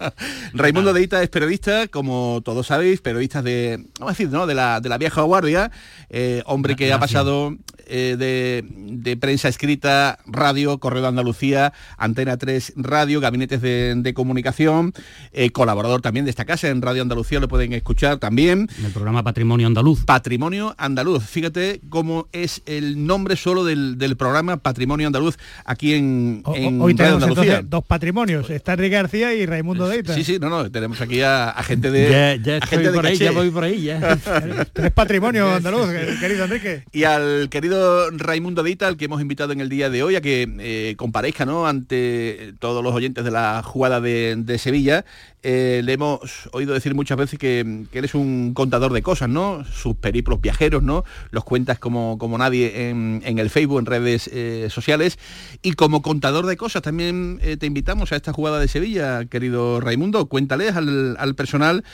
Raimundo 0.54 0.92
de 0.92 1.04
Ita 1.04 1.22
es 1.22 1.28
periodista, 1.28 1.86
como 1.86 2.40
todos 2.44 2.66
sabéis, 2.66 3.00
periodista 3.00 3.40
de, 3.40 3.86
vamos 4.00 4.10
a 4.10 4.16
decir, 4.16 4.28
¿no? 4.28 4.48
de, 4.48 4.56
la, 4.56 4.80
de 4.80 4.88
la 4.88 4.98
vieja 4.98 5.22
guardia, 5.22 5.70
eh, 6.10 6.42
hombre 6.46 6.74
que 6.74 6.92
ha 6.92 6.98
pasado 6.98 7.56
eh, 7.86 8.16
de, 8.18 9.16
prensa 9.18 9.48
escrita, 9.48 10.18
radio, 10.26 10.78
Correo 10.78 11.02
de 11.02 11.08
Andalucía, 11.08 11.72
Antena 11.98 12.38
3 12.38 12.72
Radio, 12.74 13.20
gabinetes 13.20 13.62
de, 13.62 14.14
comunicación, 14.16 14.94
eh, 15.30 15.50
colaborador 15.50 16.02
también 16.02 16.24
de 16.24 16.30
esta 16.30 16.44
casa 16.44 16.70
en 16.70 16.82
Radio 16.82 17.02
Andalucía, 17.02 17.38
lo 17.38 17.46
pueden 17.46 17.72
escuchar 17.72 18.18
también. 18.18 18.68
En 18.78 18.86
el 18.86 18.92
programa 18.92 19.22
Patrimonio 19.22 19.68
Andaluz. 19.68 20.04
Patrimonio 20.06 20.74
Andaluz. 20.76 21.22
Fíjate 21.22 21.80
cómo 21.88 22.26
es 22.32 22.62
el 22.66 23.06
nombre 23.06 23.11
solo 23.36 23.64
del, 23.64 24.16
programa 24.16 24.58
Patrimonio 24.58 25.06
Andaluz 25.06 25.36
aquí 25.64 25.94
en, 25.94 26.42
Hoy 26.44 26.94
tenemos 26.94 27.22
entonces 27.22 27.60
dos 27.68 27.84
patrimonios, 27.84 28.50
está 28.50 28.74
Enrique 28.74 28.96
García 28.96 29.34
y 29.34 29.46
Raimundo 29.46 29.88
Deita. 29.88 30.14
Sí, 30.14 30.24
sí, 30.24 30.38
no, 30.38 30.48
no, 30.48 30.70
tenemos 30.70 31.00
aquí 31.00 31.20
a, 31.22 31.54
gente 31.62 31.90
de... 31.90 32.40
Ya, 32.42 32.56
estoy 32.56 32.88
por 32.88 33.06
ahí, 33.06 33.16
ya 33.16 33.30
voy 33.32 33.50
por 33.50 33.64
ahí, 33.64 33.82
ya. 33.82 34.16
Tres 34.72 34.92
patrimonio 34.92 35.54
andaluz, 35.54 35.88
querido 36.20 36.44
Enrique. 36.44 36.84
Y 36.92 37.04
al 37.04 37.48
querido 37.48 38.10
Raimundo 38.10 38.62
Dita, 38.62 38.88
al 38.88 38.96
que 38.96 39.06
hemos 39.06 39.20
invitado 39.20 39.52
en 39.52 39.60
el 39.60 39.68
día 39.68 39.90
de 39.90 40.02
hoy 40.02 40.16
a 40.16 40.20
que 40.20 40.48
eh, 40.60 40.94
comparezca 40.96 41.44
¿no? 41.44 41.66
ante 41.66 42.54
todos 42.58 42.82
los 42.82 42.94
oyentes 42.94 43.24
de 43.24 43.30
la 43.30 43.62
jugada 43.62 44.00
de, 44.00 44.58
Sevilla. 44.58 45.04
Eh, 45.42 45.80
le 45.82 45.94
hemos 45.94 46.48
oído 46.52 46.72
decir 46.72 46.94
muchas 46.94 47.18
veces 47.18 47.38
que, 47.38 47.60
él 47.60 48.04
es 48.04 48.14
un 48.14 48.54
contador 48.54 48.92
de 48.92 49.02
cosas, 49.02 49.28
¿no? 49.28 49.64
Sus 49.64 49.96
periplos 49.96 50.40
viajeros, 50.40 50.82
¿no? 50.82 51.04
Los 51.30 51.42
cuentas 51.42 51.78
como, 51.80 52.16
como 52.18 52.38
nadie 52.38 52.88
en, 52.88 53.01
el 53.22 53.50
Facebook, 53.50 53.80
en 53.80 53.86
redes 53.86 54.28
eh, 54.32 54.68
sociales. 54.70 55.18
Y 55.62 55.72
como 55.72 56.02
contador 56.02 56.46
de 56.46 56.56
cosas 56.56 56.82
también 56.82 57.40
te 57.58 57.66
invitamos 57.66 58.12
a 58.12 58.16
esta 58.16 58.32
jugada 58.32 58.58
de 58.58 58.68
Sevilla, 58.68 59.24
querido 59.26 59.80
Raimundo. 59.80 60.26
Cuéntales 60.26 60.74
al, 60.76 61.34
personal 61.34 61.84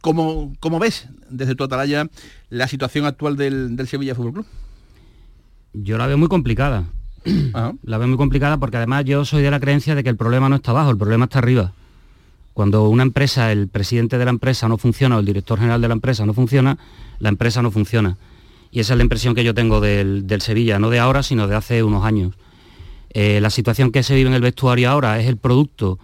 cómo, 0.00 0.52
cómo 0.60 0.78
ves 0.78 1.08
desde 1.30 1.54
tu 1.54 1.64
atalaya 1.64 2.08
la 2.48 2.68
situación 2.68 3.06
actual 3.06 3.36
del, 3.36 3.76
Sevilla 3.86 4.14
Fútbol 4.14 4.32
Club? 4.32 4.46
Yo 5.72 5.98
la 5.98 6.06
veo 6.06 6.18
muy 6.18 6.28
complicada. 6.28 6.84
La 7.82 7.98
veo 7.98 8.08
muy 8.08 8.16
complicada 8.16 8.56
porque 8.56 8.78
además 8.78 9.04
yo 9.04 9.24
soy 9.24 9.42
de 9.42 9.50
la 9.50 9.60
creencia 9.60 9.94
de 9.94 10.02
que 10.02 10.08
el 10.08 10.16
problema 10.16 10.48
no 10.48 10.56
está 10.56 10.70
abajo, 10.70 10.90
el 10.90 10.96
problema 10.96 11.24
está 11.26 11.38
arriba. 11.38 11.72
Cuando 12.54 12.88
una 12.88 13.02
empresa, 13.02 13.52
el 13.52 13.68
presidente 13.68 14.18
de 14.18 14.24
la 14.24 14.30
empresa 14.30 14.68
no 14.68 14.78
funciona 14.78 15.16
o 15.16 15.20
el 15.20 15.26
director 15.26 15.58
general 15.58 15.80
de 15.80 15.88
la 15.88 15.94
empresa 15.94 16.26
no 16.26 16.34
funciona, 16.34 16.78
la 17.18 17.28
empresa 17.28 17.62
no 17.62 17.70
funciona. 17.70 18.16
Y 18.70 18.80
esa 18.80 18.94
es 18.94 18.98
la 18.98 19.02
impresión 19.02 19.34
que 19.34 19.44
yo 19.44 19.54
tengo 19.54 19.80
del, 19.80 20.26
Sevilla, 20.40 20.78
no 20.78 20.90
de 20.90 20.98
ahora, 20.98 21.22
sino 21.22 21.48
de 21.48 21.56
hace 21.56 21.82
unos 21.82 22.04
años. 22.04 22.36
Eh, 23.10 23.40
la 23.40 23.50
situación 23.50 23.90
que 23.90 24.02
se 24.02 24.14
vive 24.14 24.28
en 24.28 24.34
el 24.34 24.42
vestuario 24.42 24.90
ahora 24.90 25.18
es 25.18 25.26
el 25.26 25.36
producto 25.36 25.98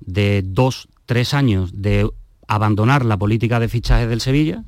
de 0.00 0.42
dos, 0.42 0.88
tres 1.04 1.34
años 1.34 1.82
de 1.82 2.08
abandonar 2.48 3.04
la 3.04 3.18
política 3.18 3.60
de 3.60 3.68
fichajes 3.68 4.08
del 4.08 4.20
Sevilla, 4.20 4.64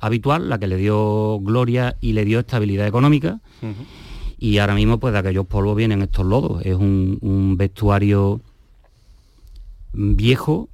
habitual, 0.00 0.48
la 0.48 0.58
que 0.58 0.66
le 0.66 0.76
dio 0.76 1.38
gloria 1.40 1.96
y 2.00 2.12
le 2.12 2.24
dio 2.24 2.40
estabilidad 2.40 2.86
económica. 2.86 3.40
Y 4.38 4.58
ahora 4.58 4.74
mismo, 4.74 4.98
pues 4.98 5.12
de 5.12 5.18
aquellos 5.18 5.46
polvos 5.46 5.76
vienen 5.76 6.02
estos 6.02 6.24
lodos. 6.24 6.64
Es 6.64 6.76
un, 6.76 7.18
un 7.20 7.56
vestuario 7.56 8.40
viejo, 9.92 10.68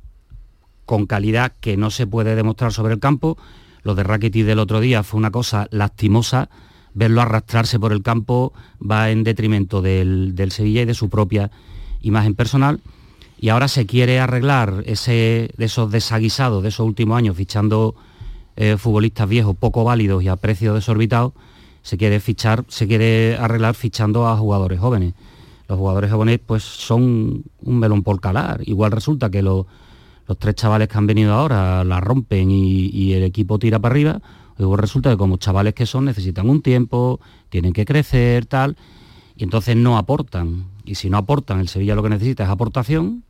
con 0.84 1.06
calidad 1.06 1.52
que 1.60 1.76
no 1.76 1.90
se 1.90 2.06
puede 2.06 2.34
demostrar 2.34 2.72
sobre 2.72 2.94
el 2.94 3.00
campo. 3.00 3.38
Lo 3.82 3.94
de 3.94 4.02
Rakitic 4.04 4.46
del 4.46 4.58
otro 4.58 4.80
día 4.80 5.02
fue 5.02 5.18
una 5.18 5.30
cosa 5.30 5.66
lastimosa. 5.70 6.48
Verlo 6.94 7.22
arrastrarse 7.22 7.80
por 7.80 7.92
el 7.92 8.02
campo 8.02 8.52
va 8.78 9.10
en 9.10 9.24
detrimento 9.24 9.82
del, 9.82 10.34
del 10.34 10.52
Sevilla 10.52 10.82
y 10.82 10.84
de 10.84 10.94
su 10.94 11.08
propia 11.08 11.50
imagen 12.02 12.34
personal. 12.34 12.80
Y 13.38 13.48
ahora 13.48 13.66
se 13.66 13.86
quiere 13.86 14.20
arreglar 14.20 14.84
ese, 14.86 15.50
de 15.56 15.64
esos 15.64 15.90
desaguisados 15.90 16.62
de 16.62 16.68
esos 16.68 16.86
últimos 16.86 17.18
años, 17.18 17.36
fichando 17.36 17.96
eh, 18.54 18.76
futbolistas 18.76 19.28
viejos 19.28 19.56
poco 19.56 19.82
válidos 19.82 20.22
y 20.22 20.28
a 20.28 20.36
precios 20.36 20.74
desorbitados, 20.74 21.32
se 21.82 21.96
quiere 21.96 22.20
fichar, 22.20 22.64
se 22.68 22.86
quiere 22.86 23.36
arreglar 23.38 23.74
fichando 23.74 24.28
a 24.28 24.36
jugadores 24.36 24.78
jóvenes. 24.78 25.14
Los 25.68 25.78
jugadores 25.78 26.12
jóvenes 26.12 26.38
pues 26.44 26.62
son 26.62 27.44
un 27.62 27.78
melón 27.78 28.02
por 28.02 28.20
calar. 28.20 28.60
Igual 28.64 28.92
resulta 28.92 29.30
que 29.30 29.42
los, 29.42 29.66
los 30.26 30.38
tres 30.38 30.54
chavales 30.54 30.88
que 30.88 30.98
han 30.98 31.06
venido 31.06 31.32
ahora 31.34 31.84
la 31.84 32.00
rompen 32.00 32.50
y, 32.50 33.12
el 33.12 33.22
equipo 33.22 33.58
tira 33.58 33.78
para 33.78 33.92
arriba. 33.92 34.20
Igual 34.58 34.78
resulta 34.78 35.10
que 35.10 35.16
como 35.16 35.38
chavales 35.38 35.74
que 35.74 35.86
son 35.86 36.04
necesitan 36.04 36.48
un 36.48 36.62
tiempo, 36.62 37.20
tienen 37.48 37.72
que 37.72 37.84
crecer, 37.84 38.46
tal, 38.46 38.76
y 39.36 39.44
entonces 39.44 39.76
no 39.76 39.98
aportan. 39.98 40.66
Y 40.84 40.94
si 40.94 41.10
no 41.10 41.16
aportan, 41.16 41.60
el 41.60 41.68
Sevilla 41.68 41.94
lo 41.94 42.02
que 42.02 42.10
necesita 42.10 42.44
es 42.44 42.50
aportación, 42.50 43.24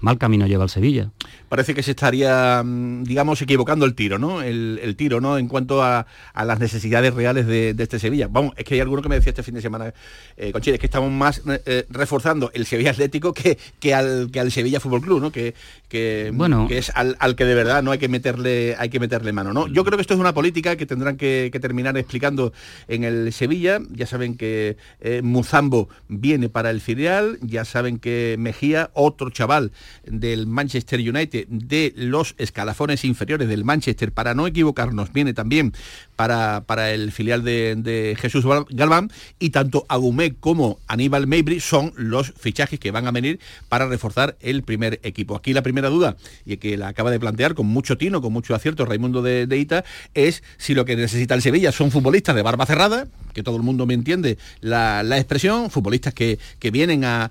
mal 0.00 0.18
camino 0.18 0.46
lleva 0.46 0.64
el 0.64 0.70
Sevilla. 0.70 1.10
Parece 1.50 1.74
que 1.74 1.82
se 1.82 1.90
estaría, 1.90 2.62
mm, 2.64 3.02
digamos, 3.02 3.42
equivocando 3.42 3.84
el 3.84 3.94
tiro, 3.94 4.20
¿no? 4.20 4.40
El, 4.40 4.78
el 4.82 4.94
tiro, 4.94 5.20
¿no? 5.20 5.36
En 5.36 5.48
cuanto 5.48 5.82
a, 5.82 6.06
a 6.32 6.44
las 6.44 6.60
necesidades 6.60 7.12
reales 7.12 7.46
de, 7.46 7.74
de, 7.74 7.82
este 7.82 7.98
Sevilla. 7.98 8.28
Vamos, 8.30 8.54
es 8.56 8.64
que 8.64 8.74
hay 8.74 8.80
alguno 8.80 9.02
que 9.02 9.08
me 9.08 9.16
decía 9.16 9.30
este 9.30 9.42
fin 9.42 9.54
de 9.54 9.60
semana, 9.60 9.92
eh, 10.36 10.52
es 10.54 10.78
que 10.78 10.86
estamos 10.86 11.10
más 11.10 11.42
eh, 11.66 11.86
reforzando 11.90 12.52
el 12.54 12.66
Sevilla 12.66 12.92
Atlético 12.92 13.34
que, 13.34 13.58
que, 13.80 13.94
al, 13.94 14.30
que 14.32 14.38
al 14.38 14.52
Sevilla 14.52 14.78
Fútbol 14.78 15.02
Club, 15.02 15.20
¿no? 15.20 15.32
Que, 15.32 15.54
que, 15.88 16.30
bueno. 16.32 16.68
que 16.68 16.78
es 16.78 16.92
al, 16.94 17.16
al, 17.18 17.34
que 17.34 17.44
de 17.44 17.56
verdad 17.56 17.82
no 17.82 17.90
hay 17.90 17.98
que 17.98 18.08
meterle, 18.08 18.76
hay 18.78 18.88
que 18.88 19.00
meterle 19.00 19.32
mano, 19.32 19.52
¿no? 19.52 19.66
Yo 19.66 19.84
creo 19.84 19.98
que 19.98 20.02
esto 20.02 20.14
es 20.14 20.20
una 20.20 20.32
política 20.32 20.76
que 20.76 20.86
tendrán 20.86 21.16
que, 21.16 21.50
que 21.52 21.58
terminar 21.58 21.98
explicando 21.98 22.52
en 22.86 23.02
el 23.02 23.32
Sevilla. 23.32 23.80
Ya 23.90 24.06
saben 24.06 24.36
que 24.36 24.76
eh, 25.00 25.20
Muzambo 25.22 25.88
viene 26.08 26.48
para 26.48 26.70
el 26.70 26.80
filial, 26.80 27.38
ya 27.42 27.64
saben 27.64 27.98
que 27.98 28.36
Mejía, 28.38 28.90
otro 28.94 29.30
chaval 29.30 29.72
del 30.04 30.46
Manchester 30.46 31.00
United, 31.00 31.39
de 31.48 31.92
los 31.96 32.34
escalafones 32.38 33.04
inferiores 33.04 33.48
del 33.48 33.64
Manchester, 33.64 34.12
para 34.12 34.34
no 34.34 34.46
equivocarnos, 34.46 35.12
viene 35.12 35.34
también 35.34 35.72
para, 36.20 36.64
para 36.66 36.92
el 36.92 37.12
filial 37.12 37.44
de, 37.44 38.14
Jesús 38.20 38.44
Galván, 38.68 39.10
y 39.38 39.48
tanto 39.48 39.86
Agumé 39.88 40.34
como 40.34 40.78
Aníbal 40.86 41.26
Mabry 41.26 41.60
son 41.60 41.94
los 41.96 42.34
fichajes 42.38 42.78
que 42.78 42.90
van 42.90 43.06
a 43.06 43.10
venir 43.10 43.40
para 43.70 43.86
reforzar 43.86 44.36
el 44.40 44.62
primer 44.62 45.00
equipo. 45.02 45.34
Aquí 45.34 45.54
la 45.54 45.62
primera 45.62 45.88
duda, 45.88 46.18
y 46.44 46.58
que 46.58 46.76
la 46.76 46.88
acaba 46.88 47.10
de 47.10 47.18
plantear 47.18 47.54
con 47.54 47.68
mucho 47.68 47.96
tino, 47.96 48.20
con 48.20 48.34
mucho 48.34 48.54
acierto 48.54 48.84
Raimundo 48.84 49.22
de, 49.22 49.56
Ita, 49.56 49.82
es 50.12 50.42
si 50.58 50.74
lo 50.74 50.84
que 50.84 50.94
necesita 50.94 51.34
el 51.34 51.40
Sevilla 51.40 51.72
son 51.72 51.90
futbolistas 51.90 52.36
de 52.36 52.42
barba 52.42 52.66
cerrada, 52.66 53.08
que 53.32 53.42
todo 53.42 53.56
el 53.56 53.62
mundo 53.62 53.86
me 53.86 53.94
entiende 53.94 54.36
la, 54.60 55.02
la 55.02 55.16
expresión, 55.16 55.70
futbolistas 55.70 56.12
que, 56.12 56.38
que 56.58 56.70
vienen 56.70 57.02
al, 57.02 57.30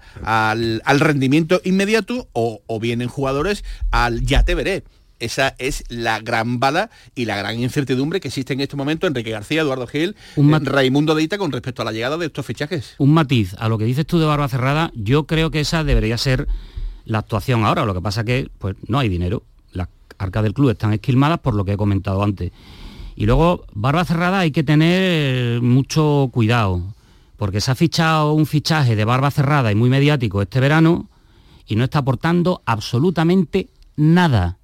al 0.84 1.00
rendimiento 1.00 1.62
inmediato 1.64 2.28
o 2.34 2.80
vienen 2.80 3.08
jugadores 3.08 3.64
al 3.92 4.22
ya 4.22 4.44
te 4.44 4.56
veré. 4.56 4.84
Esa 5.20 5.56
es 5.58 5.84
la 5.90 6.20
gran 6.20 6.60
bala 6.60 6.90
y 7.16 7.26
la 7.26 7.38
gran 7.38 7.60
incertidumbre 7.60 8.20
que 8.20 8.30
existe 8.30 8.54
en 8.54 8.62
este 8.62 8.76
momento 8.76 9.08
Enrique 9.08 9.32
García, 9.32 9.62
Eduardo 9.62 9.88
Gil, 9.88 10.16
Un 10.36 10.66
Raimundo 10.66 11.16
Deita 11.16 11.38
con 11.38 11.52
respecto 11.52 11.82
a 11.82 11.86
la 11.86 11.92
llegada 11.92 12.18
de 12.18 12.28
estos 12.28 12.46
fichajes. 12.46 12.96
Un 12.98 13.14
matiz 13.14 13.56
a 13.60 13.70
lo 13.70 13.78
que 13.78 13.86
dices 13.86 14.06
tú 14.06 14.20
de 14.20 14.26
Barba 14.26 14.48
Cerrada, 14.48 14.92
yo 14.96 15.26
creo 15.26 15.52
que 15.52 15.60
esa 15.60 15.84
debería 15.84 16.18
ser 16.18 16.48
la 17.06 17.20
actuación 17.20 17.66
ahora. 17.66 17.86
Lo 17.86 17.94
que 17.94 18.02
pasa 18.02 18.24
que 18.24 18.50
pues 18.58 18.76
no 18.88 19.00
hay 19.00 19.10
dinero. 19.10 19.44
Las 19.74 19.90
arcas 20.18 20.44
del 20.44 20.54
club 20.54 20.70
están 20.70 20.94
esquilmadas 20.94 21.40
por 21.40 21.54
lo 21.54 21.66
que 21.66 21.74
he 21.74 21.78
comentado 21.78 22.24
antes. 22.24 22.52
Y 23.16 23.26
luego, 23.26 23.66
Barba 23.74 24.06
Cerrada 24.06 24.40
hay 24.40 24.52
que 24.52 24.64
tener 24.64 25.62
mucho 25.62 26.30
cuidado, 26.32 26.94
porque 27.36 27.60
se 27.60 27.72
ha 27.72 27.76
fichado 27.76 28.32
un 28.32 28.46
fichaje 28.46 28.96
de 28.96 29.04
Barba 29.04 29.30
Cerrada 29.30 29.72
y 29.72 29.76
muy 29.76 29.90
mediático 29.90 30.42
este 30.42 30.62
verano 30.62 31.10
y 31.68 31.76
no 31.76 31.84
está 31.84 32.00
aportando 32.00 32.62
absolutamente 32.66 33.70
nada. 33.98 34.59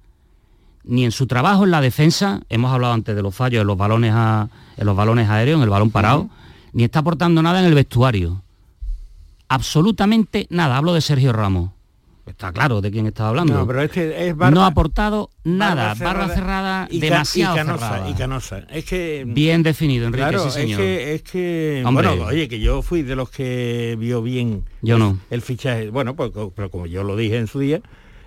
Ni 0.86 1.04
en 1.04 1.10
su 1.10 1.26
trabajo 1.26 1.64
en 1.64 1.72
la 1.72 1.80
defensa, 1.80 2.40
hemos 2.48 2.72
hablado 2.72 2.94
antes 2.94 3.14
de 3.14 3.22
los 3.22 3.34
fallos 3.34 3.60
en 3.60 3.66
los 3.66 3.76
balones, 3.76 4.12
a, 4.14 4.48
en 4.76 4.86
los 4.86 4.96
balones 4.96 5.28
aéreos, 5.28 5.58
en 5.58 5.64
el 5.64 5.70
balón 5.70 5.90
parado, 5.90 6.20
uh 6.20 6.24
-huh. 6.24 6.30
ni 6.72 6.84
está 6.84 7.00
aportando 7.00 7.42
nada 7.42 7.58
en 7.60 7.66
el 7.66 7.74
vestuario. 7.74 8.42
Absolutamente 9.48 10.46
nada. 10.50 10.76
Hablo 10.76 10.94
de 10.94 11.00
Sergio 11.00 11.32
Ramos. 11.32 11.70
Está 12.26 12.52
claro 12.52 12.80
de 12.80 12.90
quién 12.90 13.06
estaba 13.06 13.28
hablando. 13.28 13.54
No, 13.54 13.66
pero 13.68 13.82
es 13.82 14.36
barba, 14.36 14.50
no 14.50 14.64
ha 14.64 14.66
aportado 14.66 15.30
nada. 15.44 15.94
Barba 15.94 15.94
cerrada, 15.94 16.18
barba 16.18 16.34
cerrada 16.34 16.88
y 16.90 16.98
demasiado 16.98 17.54
y 17.54 17.58
canosa, 17.58 17.88
cerrada. 17.88 18.10
y 18.10 18.14
canosa. 18.14 18.58
Es 18.68 18.84
que 18.84 19.24
bien 19.28 19.62
definido, 19.62 20.06
Enrique, 20.08 20.28
claro, 20.28 20.50
sí, 20.50 20.50
señor. 20.50 20.80
Es 20.80 20.86
que, 20.86 21.14
es 21.14 21.22
que 21.22 21.82
Hombre. 21.86 22.08
bueno, 22.08 22.24
oye, 22.24 22.48
que 22.48 22.58
yo 22.58 22.82
fui 22.82 23.02
de 23.02 23.14
los 23.14 23.30
que 23.30 23.96
vio 24.00 24.22
bien 24.22 24.64
yo 24.82 24.96
el, 24.96 25.00
no. 25.02 25.18
el 25.30 25.40
fichaje. 25.40 25.90
Bueno, 25.90 26.16
pues, 26.16 26.32
pero 26.56 26.68
como 26.68 26.86
yo 26.86 27.04
lo 27.04 27.14
dije 27.14 27.38
en 27.38 27.46
su 27.46 27.60
día, 27.60 27.80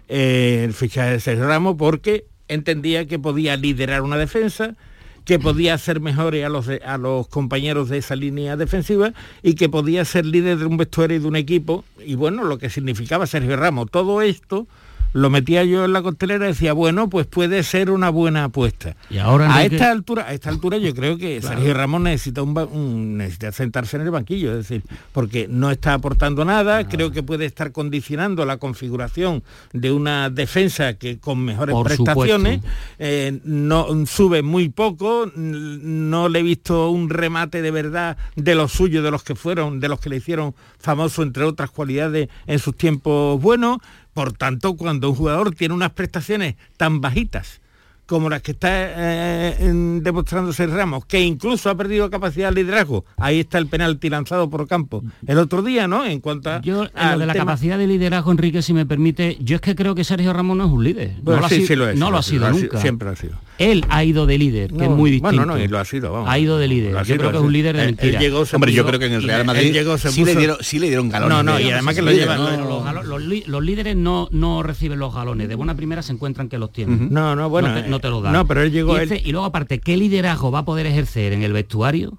eh, 0.08 0.62
el 0.64 0.74
fichaje 0.74 1.12
de 1.12 1.20
Sergio 1.20 1.46
Ramos 1.46 1.76
porque 1.78 2.26
entendía 2.50 3.08
que 3.08 3.18
podía 3.18 3.56
liderar 3.56 4.02
una 4.02 4.18
defensa, 4.18 4.76
que 5.24 5.40
podía 5.40 5.76
hacer 5.76 6.02
mejores 6.02 6.46
a 6.46 6.50
los, 6.50 6.66
de, 6.66 6.82
a 6.84 6.98
los 6.98 7.28
compañeros 7.28 7.88
de 7.88 8.00
esa 8.00 8.16
línea 8.16 8.58
defensiva 8.58 9.14
y 9.44 9.54
que 9.54 9.70
podía 9.70 10.04
ser 10.04 10.26
líder 10.26 10.58
de 10.58 10.66
un 10.66 10.78
vestuario 10.78 11.18
y 11.18 11.20
de 11.20 11.28
un 11.28 11.36
equipo. 11.36 11.86
Y 12.06 12.16
bueno, 12.16 12.44
lo 12.44 12.58
que 12.58 12.70
significaba 12.70 13.28
Sergio 13.28 13.56
Ramos. 13.56 13.90
Todo 13.92 14.22
esto 14.22 14.68
lo 15.14 15.30
metía 15.30 15.64
yo 15.64 15.86
en 15.86 15.94
la 15.94 16.02
costelera 16.02 16.46
y 16.46 16.50
decía, 16.50 16.74
bueno, 16.74 17.10
pues 17.10 17.26
puede 17.28 17.64
ser 17.64 17.90
una 17.90 18.10
buena 18.10 18.46
apuesta. 18.46 18.96
Y 19.10 19.18
ahora 19.18 19.54
a 19.54 19.64
esta 19.64 19.78
que... 19.78 19.84
altura, 19.84 20.26
a 20.28 20.34
esta 20.34 20.50
altura 20.50 20.78
yo 20.78 20.94
creo 20.94 21.18
que 21.18 21.40
claro. 21.40 21.58
Sergio 21.58 21.74
Ramos 21.74 22.02
necesita 22.02 22.44
un, 22.44 22.58
un, 22.58 23.18
necesita 23.18 23.52
sentarse 23.52 23.98
en 23.98 24.04
el 24.04 24.12
banquillo, 24.12 24.52
es 24.52 24.58
decir, 24.68 24.84
porque 25.12 25.48
no 25.50 25.72
está 25.72 25.94
aportando 25.94 26.46
nada, 26.46 26.84
no. 26.84 26.90
creo 26.90 27.12
que 27.12 27.24
puede 27.24 27.46
estar 27.46 27.72
condicionando 27.72 28.46
la 28.46 28.58
configuración 28.58 29.44
de 29.74 29.92
una 29.92 30.30
defensa 30.30 30.94
que 30.94 31.20
con 31.20 31.40
mejores 31.40 31.74
Por 31.74 31.88
prestaciones, 31.88 32.62
eh, 33.00 33.40
no 33.44 33.88
sube 34.06 34.42
muy 34.42 34.70
poco, 34.70 35.32
no 35.36 36.30
le 36.30 36.40
he 36.40 36.44
visto 36.44 36.90
un 36.90 37.10
remate 37.10 37.62
de 37.62 37.72
verdad 37.72 38.18
de 38.36 38.56
los 38.56 38.72
suyos, 38.72 39.04
de 39.04 39.12
los 39.12 39.24
que 39.24 39.36
fueron, 39.36 39.80
de 39.80 39.90
los 39.90 40.00
que 40.00 40.10
le 40.10 40.18
hicieron 40.18 40.54
famoso 40.80 41.24
entre 41.24 41.44
otras 41.44 41.72
cualidades 41.72 42.30
en 42.48 42.60
sus 42.60 42.76
tiempos 42.76 43.42
buenos. 43.42 43.80
Por 44.20 44.34
tanto, 44.34 44.76
cuando 44.76 45.10
un 45.12 45.16
jugador 45.16 45.56
tiene 45.56 45.74
unas 45.74 45.92
prestaciones 45.92 46.56
tan 46.76 47.00
bajitas 47.00 47.62
como 48.06 48.30
las 48.30 48.42
que 48.42 48.52
está 48.52 48.70
eh, 48.70 49.72
demostrando 50.02 50.52
Sergio 50.52 50.76
Ramos, 50.76 51.06
que 51.06 51.22
incluso 51.22 51.70
ha 51.70 51.76
perdido 51.76 52.10
capacidad 52.10 52.50
de 52.50 52.56
liderazgo. 52.56 53.06
Ahí 53.16 53.40
está 53.40 53.60
el 53.60 53.68
penalti 53.68 54.10
lanzado 54.10 54.50
por 54.50 54.68
campo 54.68 55.02
el 55.26 55.38
otro 55.38 55.62
día, 55.62 55.88
¿no? 55.88 56.04
En 56.04 56.20
cuanto 56.20 56.50
a... 56.50 56.60
Yo, 56.60 56.84
en 56.84 57.12
lo 57.14 57.20
de 57.20 57.26
la 57.28 57.32
tema... 57.32 57.46
capacidad 57.46 57.78
de 57.78 57.88
liderazgo, 57.88 58.30
Enrique, 58.34 58.62
si 58.62 58.74
me 58.74 58.86
permite, 58.86 59.38
yo 59.40 59.56
es 59.56 59.62
que 59.62 59.74
creo 59.74 59.96
que 59.96 60.04
Sergio 60.04 60.34
Ramos 60.34 60.58
no 60.58 60.66
es 60.66 60.70
un 60.70 60.84
líder. 60.84 61.14
Bueno, 61.22 61.40
no 61.40 61.48
sí, 61.48 61.60
lo 61.60 61.64
ha, 61.64 61.68
sí 61.68 61.76
lo 61.78 61.90
es. 61.90 61.98
No 61.98 62.06
sí 62.08 62.12
lo 62.12 62.18
ha 62.18 62.24
sido, 62.24 62.50
nunca. 62.50 62.82
Siempre 62.82 63.08
ha 63.08 63.16
sido. 63.16 63.38
Él 63.60 63.86
ha 63.90 64.06
ido 64.06 64.26
de 64.26 64.38
líder, 64.38 64.72
que 64.72 64.78
no, 64.78 64.84
es 64.86 64.90
muy 64.90 65.12
distinto. 65.12 65.36
Bueno, 65.36 65.54
no, 65.58 65.62
y 65.62 65.68
lo 65.68 65.80
ha 65.80 65.86
sido, 65.86 66.14
vamos. 66.14 66.30
Ha 66.30 66.40
ido 66.40 66.58
de 66.58 66.68
líder. 66.70 67.04
Yo 67.04 67.18
creo 67.18 67.32
que 67.32 67.38
es 67.38 67.44
un 67.44 67.52
líder 67.52 67.76
de 67.76 67.86
mentira. 67.88 68.18
Él 68.18 68.24
llegó, 68.24 68.44
Hombre, 68.54 68.72
yo 68.72 68.86
creo 68.86 69.00
que 69.00 69.06
en 69.08 69.14
el 69.14 69.24
Real 69.24 69.46
Madrid 69.46 69.74
llegó, 69.74 69.98
se 69.98 70.10
sí, 70.12 70.22
puso... 70.22 70.34
le 70.34 70.40
dieron, 70.40 70.58
sí 70.62 70.80
le 70.80 70.88
dieron 70.88 71.10
galones. 71.10 71.38
No, 71.38 71.44
no, 71.44 71.60
y 71.60 71.70
además 71.70 71.94
que 71.94 72.02
lo 72.02 72.12
llevan... 72.12 72.40
Los, 72.40 72.84
galo 72.86 73.04
los, 73.04 73.48
los, 73.48 73.64
líderes 73.64 73.98
no, 73.98 74.30
no 74.32 74.64
reciben 74.64 74.98
los 74.98 75.14
galones. 75.14 75.50
De 75.50 75.56
buena 75.56 75.76
primera 75.76 76.02
se 76.02 76.14
encuentran 76.14 76.48
que 76.48 76.58
los 76.58 76.72
tienen. 76.72 76.96
Uh 76.96 77.06
-huh. 77.06 77.10
No, 77.10 77.36
no, 77.36 77.50
bueno. 77.50 77.68
No 77.68 77.84
te, 77.84 77.90
no 77.90 78.00
te 78.00 78.10
los 78.10 78.24
dan. 78.24 78.32
No, 78.32 78.48
pero 78.48 78.62
él 78.64 78.72
llegó... 78.72 78.98
Y, 78.98 79.04
este, 79.04 79.22
y 79.24 79.32
luego, 79.34 79.46
aparte, 79.46 79.80
¿qué 79.80 79.98
liderazgo 79.98 80.52
va 80.52 80.60
a 80.60 80.66
poder 80.66 80.86
ejercer 80.86 81.34
en 81.34 81.44
el 81.44 81.52
vestuario? 81.52 82.18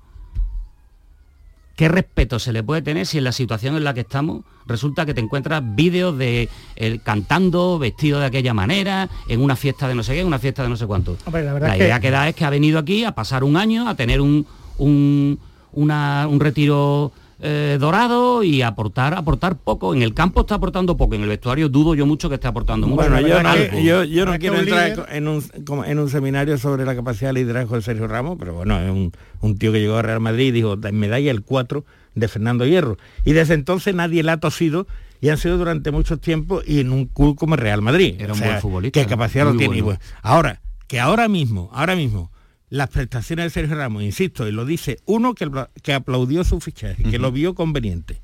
¿Qué 1.80 1.88
respeto 1.88 2.38
se 2.38 2.52
le 2.52 2.62
puede 2.62 2.82
tener 2.82 3.06
si 3.06 3.16
en 3.16 3.24
la 3.24 3.32
situación 3.32 3.74
en 3.74 3.84
la 3.84 3.94
que 3.94 4.00
estamos 4.00 4.42
resulta 4.66 5.06
que 5.06 5.14
te 5.14 5.22
encuentras 5.22 5.62
vídeos 5.64 6.18
de 6.18 6.50
él 6.76 7.00
cantando, 7.02 7.78
vestido 7.78 8.20
de 8.20 8.26
aquella 8.26 8.52
manera, 8.52 9.08
en 9.28 9.40
una 9.40 9.56
fiesta 9.56 9.88
de 9.88 9.94
no 9.94 10.02
sé 10.02 10.12
qué, 10.12 10.20
en 10.20 10.26
una 10.26 10.38
fiesta 10.38 10.62
de 10.62 10.68
no 10.68 10.76
sé 10.76 10.86
cuánto? 10.86 11.16
Hombre, 11.24 11.42
la, 11.42 11.58
la 11.58 11.78
idea 11.78 11.98
que... 11.98 12.08
que... 12.08 12.10
da 12.10 12.28
es 12.28 12.34
que 12.34 12.44
ha 12.44 12.50
venido 12.50 12.78
aquí 12.78 13.04
a 13.04 13.12
pasar 13.12 13.44
un 13.44 13.56
año, 13.56 13.88
a 13.88 13.94
tener 13.94 14.20
un, 14.20 14.46
un, 14.76 15.38
una, 15.72 16.28
un 16.28 16.38
retiro 16.38 17.12
eh, 17.42 17.79
dorado 17.81 18.42
y 18.42 18.62
aportar 18.62 19.14
aportar 19.14 19.57
poco. 19.57 19.94
En 19.94 20.03
el 20.03 20.14
campo 20.14 20.42
está 20.42 20.57
aportando 20.57 20.96
poco, 20.96 21.14
en 21.14 21.22
el 21.22 21.29
vestuario 21.29 21.68
dudo 21.68 21.94
yo 21.94 22.07
mucho 22.07 22.29
que 22.29 22.37
esté 22.37 22.48
aportando 22.48 22.87
mucho. 22.87 23.09
Bueno, 23.09 23.20
yo 23.20 23.42
no, 23.42 23.55
yo, 23.81 24.05
yo 24.05 24.26
no 24.26 24.38
quiero 24.38 24.59
entrar 24.59 24.90
líder... 24.90 25.07
en, 25.11 25.29
un, 25.29 25.42
en 25.87 25.98
un 25.98 26.11
seminario 26.11 26.59
sobre 26.59 26.85
la 26.85 26.94
capacidad 26.94 27.31
de 27.31 27.40
liderazgo 27.40 27.76
de 27.76 27.83
Sergio 27.83 28.07
Ramos, 28.09 28.37
pero 28.38 28.55
bueno, 28.55 28.81
es 28.81 28.90
un, 28.90 29.12
un 29.40 29.59
tío 29.59 29.72
que 29.72 29.81
llegó 29.81 29.96
a 29.96 30.03
Real 30.03 30.20
Madrid 30.20 30.48
y 30.48 30.53
dijo, 30.53 30.76
medalla 30.92 31.31
el 31.31 31.42
4 31.42 31.85
de 32.14 32.29
Fernando 32.29 32.66
Hierro. 32.66 32.98
Y 33.24 33.33
desde 33.33 33.55
entonces 33.55 33.94
nadie 33.94 34.22
le 34.22 34.33
ha 34.33 34.37
tosido 34.38 34.87
y 35.20 35.29
han 35.29 35.38
sido 35.38 35.59
durante 35.59 35.90
mucho 35.90 36.18
tiempo 36.18 36.62
y 36.66 36.81
en 36.81 36.92
un 36.92 37.07
club 37.07 37.37
como 37.37 37.57
Real 37.57 37.83
Madrid. 37.83 38.16
Era 38.18 38.33
o 38.33 38.35
un 38.35 38.38
sea, 38.40 38.48
buen 38.48 38.61
futbolista. 38.61 39.00
¿Qué 39.00 39.07
capacidad 39.07 39.44
lo 39.44 39.53
tiene? 39.53 39.81
Bueno. 39.83 39.85
Bueno, 39.85 40.00
ahora, 40.22 40.61
que 40.87 40.98
ahora 40.98 41.29
mismo, 41.29 41.70
ahora 41.72 41.94
mismo, 41.94 42.31
las 42.70 42.88
prestaciones 42.88 43.46
de 43.46 43.50
Sergio 43.50 43.76
Ramos, 43.76 44.02
insisto, 44.02 44.48
y 44.48 44.52
lo 44.52 44.64
dice 44.64 44.98
uno 45.04 45.35
que, 45.35 45.50
que 45.83 45.92
aplaudió 45.92 46.44
su 46.44 46.61
fichaje, 46.61 47.02
que 47.02 47.18
lo 47.18 47.33
vio 47.33 47.54
conveniente. 47.54 48.22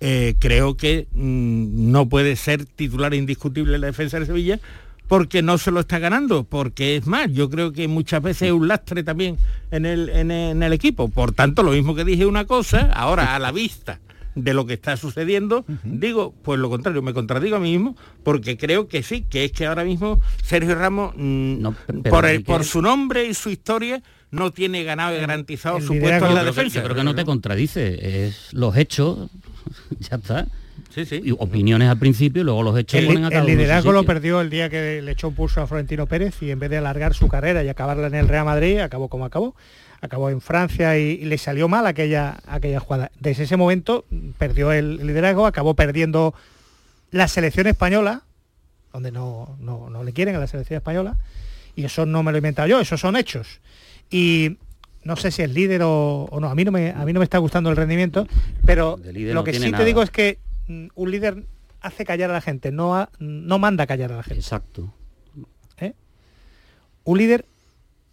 Eh, 0.00 0.36
creo 0.38 0.76
que 0.76 1.08
mm, 1.12 1.90
no 1.90 2.08
puede 2.08 2.36
ser 2.36 2.64
titular 2.66 3.14
indiscutible 3.14 3.74
en 3.74 3.80
la 3.80 3.88
defensa 3.88 4.20
de 4.20 4.26
Sevilla 4.26 4.60
porque 5.08 5.42
no 5.42 5.56
se 5.56 5.70
lo 5.70 5.80
está 5.80 5.98
ganando, 5.98 6.44
porque 6.44 6.96
es 6.96 7.06
más, 7.06 7.32
yo 7.32 7.48
creo 7.48 7.72
que 7.72 7.88
muchas 7.88 8.22
veces 8.22 8.42
es 8.42 8.52
un 8.52 8.68
lastre 8.68 9.02
también 9.02 9.38
en 9.70 9.86
el, 9.86 10.10
en 10.10 10.62
el 10.62 10.72
equipo. 10.74 11.08
Por 11.08 11.32
tanto, 11.32 11.62
lo 11.62 11.72
mismo 11.72 11.94
que 11.94 12.04
dije 12.04 12.26
una 12.26 12.44
cosa, 12.44 12.92
ahora 12.92 13.34
a 13.34 13.38
la 13.38 13.50
vista 13.50 14.00
de 14.42 14.54
lo 14.54 14.66
que 14.66 14.74
está 14.74 14.96
sucediendo, 14.96 15.64
digo, 15.84 16.34
pues 16.42 16.58
lo 16.58 16.70
contrario, 16.70 17.02
me 17.02 17.12
contradigo 17.12 17.56
a 17.56 17.60
mí 17.60 17.72
mismo, 17.72 17.96
porque 18.22 18.56
creo 18.56 18.88
que 18.88 19.02
sí, 19.02 19.22
que 19.22 19.44
es 19.44 19.52
que 19.52 19.66
ahora 19.66 19.84
mismo 19.84 20.20
Sergio 20.42 20.74
Ramos, 20.74 21.14
mm, 21.16 21.66
por, 22.08 22.26
el, 22.26 22.44
por 22.44 22.64
su 22.64 22.82
nombre 22.82 23.26
y 23.26 23.34
su 23.34 23.50
historia, 23.50 24.02
no 24.30 24.52
tiene 24.52 24.84
ganado 24.84 25.16
y 25.16 25.20
garantizado 25.20 25.80
su 25.80 25.98
puesto 25.98 26.26
en 26.26 26.34
la 26.34 26.44
defensa. 26.44 26.82
Creo 26.82 26.94
que 26.94 27.04
no 27.04 27.14
te 27.14 27.24
contradice, 27.24 28.26
es 28.26 28.52
los 28.52 28.76
hechos, 28.76 29.30
ya 29.98 30.16
está. 30.16 30.46
Sí, 30.90 31.04
sí. 31.04 31.20
Y 31.22 31.32
opiniones 31.32 31.88
al 31.88 31.98
principio 31.98 32.42
y 32.42 32.44
luego 32.44 32.62
los 32.62 32.78
hechos 32.78 33.00
el, 33.00 33.32
El 33.32 33.46
liderazgo 33.46 33.92
lo 33.92 34.04
perdió 34.04 34.40
el 34.40 34.50
día 34.50 34.70
que 34.70 35.02
le 35.02 35.12
echó 35.12 35.28
un 35.28 35.34
pulso 35.34 35.60
a 35.60 35.66
Florentino 35.66 36.06
Pérez 36.06 36.42
y 36.42 36.50
en 36.50 36.58
vez 36.58 36.70
de 36.70 36.78
alargar 36.78 37.14
su 37.14 37.28
carrera 37.28 37.62
y 37.62 37.68
acabarla 37.68 38.06
en 38.06 38.14
el 38.14 38.28
Real 38.28 38.44
Madrid, 38.44 38.78
acabó 38.78 39.08
como 39.08 39.24
acabó 39.24 39.54
acabó 40.00 40.30
en 40.30 40.40
Francia 40.40 40.96
y, 40.98 41.24
le 41.24 41.38
salió 41.38 41.68
mal 41.68 41.86
aquella, 41.86 42.38
aquella 42.46 42.80
jugada. 42.80 43.10
Desde 43.18 43.44
ese 43.44 43.56
momento 43.56 44.04
perdió 44.38 44.72
el 44.72 45.06
liderazgo, 45.06 45.46
acabó 45.46 45.74
perdiendo 45.74 46.34
la 47.10 47.28
selección 47.28 47.66
española, 47.66 48.22
donde 48.92 49.10
no, 49.10 49.56
no, 49.60 50.04
le 50.04 50.12
quieren 50.12 50.36
a 50.36 50.38
la 50.38 50.46
selección 50.46 50.76
española, 50.76 51.16
y 51.74 51.84
eso 51.84 52.06
no 52.06 52.22
me 52.22 52.32
lo 52.32 52.36
he 52.36 52.40
inventado 52.40 52.68
yo, 52.68 52.80
esos 52.80 53.00
son 53.00 53.16
hechos. 53.16 53.60
Y 54.10 54.56
no 55.04 55.16
sé 55.16 55.30
si 55.30 55.42
es 55.42 55.50
líder 55.50 55.82
o, 55.84 56.28
no, 56.40 56.48
a 56.48 56.54
mí 56.54 56.64
no, 56.64 56.72
me, 56.72 56.90
a 56.90 57.04
mí 57.04 57.12
no 57.12 57.20
me 57.20 57.24
está 57.24 57.38
gustando 57.38 57.70
el 57.70 57.76
rendimiento, 57.76 58.26
pero 58.64 58.98
lo 59.04 59.44
que 59.44 59.54
sí 59.54 59.72
te 59.72 59.84
digo 59.84 60.02
es 60.02 60.10
que 60.10 60.38
un 60.68 61.10
líder 61.10 61.44
hace 61.80 62.04
callar 62.04 62.30
a 62.30 62.34
la 62.34 62.40
gente, 62.40 62.72
no, 62.72 63.08
no 63.18 63.58
manda 63.58 63.86
callar 63.86 64.12
a 64.12 64.16
la 64.16 64.22
gente. 64.22 64.40
Exacto. 64.40 64.92
¿Eh? 65.78 65.94
Un 67.04 67.18
líder 67.18 67.46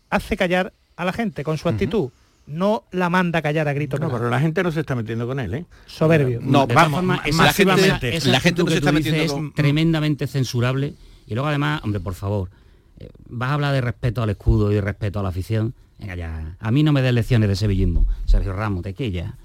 hace 0.10 0.38
callar 0.38 0.74
a 0.96 1.06
la 1.06 1.13
gente 1.13 1.44
con 1.44 1.58
su 1.58 1.70
actitud. 1.70 2.10
No 2.48 2.84
la 2.91 3.10
manda 3.10 3.39
a 3.39 3.41
callar 3.41 3.68
a 3.68 3.74
grito. 3.74 3.98
No, 3.98 4.12
pero 4.12 4.30
la 4.30 4.39
gente 4.39 4.62
no 4.62 4.72
se 4.72 4.82
está 4.82 4.94
metiendo 4.94 5.26
con 5.26 5.39
él, 5.39 5.54
¿eh? 5.56 5.65
Soberbio. 5.88 6.39
No, 6.44 6.68
vamos, 6.68 7.04
la 7.04 7.18
gente, 7.54 8.20
la 8.26 8.39
gente 8.39 8.63
no 8.63 8.70
se 8.70 8.78
está 8.78 8.91
metiendo 8.91 9.24
es 9.24 9.54
tremendamente 9.56 10.28
censurable. 10.28 10.94
Y 11.26 11.34
luego 11.34 11.48
además, 11.48 11.82
hombre, 11.84 12.00
por 12.00 12.13
favor, 12.13 12.52
eh, 13.00 13.10
vas 13.28 13.50
a 13.50 13.54
hablar 13.56 13.74
de 13.74 13.82
respeto 13.82 14.22
al 14.22 14.30
escudo 14.30 14.72
y 14.72 14.76
de 14.76 14.82
respeto 14.82 15.20
a 15.20 15.24
la 15.24 15.30
afición. 15.30 15.74
Venga 16.00 16.16
ya, 16.16 16.58
a 16.60 16.72
mí 16.72 16.84
no 16.84 16.92
me 16.92 17.02
des 17.02 17.14
lecciones 17.14 17.48
de 17.48 17.56
sevillismo. 17.56 18.06
Sergio 18.26 18.54
Ramos, 18.54 18.84
te 18.84 18.94
que 18.94 19.12
ya. 19.12 19.36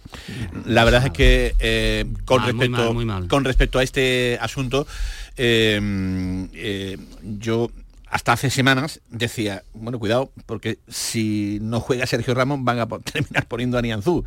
La 0.67 0.85
verdad 0.85 1.07
es 1.07 1.13
que 1.13 1.55
eh, 1.61 2.07
con, 2.25 2.45
respecto, 2.45 2.95
con 3.29 3.45
respecto 3.45 3.79
a 3.79 3.83
este 3.83 4.37
asunto, 4.41 4.87
eh, 5.37 6.99
yo 7.23 7.71
hasta 8.11 8.33
hace 8.33 8.51
semanas 8.51 9.01
decía, 9.09 9.63
bueno, 9.73 9.99
cuidado, 9.99 10.33
porque 10.47 10.79
si 10.89 11.59
no 11.63 11.81
juega 11.81 12.07
Sergio 12.07 12.35
Ramos 12.35 12.59
van 12.63 12.81
a 12.81 12.87
terminar 13.13 13.47
poniendo 13.47 13.79
a 13.79 13.83
Nianzú. 13.83 14.25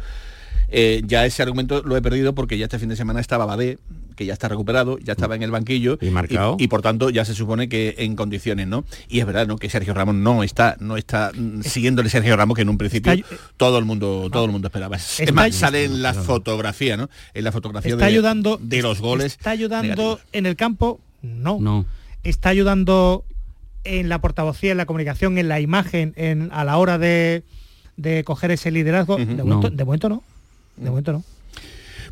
Eh, 0.70 1.04
ya 1.06 1.26
ese 1.26 1.44
argumento 1.44 1.84
lo 1.84 1.96
he 1.98 2.02
perdido 2.02 2.34
porque 2.34 2.58
ya 2.58 2.66
este 2.66 2.80
fin 2.80 2.90
de 2.90 2.96
semana 2.96 3.20
estaba 3.20 3.46
Badé, 3.46 3.78
que 4.16 4.26
ya 4.26 4.34
está 4.34 4.48
recuperado, 4.48 4.98
ya 5.00 5.14
estaba 5.14 5.36
en 5.36 5.44
el 5.44 5.52
banquillo 5.52 5.98
y 6.02 6.10
marcado 6.10 6.58
y, 6.60 6.68
por 6.68 6.82
tanto 6.82 7.10
ya 7.10 7.26
se 7.26 7.34
supone 7.34 7.70
que 7.70 7.96
en 7.98 8.16
condiciones, 8.16 8.68
¿no? 8.68 8.86
Y 9.08 9.20
es 9.20 9.26
verdad, 9.26 9.48
¿no? 9.48 9.58
Que 9.58 9.70
Sergio 9.70 9.94
Ramos 9.94 10.16
no 10.16 10.44
está, 10.44 10.76
no 10.80 10.98
está 10.98 11.32
siguiéndole 11.62 12.10
Sergio 12.10 12.36
Ramos 12.36 12.56
que 12.56 12.62
en 12.62 12.70
un 12.70 12.78
principio 12.78 13.14
todo 13.58 13.78
el 13.78 13.86
mundo, 13.86 14.30
todo 14.32 14.46
el 14.46 14.52
mundo 14.52 14.68
esperaba. 14.68 14.98
Es 14.98 15.34
más, 15.34 15.56
sale 15.56 15.86
en 15.86 16.02
la 16.02 16.14
fotografía, 16.14 16.98
¿no? 16.98 17.10
En 17.34 17.44
la 17.44 17.52
fotografía 17.52 17.94
está 17.94 18.06
de, 18.06 18.12
ayudando, 18.12 18.60
de 18.62 18.82
los 18.82 19.02
goles. 19.02 19.34
Está 19.34 19.52
ayudando 19.52 20.20
en 20.32 20.46
el 20.46 20.56
campo, 20.56 21.00
no. 21.22 21.60
No. 21.60 21.86
Está 22.24 22.50
ayudando 22.50 23.26
en 23.84 24.10
la 24.10 24.20
portavocía, 24.20 24.72
en 24.72 24.78
la 24.78 24.86
comunicación, 24.86 25.38
en 25.38 25.48
la 25.48 25.60
imagen, 25.60 26.14
en, 26.16 26.50
a 26.54 26.64
la 26.64 26.78
hora 26.78 26.98
de, 26.98 27.44
de 27.98 28.24
coger 28.24 28.52
ese 28.52 28.72
liderazgo. 28.72 29.18
de, 29.18 29.26
momento, 29.26 29.70
no. 29.70 29.76
de 29.76 29.86
momento 29.86 30.10
no. 30.10 30.24
De 30.78 30.90
momento 30.90 31.14
no. 31.14 31.24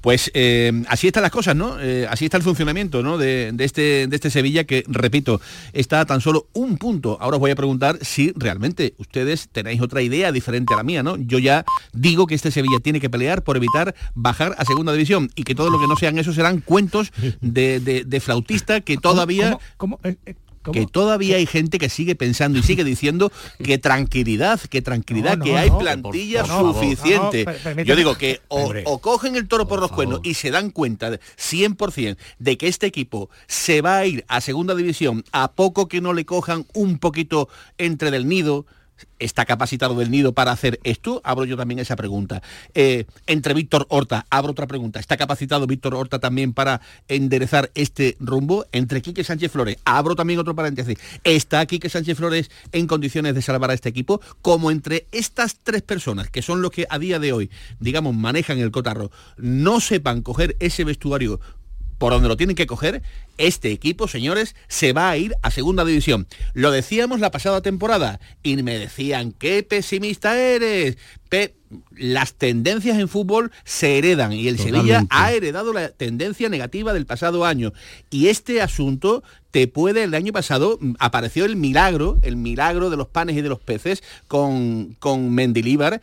Pues 0.02 0.32
eh, 0.34 0.84
así 0.88 1.08
están 1.08 1.24
las 1.24 1.32
cosas, 1.32 1.56
¿no? 1.56 1.80
Eh, 1.80 2.08
así 2.10 2.26
está 2.26 2.38
el 2.38 2.44
funcionamiento, 2.44 3.04
¿no? 3.04 3.18
De, 3.18 3.54
este, 3.60 4.08
de 4.08 4.16
este 4.16 4.30
Sevilla 4.30 4.64
que, 4.64 4.84
repito, 4.88 5.40
está 5.74 6.02
a 6.02 6.06
tan 6.06 6.22
solo 6.22 6.48
un 6.54 6.78
punto. 6.78 7.18
Ahora 7.22 7.38
os 7.38 7.42
voy 7.42 7.52
a 7.52 7.56
preguntar 7.56 8.00
si 8.02 8.34
realmente 8.36 8.96
ustedes 8.98 9.48
tenéis 9.52 9.82
otra 9.82 10.02
idea 10.02 10.32
diferente 10.32 10.74
a 10.74 10.78
la 10.78 10.84
mía, 10.84 11.04
¿no? 11.04 11.18
Yo 11.18 11.40
ya 11.40 11.66
digo 11.94 12.28
que 12.28 12.36
este 12.36 12.52
Sevilla 12.52 12.80
tiene 12.80 13.00
que 13.00 13.10
pelear 13.10 13.44
por 13.44 13.58
evitar 13.58 13.96
bajar 14.16 14.56
a 14.58 14.66
segunda 14.66 14.92
división 14.92 15.30
y 15.36 15.44
que 15.44 15.56
todo 15.56 15.70
lo 15.70 15.80
que 15.80 15.88
no 15.88 15.96
sean 15.96 16.18
eso 16.18 16.34
serán 16.34 16.62
cuentos 16.62 17.12
de, 17.42 18.22
flautista 18.22 18.82
que 18.82 18.98
todavía... 18.98 19.58
¿Cómo, 19.78 20.00
que 20.72 20.86
todavía 20.86 21.38
hay 21.38 21.46
gente 21.46 21.80
que 21.80 21.90
sigue 21.90 22.16
pensando 22.16 22.60
y 22.60 22.64
sigue 22.64 22.84
diciendo 22.84 23.32
que 23.64 23.78
tranquilidad, 23.78 24.60
que 24.60 24.82
tranquilidad, 24.82 25.40
que 25.40 25.58
hay 25.58 25.72
plantilla 25.72 26.46
suficiente. 26.46 27.46
Yo 27.86 27.96
digo 27.96 28.16
que 28.16 28.42
o, 28.48 29.00
cogen 29.00 29.36
el 29.36 29.48
toro 29.48 29.68
por, 29.68 29.80
los 29.80 29.92
cuernos 29.92 30.22
y 30.24 30.36
se 30.36 30.52
dan 30.52 30.70
cuenta 30.70 31.12
100% 31.12 32.18
de 32.40 32.58
que 32.58 32.68
este 32.68 32.88
equipo 32.88 33.30
se 33.48 33.82
va 33.82 33.98
a 33.98 34.06
ir 34.06 34.26
a 34.28 34.42
segunda 34.42 34.76
división 34.76 35.24
a 35.32 35.52
poco 35.52 35.88
que 35.88 36.02
no 36.02 36.14
le 36.14 36.26
cojan 36.26 36.66
un 36.74 37.00
poquito 37.00 37.50
entre 37.78 38.12
del 38.12 38.28
nido, 38.28 38.66
está 39.20 39.46
capacitado 39.46 39.96
del 39.96 40.12
nido 40.12 40.34
para 40.34 40.52
hacer 40.52 40.80
esto? 40.84 41.22
Abro 41.24 41.46
yo 41.46 41.58
también 41.58 41.80
esa 41.80 41.96
pregunta. 41.96 42.42
Eh, 42.74 43.06
entre 43.28 43.54
Víctor 43.54 43.86
Horta, 43.90 44.26
abro 44.30 44.52
otra 44.52 44.68
pregunta. 44.68 45.00
¿Está 45.00 45.18
capacitado 45.18 45.68
Víctor 45.68 45.96
Horta 45.96 46.20
también 46.20 46.54
para 46.54 46.82
enderezar 47.08 47.72
este 47.76 48.18
rumbo? 48.20 48.66
Entre 48.72 49.02
Quique 49.02 49.24
Sánchez 49.24 49.52
Flores, 49.52 49.78
abro 49.86 50.16
también 50.16 50.40
otro 50.40 50.56
paréntesis. 50.56 50.98
¿Está 51.24 51.66
Quique 51.66 51.90
Sánchez 51.90 52.18
Flores 52.18 52.52
en 52.72 52.88
condiciones 52.88 53.36
de 53.36 53.42
salvar 53.42 53.72
a 53.72 53.74
este 53.74 53.90
equipo? 53.90 54.22
Como 54.42 54.72
entre 54.72 55.08
estas 55.12 55.58
tres 55.64 55.82
personas, 55.82 56.30
que 56.30 56.42
son 56.42 56.62
los 56.62 56.72
que 56.72 56.88
a 56.90 57.00
día 57.00 57.20
de 57.20 57.34
hoy, 57.34 57.50
digamos, 57.80 58.16
manejan 58.16 58.60
el 58.60 58.72
cotarro, 58.72 59.12
no 59.38 59.80
sepan 59.80 60.22
coger 60.22 60.56
ese 60.60 60.84
vestuario 60.84 61.40
por 62.02 62.14
donde 62.14 62.30
lo 62.30 62.36
tienen 62.36 62.56
que 62.56 62.66
coger, 62.66 63.04
este 63.38 63.72
equipo, 63.72 64.08
señores, 64.08 64.56
se 64.68 64.92
va 64.92 65.12
a 65.12 65.18
ir 65.18 65.36
a 65.44 65.52
segunda 65.52 65.86
división. 65.86 66.26
Lo 66.56 66.72
decíamos 66.72 67.20
la 67.20 67.30
pasada 67.30 67.62
temporada 67.62 68.20
y 68.42 68.58
me 68.64 68.80
decían, 68.80 69.34
qué 69.34 69.62
pesimista 69.62 70.36
eres. 70.36 70.98
las 71.92 72.34
tendencias 72.34 72.98
en 72.98 73.08
fútbol 73.08 73.52
se 73.66 74.00
heredan 74.00 74.34
y 74.34 74.48
el 74.48 74.58
Sevilla 74.58 75.06
ha 75.12 75.32
heredado 75.32 75.74
la 75.74 75.90
tendencia 75.90 76.50
negativa 76.50 76.92
del 76.92 77.06
pasado 77.06 77.46
año. 77.46 77.72
Y 78.10 78.30
este 78.30 78.64
asunto 78.64 79.24
te 79.52 79.68
puede, 79.68 80.02
el 80.02 80.16
año 80.16 80.34
pasado 80.34 80.80
mm, 80.82 80.96
apareció 80.98 81.46
el 81.46 81.56
milagro, 81.56 82.18
el 82.24 82.36
milagro 82.36 82.90
de 82.90 82.98
los 82.98 83.10
panes 83.10 83.38
y 83.38 83.44
de 83.44 83.50
los 83.50 83.60
peces 83.60 84.02
con, 84.28 84.96
con 84.98 85.30
Mendilíbar. 85.30 86.02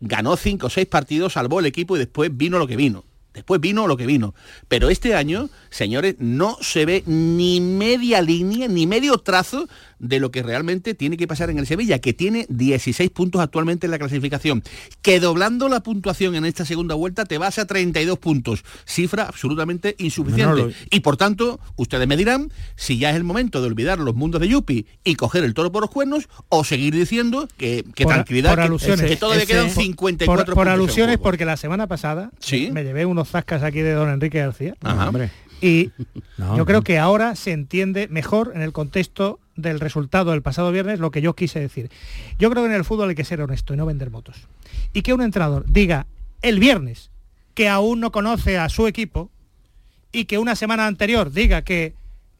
Ganó 0.00 0.38
cinco 0.38 0.68
o 0.68 0.70
seis 0.70 0.86
partidos, 0.86 1.34
salvó 1.34 1.60
el 1.60 1.66
equipo 1.66 1.96
y 1.96 1.98
después 1.98 2.34
vino 2.34 2.58
lo 2.58 2.66
que 2.66 2.76
vino 2.76 3.04
Después 3.34 3.60
vino 3.60 3.88
lo 3.88 3.96
que 3.96 4.06
vino. 4.06 4.34
Pero 4.68 4.88
este 4.88 5.14
año, 5.14 5.50
señores, 5.68 6.14
no 6.20 6.56
se 6.60 6.86
ve 6.86 7.02
ni 7.04 7.60
media 7.60 8.22
línea, 8.22 8.68
ni 8.68 8.86
medio 8.86 9.18
trazo 9.18 9.68
de 10.04 10.20
lo 10.20 10.30
que 10.30 10.42
realmente 10.42 10.94
tiene 10.94 11.16
que 11.16 11.26
pasar 11.26 11.50
en 11.50 11.58
el 11.58 11.66
Sevilla, 11.66 11.98
que 11.98 12.12
tiene 12.12 12.46
16 12.50 13.10
puntos 13.10 13.40
actualmente 13.40 13.86
en 13.86 13.90
la 13.90 13.98
clasificación, 13.98 14.62
que 15.02 15.18
doblando 15.18 15.68
la 15.68 15.80
puntuación 15.80 16.34
en 16.34 16.44
esta 16.44 16.64
segunda 16.64 16.94
vuelta 16.94 17.24
te 17.24 17.38
vas 17.38 17.58
a 17.58 17.66
32 17.66 18.18
puntos, 18.18 18.64
cifra 18.84 19.24
absolutamente 19.24 19.96
insuficiente. 19.98 20.74
Y 20.90 21.00
por 21.00 21.16
tanto, 21.16 21.58
ustedes 21.76 22.06
me 22.06 22.16
dirán 22.16 22.52
si 22.76 22.98
ya 22.98 23.10
es 23.10 23.16
el 23.16 23.24
momento 23.24 23.62
de 23.62 23.66
olvidar 23.66 23.98
los 23.98 24.14
mundos 24.14 24.40
de 24.42 24.48
Yupi 24.48 24.86
y 25.04 25.14
coger 25.14 25.42
el 25.42 25.54
toro 25.54 25.72
por 25.72 25.82
los 25.82 25.90
cuernos 25.90 26.28
o 26.50 26.64
seguir 26.64 26.94
diciendo 26.94 27.48
que, 27.56 27.82
tranquilidad, 27.94 28.70
que, 29.06 29.16
todavía 29.16 29.46
quedan 29.46 29.70
54 29.70 30.54
por, 30.54 30.68
alusiones, 30.68 31.18
porque 31.18 31.46
la 31.46 31.56
semana 31.56 31.86
pasada 31.86 32.30
me 32.72 32.84
llevé 32.84 33.06
unos 33.06 33.30
zascas 33.30 33.62
aquí 33.62 33.80
de 33.80 33.92
don 33.92 34.10
Enrique 34.10 34.38
García. 34.38 34.74
Y 35.62 35.92
yo 36.56 36.66
creo 36.66 36.82
que 36.82 36.98
ahora 36.98 37.36
se 37.36 37.52
entiende 37.52 38.06
mejor 38.08 38.52
en 38.54 38.60
el 38.60 38.72
contexto 38.72 39.40
del 39.56 39.80
resultado 39.80 40.30
del 40.30 40.42
pasado 40.42 40.72
viernes 40.72 41.00
lo 41.00 41.10
que 41.10 41.20
yo 41.20 41.34
quise 41.34 41.60
decir. 41.60 41.90
Yo 42.38 42.50
creo 42.50 42.64
que 42.64 42.70
en 42.70 42.76
el 42.76 42.84
fútbol 42.84 43.10
hay 43.10 43.14
que 43.14 43.24
ser 43.24 43.40
honesto 43.40 43.74
y 43.74 43.76
no 43.76 43.86
vender 43.86 44.10
motos. 44.10 44.36
Y 44.92 45.02
que 45.02 45.12
un 45.12 45.22
entrenador 45.22 45.64
diga 45.66 46.06
el 46.42 46.58
viernes 46.58 47.10
que 47.54 47.68
aún 47.68 48.00
no 48.00 48.12
conoce 48.12 48.58
a 48.58 48.68
su 48.68 48.86
equipo 48.86 49.30
y 50.12 50.26
que 50.26 50.38
una 50.38 50.56
semana 50.56 50.86
anterior 50.86 51.32
diga 51.32 51.62
que 51.62 51.94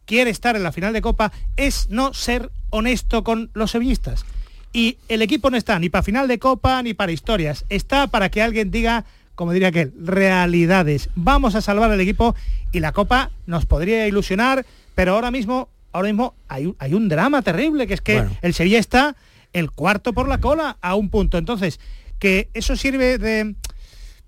quiere 0.07 0.31
estar 0.31 0.57
en 0.57 0.63
la 0.63 0.73
final 0.73 0.93
de 0.93 1.03
Copa 1.03 1.33
es 1.57 1.89
no 1.91 2.15
ser 2.15 2.51
honesto 2.71 3.25
con 3.25 3.51
los 3.55 3.71
sevillistas. 3.71 4.25
Y 4.73 4.99
el 5.09 5.23
equipo 5.23 5.51
no 5.51 5.57
está 5.57 5.79
ni 5.79 5.89
para 5.89 6.03
final 6.03 6.29
de 6.29 6.39
Copa 6.39 6.83
ni 6.83 6.95
para 6.95 7.13
historias. 7.13 7.65
Está 7.69 8.09
para 8.09 8.29
que 8.29 8.43
alguien 8.43 8.71
diga, 8.71 9.05
como 9.35 9.53
diría 9.53 9.69
aquel, 9.69 9.93
realidades. 9.99 11.11
Vamos 11.15 11.55
a 11.55 11.61
salvar 11.61 11.91
el 11.93 12.01
equipo 12.01 12.35
y 12.73 12.81
la 12.81 12.93
Copa 12.93 13.31
nos 13.47 13.67
podría 13.67 14.07
ilusionar, 14.09 14.67
pero 14.95 15.15
ahora 15.15 15.31
mismo 15.31 15.69
ahora 15.95 16.09
mismo 16.09 16.35
hay, 16.49 16.67
un 16.93 17.09
drama 17.09 17.41
terrible, 17.41 17.87
que 17.87 17.95
es 17.95 18.01
que 18.03 18.23
el 18.43 18.53
Sevilla 18.53 18.79
está 18.79 19.17
el 19.55 19.71
cuarto 19.71 20.13
por 20.13 20.29
la 20.29 20.39
cola 20.39 20.77
a 20.83 20.95
un 20.97 21.09
punto. 21.09 21.39
Entonces, 21.39 21.81
que 22.19 22.49
eso 22.53 22.77
sirve 22.77 23.17
de... 23.19 23.55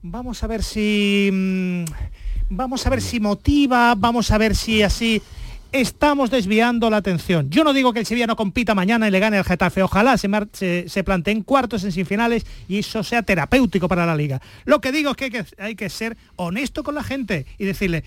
Vamos 0.02 0.42
a 0.42 0.46
ver 0.46 0.62
si... 0.62 1.28
mm, 1.32 1.84
Vamos 2.48 2.86
a 2.86 2.90
ver 2.90 3.02
si 3.02 3.18
motiva, 3.18 3.94
vamos 3.96 4.30
a 4.30 4.38
ver 4.38 4.54
si 4.54 4.80
así 4.82 5.20
estamos 5.72 6.30
desviando 6.30 6.88
la 6.90 6.98
atención. 6.98 7.50
Yo 7.50 7.64
no 7.64 7.72
digo 7.72 7.92
que 7.92 7.98
el 7.98 8.06
Sevilla 8.06 8.28
no 8.28 8.36
compita 8.36 8.72
mañana 8.74 9.08
y 9.08 9.10
le 9.10 9.18
gane 9.18 9.36
al 9.36 9.44
Getafe. 9.44 9.82
Ojalá 9.82 10.16
se, 10.16 10.28
mar- 10.28 10.46
se, 10.52 10.88
se 10.88 11.02
planteen 11.02 11.42
cuartos 11.42 11.82
en 11.82 11.90
semifinales 11.90 12.46
y 12.68 12.78
eso 12.78 13.02
sea 13.02 13.22
terapéutico 13.22 13.88
para 13.88 14.06
la 14.06 14.14
liga. 14.14 14.40
Lo 14.64 14.80
que 14.80 14.92
digo 14.92 15.10
es 15.10 15.16
que 15.16 15.24
hay 15.24 15.30
que, 15.32 15.44
hay 15.58 15.74
que 15.74 15.90
ser 15.90 16.16
honesto 16.36 16.84
con 16.84 16.94
la 16.94 17.02
gente 17.02 17.46
y 17.58 17.64
decirle, 17.64 18.04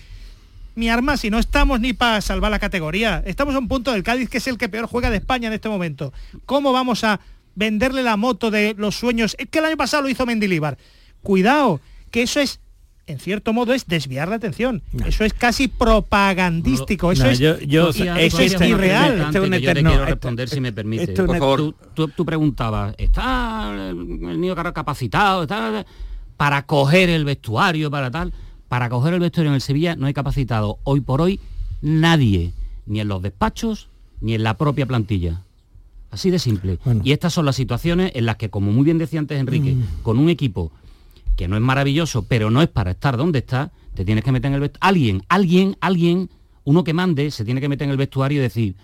mi 0.74 0.88
arma, 0.88 1.16
si 1.16 1.30
no 1.30 1.38
estamos 1.38 1.80
ni 1.80 1.92
para 1.92 2.20
salvar 2.20 2.50
la 2.50 2.58
categoría, 2.58 3.22
estamos 3.26 3.54
a 3.54 3.58
un 3.58 3.68
punto 3.68 3.92
del 3.92 4.02
Cádiz 4.02 4.28
que 4.28 4.38
es 4.38 4.46
el 4.46 4.56
que 4.58 4.68
peor 4.68 4.86
juega 4.86 5.10
de 5.10 5.16
España 5.16 5.48
en 5.48 5.54
este 5.54 5.68
momento. 5.68 6.12
¿Cómo 6.46 6.72
vamos 6.72 7.04
a 7.04 7.20
venderle 7.54 8.02
la 8.02 8.16
moto 8.16 8.50
de 8.50 8.74
los 8.78 8.94
sueños? 8.96 9.34
Es 9.38 9.48
que 9.48 9.58
el 9.58 9.64
año 9.66 9.76
pasado 9.76 10.02
lo 10.04 10.08
hizo 10.08 10.24
Mendilíbar. 10.26 10.78
Cuidado, 11.22 11.80
que 12.10 12.22
eso 12.22 12.40
es 12.40 12.60
en 13.06 13.18
cierto 13.18 13.52
modo 13.52 13.74
es 13.74 13.86
desviar 13.88 14.28
la 14.28 14.36
atención. 14.36 14.82
Eso 15.04 15.24
es 15.24 15.32
casi 15.34 15.66
propagandístico. 15.66 17.10
Eso 17.12 17.24
No, 17.24 17.30
es, 17.30 17.38
yo- 17.40 17.58
yo- 17.58 17.88
eso 17.90 18.04
eso 18.04 18.40
es 18.40 18.52
es 18.54 18.60
irreal. 18.60 19.20
Este 19.20 19.38
es 19.38 19.44
un 19.44 19.50
que 19.50 19.60
yo 19.60 19.66
te 19.72 19.80
eterno- 19.80 19.90
quiero 19.90 20.02
este- 20.04 20.12
responder 20.14 20.48
si 20.48 20.60
me 20.60 20.72
permite. 20.72 21.12
es 21.12 21.18
una- 21.18 21.38
tú, 21.40 21.74
tú- 21.94 22.08
tú 22.08 22.24
preguntabas, 22.24 22.94
¿está 22.98 23.72
el 23.90 24.40
niño 24.40 24.54
capacitado? 24.54 25.42
¿Está 25.42 25.84
para 26.36 26.62
coger 26.66 27.10
el 27.10 27.24
vestuario, 27.24 27.90
para 27.90 28.10
tal? 28.10 28.32
Para 28.70 28.88
coger 28.88 29.14
el 29.14 29.20
vestuario 29.20 29.50
en 29.50 29.56
el 29.56 29.60
Sevilla 29.60 29.96
no 29.96 30.06
hay 30.06 30.14
capacitado 30.14 30.78
hoy 30.84 31.00
por 31.00 31.20
hoy 31.20 31.40
nadie, 31.82 32.52
ni 32.86 33.00
en 33.00 33.08
los 33.08 33.20
despachos, 33.20 33.88
ni 34.20 34.34
en 34.34 34.44
la 34.44 34.56
propia 34.56 34.86
plantilla. 34.86 35.42
Así 36.12 36.30
de 36.30 36.38
simple. 36.38 36.78
Y 37.02 37.10
estas 37.10 37.32
son 37.34 37.46
las 37.46 37.56
situaciones 37.56 38.12
en 38.14 38.26
las 38.26 38.36
que, 38.36 38.48
como 38.48 38.70
muy 38.70 38.84
bien 38.84 38.98
decía 38.98 39.18
antes 39.18 39.40
Enrique, 39.40 39.74
Mm. 39.74 40.02
con 40.04 40.20
un 40.20 40.28
equipo 40.30 40.70
que 41.36 41.48
no 41.48 41.56
es 41.56 41.62
maravilloso, 41.62 42.26
pero 42.28 42.48
no 42.48 42.62
es 42.62 42.68
para 42.68 42.92
estar 42.92 43.16
donde 43.16 43.40
está, 43.40 43.72
te 43.96 44.04
tienes 44.04 44.22
que 44.22 44.30
meter 44.30 44.50
en 44.50 44.54
el 44.54 44.60
vestuario. 44.60 44.86
Alguien, 44.88 45.22
alguien, 45.28 45.76
alguien, 45.80 46.30
uno 46.62 46.84
que 46.84 46.94
mande, 46.94 47.32
se 47.32 47.44
tiene 47.44 47.60
que 47.60 47.68
meter 47.68 47.86
en 47.86 47.90
el 47.90 47.96
vestuario 47.96 48.38
y 48.38 48.42
decir, 48.42 48.76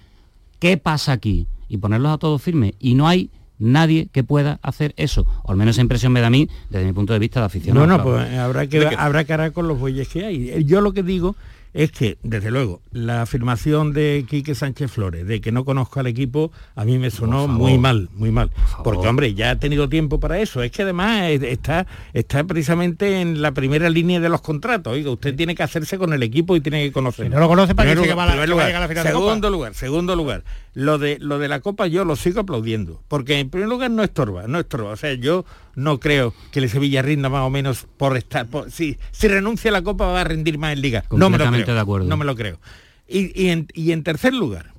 ¿qué 0.58 0.78
pasa 0.78 1.12
aquí? 1.12 1.46
Y 1.68 1.76
ponerlos 1.76 2.10
a 2.12 2.18
todos 2.18 2.42
firmes. 2.42 2.74
Y 2.80 2.94
no 2.94 3.06
hay 3.06 3.30
nadie 3.58 4.08
que 4.12 4.24
pueda 4.24 4.58
hacer 4.62 4.94
eso. 4.96 5.26
O 5.44 5.50
al 5.52 5.56
menos 5.56 5.76
esa 5.76 5.82
impresión 5.82 6.12
me 6.12 6.20
da 6.20 6.28
a 6.28 6.30
mí 6.30 6.48
desde 6.70 6.86
mi 6.86 6.92
punto 6.92 7.12
de 7.12 7.18
vista 7.18 7.40
de 7.40 7.46
aficionado. 7.46 7.86
No, 7.86 7.96
no, 7.98 8.02
claro. 8.02 8.18
pues 8.28 8.38
habrá 8.38 8.66
que, 8.66 8.86
habrá 8.96 9.24
que 9.24 9.32
hará 9.32 9.50
con 9.50 9.68
los 9.68 9.78
bueyes 9.78 10.08
que 10.08 10.24
hay. 10.24 10.64
Yo 10.64 10.80
lo 10.80 10.92
que 10.92 11.02
digo 11.02 11.36
es 11.74 11.92
que, 11.92 12.16
desde 12.22 12.50
luego, 12.50 12.80
la 12.90 13.20
afirmación 13.20 13.92
de 13.92 14.24
Quique 14.26 14.54
Sánchez 14.54 14.90
Flores 14.90 15.26
de 15.26 15.42
que 15.42 15.52
no 15.52 15.66
conozco 15.66 16.00
al 16.00 16.06
equipo, 16.06 16.50
a 16.74 16.86
mí 16.86 16.98
me 16.98 17.10
sonó 17.10 17.48
muy 17.48 17.76
mal, 17.76 18.08
muy 18.14 18.30
mal. 18.30 18.50
Porque, 18.82 19.06
hombre, 19.06 19.34
ya 19.34 19.50
ha 19.50 19.56
tenido 19.58 19.86
tiempo 19.86 20.18
para 20.18 20.38
eso. 20.40 20.62
Es 20.62 20.70
que 20.72 20.82
además 20.84 21.24
eh, 21.24 21.38
está, 21.52 21.86
está 22.14 22.44
precisamente 22.44 23.20
en 23.20 23.42
la 23.42 23.52
primera 23.52 23.90
línea 23.90 24.20
de 24.20 24.30
los 24.30 24.40
contratos. 24.40 24.94
Oiga, 24.94 25.10
usted 25.10 25.36
tiene 25.36 25.54
que 25.54 25.64
hacerse 25.64 25.98
con 25.98 26.14
el 26.14 26.22
equipo 26.22 26.56
y 26.56 26.62
tiene 26.62 26.82
que 26.82 26.92
conocerlo. 26.92 27.30
Si 27.30 27.34
no 27.34 27.40
lo 27.40 27.48
conoce, 27.48 27.74
¿para 27.74 27.94
que 27.94 28.14
va 28.14 28.22
a 28.22 28.26
la- 28.26 28.32
primer 28.32 28.48
que 28.48 28.54
va 28.54 28.62
a 28.62 28.64
lugar. 28.64 28.66
llegar 28.68 28.82
a 28.82 28.84
la 28.86 28.88
final 28.88 29.04
de 29.04 29.12
Copa? 29.12 29.24
Segundo 29.26 29.50
lugar, 29.50 29.74
segundo 29.74 30.16
lugar. 30.16 30.44
Lo 30.78 30.98
de, 30.98 31.16
lo 31.20 31.38
de 31.38 31.48
la 31.48 31.60
Copa 31.60 31.86
yo 31.86 32.04
lo 32.04 32.16
sigo 32.16 32.40
aplaudiendo. 32.40 33.02
Porque 33.08 33.38
en 33.40 33.48
primer 33.48 33.66
lugar 33.66 33.90
no 33.90 34.02
estorba, 34.02 34.46
no 34.46 34.60
estorba. 34.60 34.90
O 34.90 34.96
sea, 34.96 35.14
yo 35.14 35.46
no 35.74 35.98
creo 35.98 36.34
que 36.52 36.58
el 36.58 36.68
Sevilla 36.68 37.00
rinda 37.00 37.30
más 37.30 37.40
o 37.46 37.48
menos 37.50 37.86
por 37.96 38.14
estar. 38.18 38.46
por- 38.46 38.70
si, 38.70 38.98
si 39.10 39.26
renuncia 39.26 39.70
a 39.70 39.72
la 39.72 39.80
Copa 39.82 40.06
va 40.06 40.20
a 40.20 40.24
rendir 40.24 40.58
más 40.58 40.74
en 40.74 40.82
Liga. 40.82 41.04
No 41.10 41.16
me 41.16 41.18
lo 41.18 41.26
Completamente 41.28 41.64
creo. 41.64 41.74
de 41.76 41.80
acuerdo. 41.80 42.06
No 42.08 42.18
me 42.18 42.26
lo 42.26 42.36
creo. 42.36 42.60
Y, 43.08 43.42
y 43.42 43.48
en, 43.48 43.68
y 43.72 43.92
en 43.92 44.02
tercer 44.02 44.34
lugar. 44.34 44.74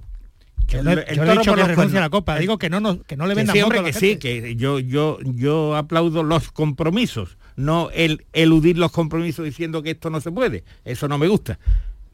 Yo 0.67 0.79
el 0.81 0.85
yo 0.85 0.91
he 1.23 1.31
dicho 1.31 1.53
que 1.55 1.59
los 1.61 1.67
renuncia 1.69 1.97
a 1.97 2.01
la 2.03 2.09
Copa, 2.11 2.37
digo 2.37 2.57
que 2.59 2.69
no, 2.69 2.79
nos- 2.79 2.97
que 3.05 3.15
no 3.17 3.25
le 3.25 3.33
Que 3.33 3.37
vendan 3.45 3.69
la 3.69 3.83
que 3.85 3.93
sí, 3.93 4.17
que 4.17 4.55
yo, 4.55 4.77
yo, 4.79 5.17
yo 5.23 5.75
aplaudo 5.77 6.21
los 6.23 6.51
compromisos, 6.51 7.37
no 7.55 7.89
el 7.91 8.25
eludir 8.33 8.77
los 8.77 8.91
compromisos 8.91 9.45
diciendo 9.45 9.81
que 9.81 9.91
esto 9.91 10.09
no 10.11 10.19
se 10.21 10.29
puede. 10.31 10.63
Eso 10.85 11.07
no 11.07 11.17
me 11.17 11.27
gusta. 11.27 11.57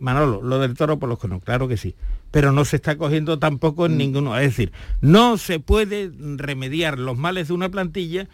Manolo, 0.03 0.41
lo 0.43 0.59
del 0.59 0.73
toro 0.75 0.99
por 0.99 1.07
los 1.09 1.17
conos, 1.17 1.41
claro 1.43 1.67
que 1.67 1.77
sí. 1.77 1.95
Pero 2.29 2.51
no 2.51 2.65
se 2.65 2.75
está 2.75 2.97
cogiendo 2.97 3.39
tampoco 3.39 3.83
Mm. 3.83 3.91
en 3.91 3.97
ninguno. 3.97 4.37
Es 4.37 4.43
decir, 4.51 4.71
no 5.01 5.37
se 5.37 5.59
puede 5.59 6.11
remediar 6.37 6.99
los 6.99 7.17
males 7.17 7.47
de 7.47 7.53
una 7.53 7.69
plantilla 7.69 8.27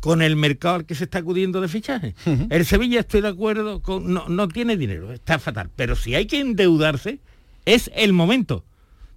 con 0.00 0.20
el 0.20 0.36
mercado 0.36 0.74
al 0.76 0.84
que 0.84 0.94
se 0.94 1.04
está 1.04 1.18
acudiendo 1.18 1.60
de 1.60 1.68
fichaje. 1.68 2.14
El 2.50 2.64
Sevilla, 2.66 3.00
estoy 3.00 3.20
de 3.22 3.28
acuerdo, 3.28 3.80
con, 3.82 4.12
no, 4.12 4.28
no 4.28 4.46
tiene 4.48 4.76
dinero, 4.76 5.12
está 5.12 5.38
fatal. 5.38 5.70
Pero 5.76 5.96
si 5.96 6.14
hay 6.14 6.26
que 6.26 6.40
endeudarse, 6.40 7.20
es 7.64 7.90
el 7.94 8.12
momento. 8.12 8.64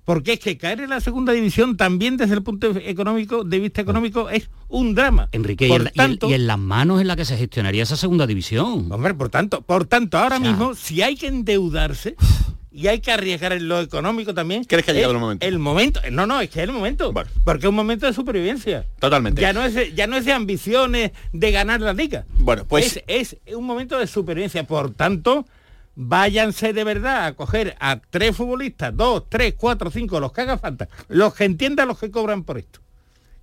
Porque 0.09 0.33
es 0.33 0.39
que 0.39 0.57
caer 0.57 0.79
en 0.81 0.89
la 0.89 1.01
segunda 1.01 1.33
división 1.33 1.77
también 1.77 2.17
desde 2.17 2.33
el 2.33 2.41
punto 2.41 2.71
económico, 2.83 3.43
de 3.43 3.59
vista 3.59 3.81
económico, 3.81 4.27
es 4.31 4.49
un 4.67 4.95
drama. 4.95 5.29
Enrique, 5.33 5.67
y 5.67 5.69
por 5.69 5.81
en, 5.81 5.83
la- 5.83 5.91
y 5.93 5.99
en- 5.99 6.07
tanto, 6.09 6.29
y 6.31 6.33
en 6.33 6.47
las 6.47 6.57
manos 6.57 6.99
en 6.99 7.05
la 7.07 7.15
que 7.15 7.25
se 7.25 7.37
gestionaría 7.37 7.83
esa 7.83 7.95
segunda 7.95 8.25
división. 8.25 8.91
Hombre, 8.91 9.13
por 9.13 9.29
tanto, 9.29 9.61
por 9.61 9.85
tanto, 9.85 10.17
ahora 10.17 10.37
O 10.37 10.39
sea, 10.39 10.49
mismo, 10.49 10.73
si 10.73 11.03
hay 11.03 11.15
que 11.15 11.27
endeudarse 11.27 12.15
y 12.71 12.87
hay 12.87 13.01
que 13.01 13.11
arriesgar 13.11 13.53
en 13.53 13.67
lo 13.67 13.79
económico 13.81 14.33
también. 14.33 14.63
¿Crees 14.63 14.83
que 14.83 14.89
ha 14.89 14.93
llegado 14.95 15.13
el 15.13 15.19
momento? 15.19 15.45
El 15.45 15.59
momento. 15.59 15.99
No, 16.11 16.25
no, 16.25 16.41
es 16.41 16.49
que 16.49 16.63
es 16.63 16.67
el 16.67 16.73
momento. 16.73 17.13
Porque 17.43 17.65
es 17.67 17.69
un 17.69 17.75
momento 17.75 18.07
de 18.07 18.13
supervivencia. 18.13 18.87
Totalmente. 18.99 19.39
Ya 19.39 19.53
no 19.53 19.63
es 19.63 19.75
de, 19.75 19.93
ya 19.93 20.07
no 20.07 20.15
es 20.17 20.25
de 20.25 20.33
ambiciones 20.33 21.11
de 21.33 21.51
ganar 21.51 21.81
la 21.81 21.93
liga. 21.93 22.25
Bueno, 22.39 22.65
pues- 22.67 22.99
es, 23.05 23.37
es 23.45 23.55
un 23.55 23.65
momento 23.67 23.99
de 23.99 24.07
supervivencia. 24.07 24.65
Por 24.65 24.89
tanto, 24.91 25.45
váyanse 26.01 26.71
de 26.71 26.85
verdad 26.85 27.25
a 27.25 27.33
coger 27.33 27.75
a 27.81 27.99
tres 28.09 28.33
futbolistas, 28.33 28.95
dos, 28.95 29.25
tres, 29.27 29.55
cuatro, 29.57 29.91
cinco, 29.91 30.21
los 30.21 30.31
que 30.31 30.41
haga 30.41 30.57
falta, 30.57 30.87
los 31.09 31.35
que 31.35 31.43
entiendan 31.43 31.89
los 31.89 31.99
que 31.99 32.09
cobran 32.09 32.45
por 32.45 32.57
esto. 32.57 32.79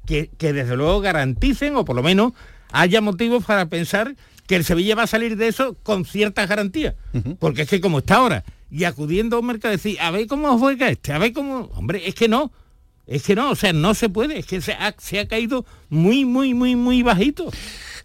Que, 0.06 0.30
que 0.38 0.54
desde 0.54 0.74
luego 0.74 1.00
garanticen, 1.00 1.76
o 1.76 1.84
por 1.84 1.96
lo 1.96 2.02
menos 2.02 2.32
haya 2.72 3.02
motivos 3.02 3.44
para 3.44 3.66
pensar 3.66 4.16
que 4.46 4.56
el 4.56 4.64
Sevilla 4.64 4.94
va 4.94 5.02
a 5.02 5.06
salir 5.06 5.36
de 5.36 5.48
eso 5.48 5.76
con 5.82 6.06
ciertas 6.06 6.48
garantías. 6.48 6.94
Porque 7.38 7.62
es 7.62 7.68
que 7.68 7.80
como 7.80 7.98
está 7.98 8.16
ahora, 8.16 8.44
y 8.70 8.84
acudiendo 8.84 9.36
a 9.36 9.40
un 9.40 9.46
mercado, 9.46 9.72
decir, 9.72 10.00
a 10.00 10.10
ver 10.10 10.26
cómo 10.26 10.58
juega 10.58 10.88
este, 10.88 11.12
a 11.12 11.18
ver 11.18 11.34
cómo. 11.34 11.70
Hombre, 11.74 12.08
es 12.08 12.14
que 12.14 12.28
no. 12.28 12.52
Es 13.06 13.22
que 13.22 13.36
no, 13.36 13.50
o 13.50 13.54
sea, 13.54 13.72
no 13.72 13.94
se 13.94 14.08
puede, 14.08 14.38
es 14.38 14.46
que 14.46 14.60
se 14.60 14.72
ha, 14.72 14.92
se 14.98 15.20
ha 15.20 15.28
caído 15.28 15.64
muy, 15.90 16.24
muy, 16.24 16.54
muy, 16.54 16.74
muy 16.74 17.02
bajito. 17.02 17.52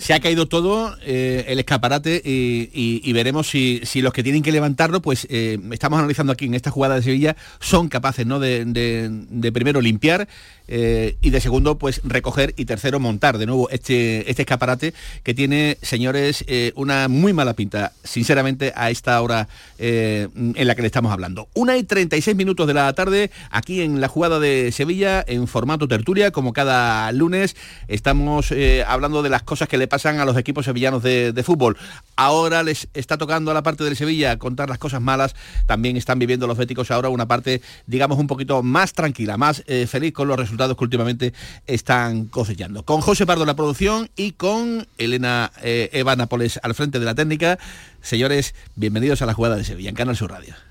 Se 0.02 0.16
ha 0.16 0.20
caído 0.20 0.48
todo 0.48 0.98
eh, 1.04 1.46
el 1.48 1.60
escaparate 1.60 2.20
y, 2.26 3.14
veremos 3.14 3.48
si, 3.48 3.82
si 3.84 4.02
los 4.02 4.14
que 4.14 4.24
tienen 4.24 4.42
que 4.42 4.52
levantarlo, 4.52 5.00
pues 5.00 5.28
eh, 5.30 5.60
estamos 5.74 6.00
analizando 6.00 6.34
aquí 6.34 6.46
en 6.46 6.56
esta 6.56 6.72
jugada 6.72 6.96
de 6.96 7.04
Sevilla, 7.04 7.36
son 7.60 7.88
capaces 7.88 8.26
¿no? 8.26 8.40
de, 8.40 8.66
de- 8.66 9.52
primero 9.52 9.80
limpiar 9.80 10.28
eh, 10.68 11.18
y 11.22 11.30
de 11.30 11.40
segundo 11.40 11.78
pues 11.78 12.02
recoger 12.04 12.56
y 12.58 12.66
tercero 12.66 13.00
montar 13.00 13.38
de 13.38 13.46
nuevo 13.46 13.70
este, 13.70 14.28
este 14.28 14.42
escaparate 14.42 14.96
que 15.22 15.36
tiene, 15.36 15.78
señores, 15.84 16.46
una 16.74 17.08
muy 17.08 17.32
mala 17.34 17.54
pinta, 17.54 17.92
sinceramente, 18.04 18.74
a 18.76 18.90
esta 18.90 19.22
hora 19.22 19.50
en 19.78 20.68
la 20.68 20.74
que 20.74 20.82
le 20.82 20.88
estamos 20.88 21.12
hablando. 21.12 21.48
Una 21.54 21.78
y 21.78 21.84
36 21.84 22.36
minutos 22.36 22.66
de 22.66 22.74
la 22.74 22.92
tarde, 22.94 23.30
aquí 23.52 23.82
en 23.82 24.02
la 24.02 24.08
jugada 24.08 24.40
de 24.40 24.72
Sevilla, 24.72 25.24
en 25.28 25.48
formato 25.48 25.88
tertulia, 25.88 26.32
como 26.32 26.54
cada 26.54 27.12
lunes, 27.12 27.56
estamos 27.88 28.52
hablando 28.88 29.22
de 29.22 29.30
las 29.30 29.44
cosas 29.44 29.68
que 29.68 29.78
le 29.78 29.91
pasan 29.92 30.22
a 30.22 30.26
los 30.26 30.38
equipos 30.38 30.64
sevillanos 30.64 31.04
de, 31.04 31.34
de 31.34 31.44
fútbol. 31.44 31.78
Ahora 32.16 32.64
les 32.64 32.88
está 32.94 33.18
tocando 33.18 33.52
a 33.52 33.54
la 33.54 33.62
parte 33.62 33.84
del 33.84 33.98
Sevilla 33.98 34.38
contar 34.38 34.70
las 34.70 34.78
cosas 34.78 35.02
malas, 35.02 35.36
también 35.68 35.98
están 35.98 36.18
viviendo 36.18 36.48
los 36.48 36.58
béticos 36.58 36.90
ahora 36.92 37.10
una 37.10 37.28
parte, 37.28 37.62
digamos, 37.88 38.18
un 38.18 38.28
poquito 38.28 38.64
más 38.64 38.94
tranquila, 38.94 39.36
más 39.36 39.64
eh, 39.68 39.88
feliz 39.88 40.14
con 40.14 40.30
los 40.30 40.38
resultados 40.38 40.78
que 40.78 40.84
últimamente 40.86 41.34
están 41.68 42.28
cosechando. 42.28 42.84
Con 42.84 43.02
José 43.02 43.26
Pardo 43.26 43.44
en 43.44 43.48
la 43.48 43.56
producción 43.56 44.10
y 44.16 44.32
con 44.32 44.88
Elena 44.98 45.52
eh, 45.62 45.90
Eva 45.92 46.16
Nápoles 46.16 46.58
al 46.64 46.74
frente 46.74 46.98
de 46.98 47.06
la 47.06 47.14
técnica. 47.14 47.60
Señores, 48.02 48.56
bienvenidos 48.76 49.22
a 49.22 49.26
la 49.26 49.34
jugada 49.34 49.58
de 49.58 49.66
Sevilla 49.66 49.90
en 49.90 49.96
Canal 49.96 50.16
Sur 50.16 50.32
Radio. 50.32 50.71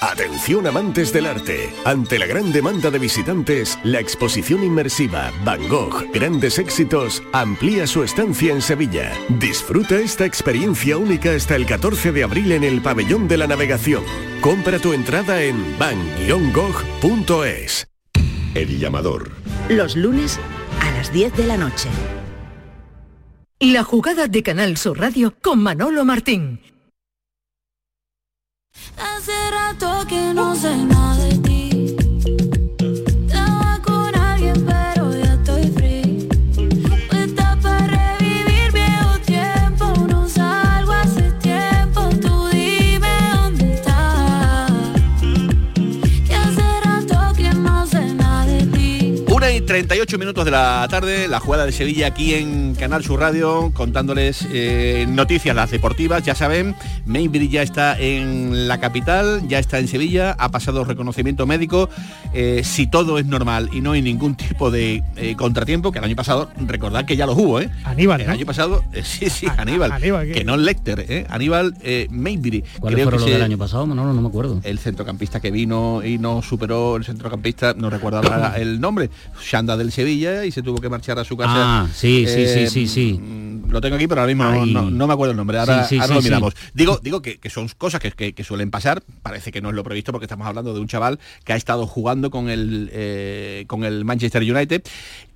Atención 0.00 0.64
amantes 0.68 1.12
del 1.12 1.26
arte. 1.26 1.74
Ante 1.84 2.20
la 2.20 2.26
gran 2.26 2.52
demanda 2.52 2.88
de 2.90 3.00
visitantes, 3.00 3.78
la 3.82 3.98
exposición 3.98 4.62
inmersiva 4.62 5.32
Van 5.44 5.68
Gogh 5.68 6.12
Grandes 6.12 6.60
Éxitos 6.60 7.20
amplía 7.32 7.84
su 7.88 8.04
estancia 8.04 8.52
en 8.52 8.62
Sevilla. 8.62 9.12
Disfruta 9.28 9.98
esta 9.98 10.24
experiencia 10.24 10.96
única 10.98 11.32
hasta 11.32 11.56
el 11.56 11.66
14 11.66 12.12
de 12.12 12.22
abril 12.22 12.52
en 12.52 12.62
el 12.62 12.80
Pabellón 12.80 13.26
de 13.26 13.38
la 13.38 13.48
Navegación. 13.48 14.04
Compra 14.40 14.78
tu 14.78 14.92
entrada 14.92 15.42
en 15.42 15.76
van-gogh.es. 15.78 16.28
El 18.54 18.78
llamador. 18.78 19.32
Los 19.68 19.96
lunes 19.96 20.38
a 20.80 20.92
las 20.92 21.12
10 21.12 21.36
de 21.36 21.46
la 21.46 21.56
noche. 21.56 21.88
La 23.58 23.82
jugada 23.82 24.28
de 24.28 24.44
Canal 24.44 24.76
Sur 24.76 25.00
Radio 25.00 25.34
con 25.42 25.60
Manolo 25.60 26.04
Martín. 26.04 26.60
Hace 28.96 29.32
rato 29.50 30.06
que 30.08 30.34
no 30.34 30.54
sé 30.54 30.76
nada 30.76 31.28
48 49.78 50.18
minutos 50.18 50.44
de 50.44 50.50
la 50.50 50.84
tarde, 50.90 51.28
la 51.28 51.38
jugada 51.38 51.64
de 51.64 51.70
Sevilla 51.70 52.08
aquí 52.08 52.34
en 52.34 52.74
Canal 52.74 53.04
Sur 53.04 53.20
Radio, 53.20 53.70
contándoles 53.72 54.44
eh, 54.50 55.06
noticias, 55.08 55.54
las 55.54 55.70
deportivas, 55.70 56.24
ya 56.24 56.34
saben, 56.34 56.74
Maybury 57.06 57.48
ya 57.48 57.62
está 57.62 57.96
en 57.96 58.66
la 58.66 58.80
capital, 58.80 59.46
ya 59.46 59.60
está 59.60 59.78
en 59.78 59.86
Sevilla, 59.86 60.34
ha 60.36 60.50
pasado 60.50 60.82
reconocimiento 60.82 61.46
médico, 61.46 61.88
eh, 62.34 62.62
si 62.64 62.88
todo 62.88 63.20
es 63.20 63.26
normal 63.26 63.70
y 63.72 63.80
no 63.80 63.92
hay 63.92 64.02
ningún 64.02 64.34
tipo 64.34 64.72
de 64.72 65.04
eh, 65.14 65.36
contratiempo, 65.36 65.92
que 65.92 66.00
el 66.00 66.04
año 66.06 66.16
pasado, 66.16 66.50
recordad 66.66 67.04
que 67.04 67.16
ya 67.16 67.26
los 67.26 67.38
hubo, 67.38 67.60
¿eh? 67.60 67.70
Aníbal, 67.84 68.20
El 68.22 68.30
año 68.30 68.46
pasado, 68.46 68.82
sí, 69.04 69.30
sí, 69.30 69.46
ah, 69.48 69.58
Aníbal, 69.58 69.92
que 70.32 70.42
no 70.44 70.56
Lecter, 70.56 71.24
Aníbal 71.30 71.76
Maybury. 72.10 72.64
¿Cuál 72.80 72.94
creo 72.94 73.04
fueron 73.04 73.20
que 73.20 73.30
los 73.30 73.38
del 73.38 73.42
año 73.44 73.58
pasado, 73.58 73.86
Manolo? 73.86 74.08
No 74.08 74.14
no 74.14 74.22
me 74.22 74.28
acuerdo. 74.28 74.60
El 74.64 74.80
centrocampista 74.80 75.38
que 75.38 75.52
vino 75.52 76.02
y 76.04 76.18
no 76.18 76.42
superó, 76.42 76.96
el 76.96 77.04
centrocampista, 77.04 77.74
no 77.74 77.90
recuerdo 77.90 78.22
el 78.56 78.80
nombre, 78.80 79.08
del 79.76 79.92
Sevilla 79.92 80.44
y 80.44 80.50
se 80.52 80.62
tuvo 80.62 80.78
que 80.80 80.88
marchar 80.88 81.18
a 81.18 81.24
su 81.24 81.36
casa. 81.36 81.82
Ah, 81.82 81.88
sí, 81.94 82.24
sí, 82.26 82.46
sí, 82.46 82.66
sí, 82.68 82.86
sí. 82.88 83.12
mm, 83.20 83.70
Lo 83.70 83.80
tengo 83.80 83.96
aquí, 83.96 84.06
pero 84.06 84.22
ahora 84.22 84.32
mismo 84.32 84.44
no, 84.90 85.06
me 85.06 85.12
acuerdo 85.12 85.32
el 85.32 85.36
nombre. 85.36 85.58
Ahora, 85.58 85.84
Sí, 85.84 85.96
sí, 85.96 86.00
ahora 86.00 86.14
lo 86.14 86.22
miramos. 86.22 86.54
Digo, 86.74 86.98
digo 87.02 87.20
que, 87.22 87.38
que 87.38 87.50
son 87.50 87.68
cosas 87.76 88.00
que, 88.00 88.10
que- 88.12 88.32
que 88.32 88.44
suelen 88.44 88.70
pasar. 88.70 89.02
Parece 89.22 89.52
que 89.52 89.60
no 89.60 89.68
es 89.68 89.74
lo 89.74 89.84
previsto 89.84 90.12
porque 90.12 90.24
estamos 90.24 90.46
hablando 90.46 90.72
de 90.72 90.80
un 90.80 90.86
chaval 90.88 91.18
que 91.44 91.52
ha 91.52 91.56
estado 91.56 91.86
jugando 91.86 92.30
con 92.30 92.48
el, 92.48 92.88
eh, 92.92 93.64
con 93.66 93.84
el 93.84 94.04
Manchester 94.04 94.42
United 94.42 94.82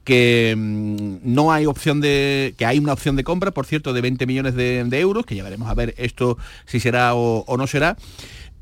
que 0.05 0.55
mm, 0.57 1.18
no 1.22 1.53
hay 1.53 1.66
opción 1.66 2.01
de 2.01 2.55
que 2.59 2.66
hay 2.66 2.78
una 2.80 2.93
opción 2.93 3.14
de 3.14 3.22
compra 3.22 3.53
por 3.53 3.66
cierto 3.66 3.93
de 3.93 4.01
20 4.01 4.26
millones 4.26 4.55
de, 4.57 4.83
de 4.85 4.99
euros 5.01 5.24
que 5.24 5.37
ya 5.37 5.45
veremos 5.45 5.68
a 5.70 5.74
ver 5.74 5.95
esto 5.97 6.39
si 6.66 6.80
será 6.80 7.14
o, 7.14 7.45
o 7.47 7.57
no 7.57 7.68
será 7.68 7.97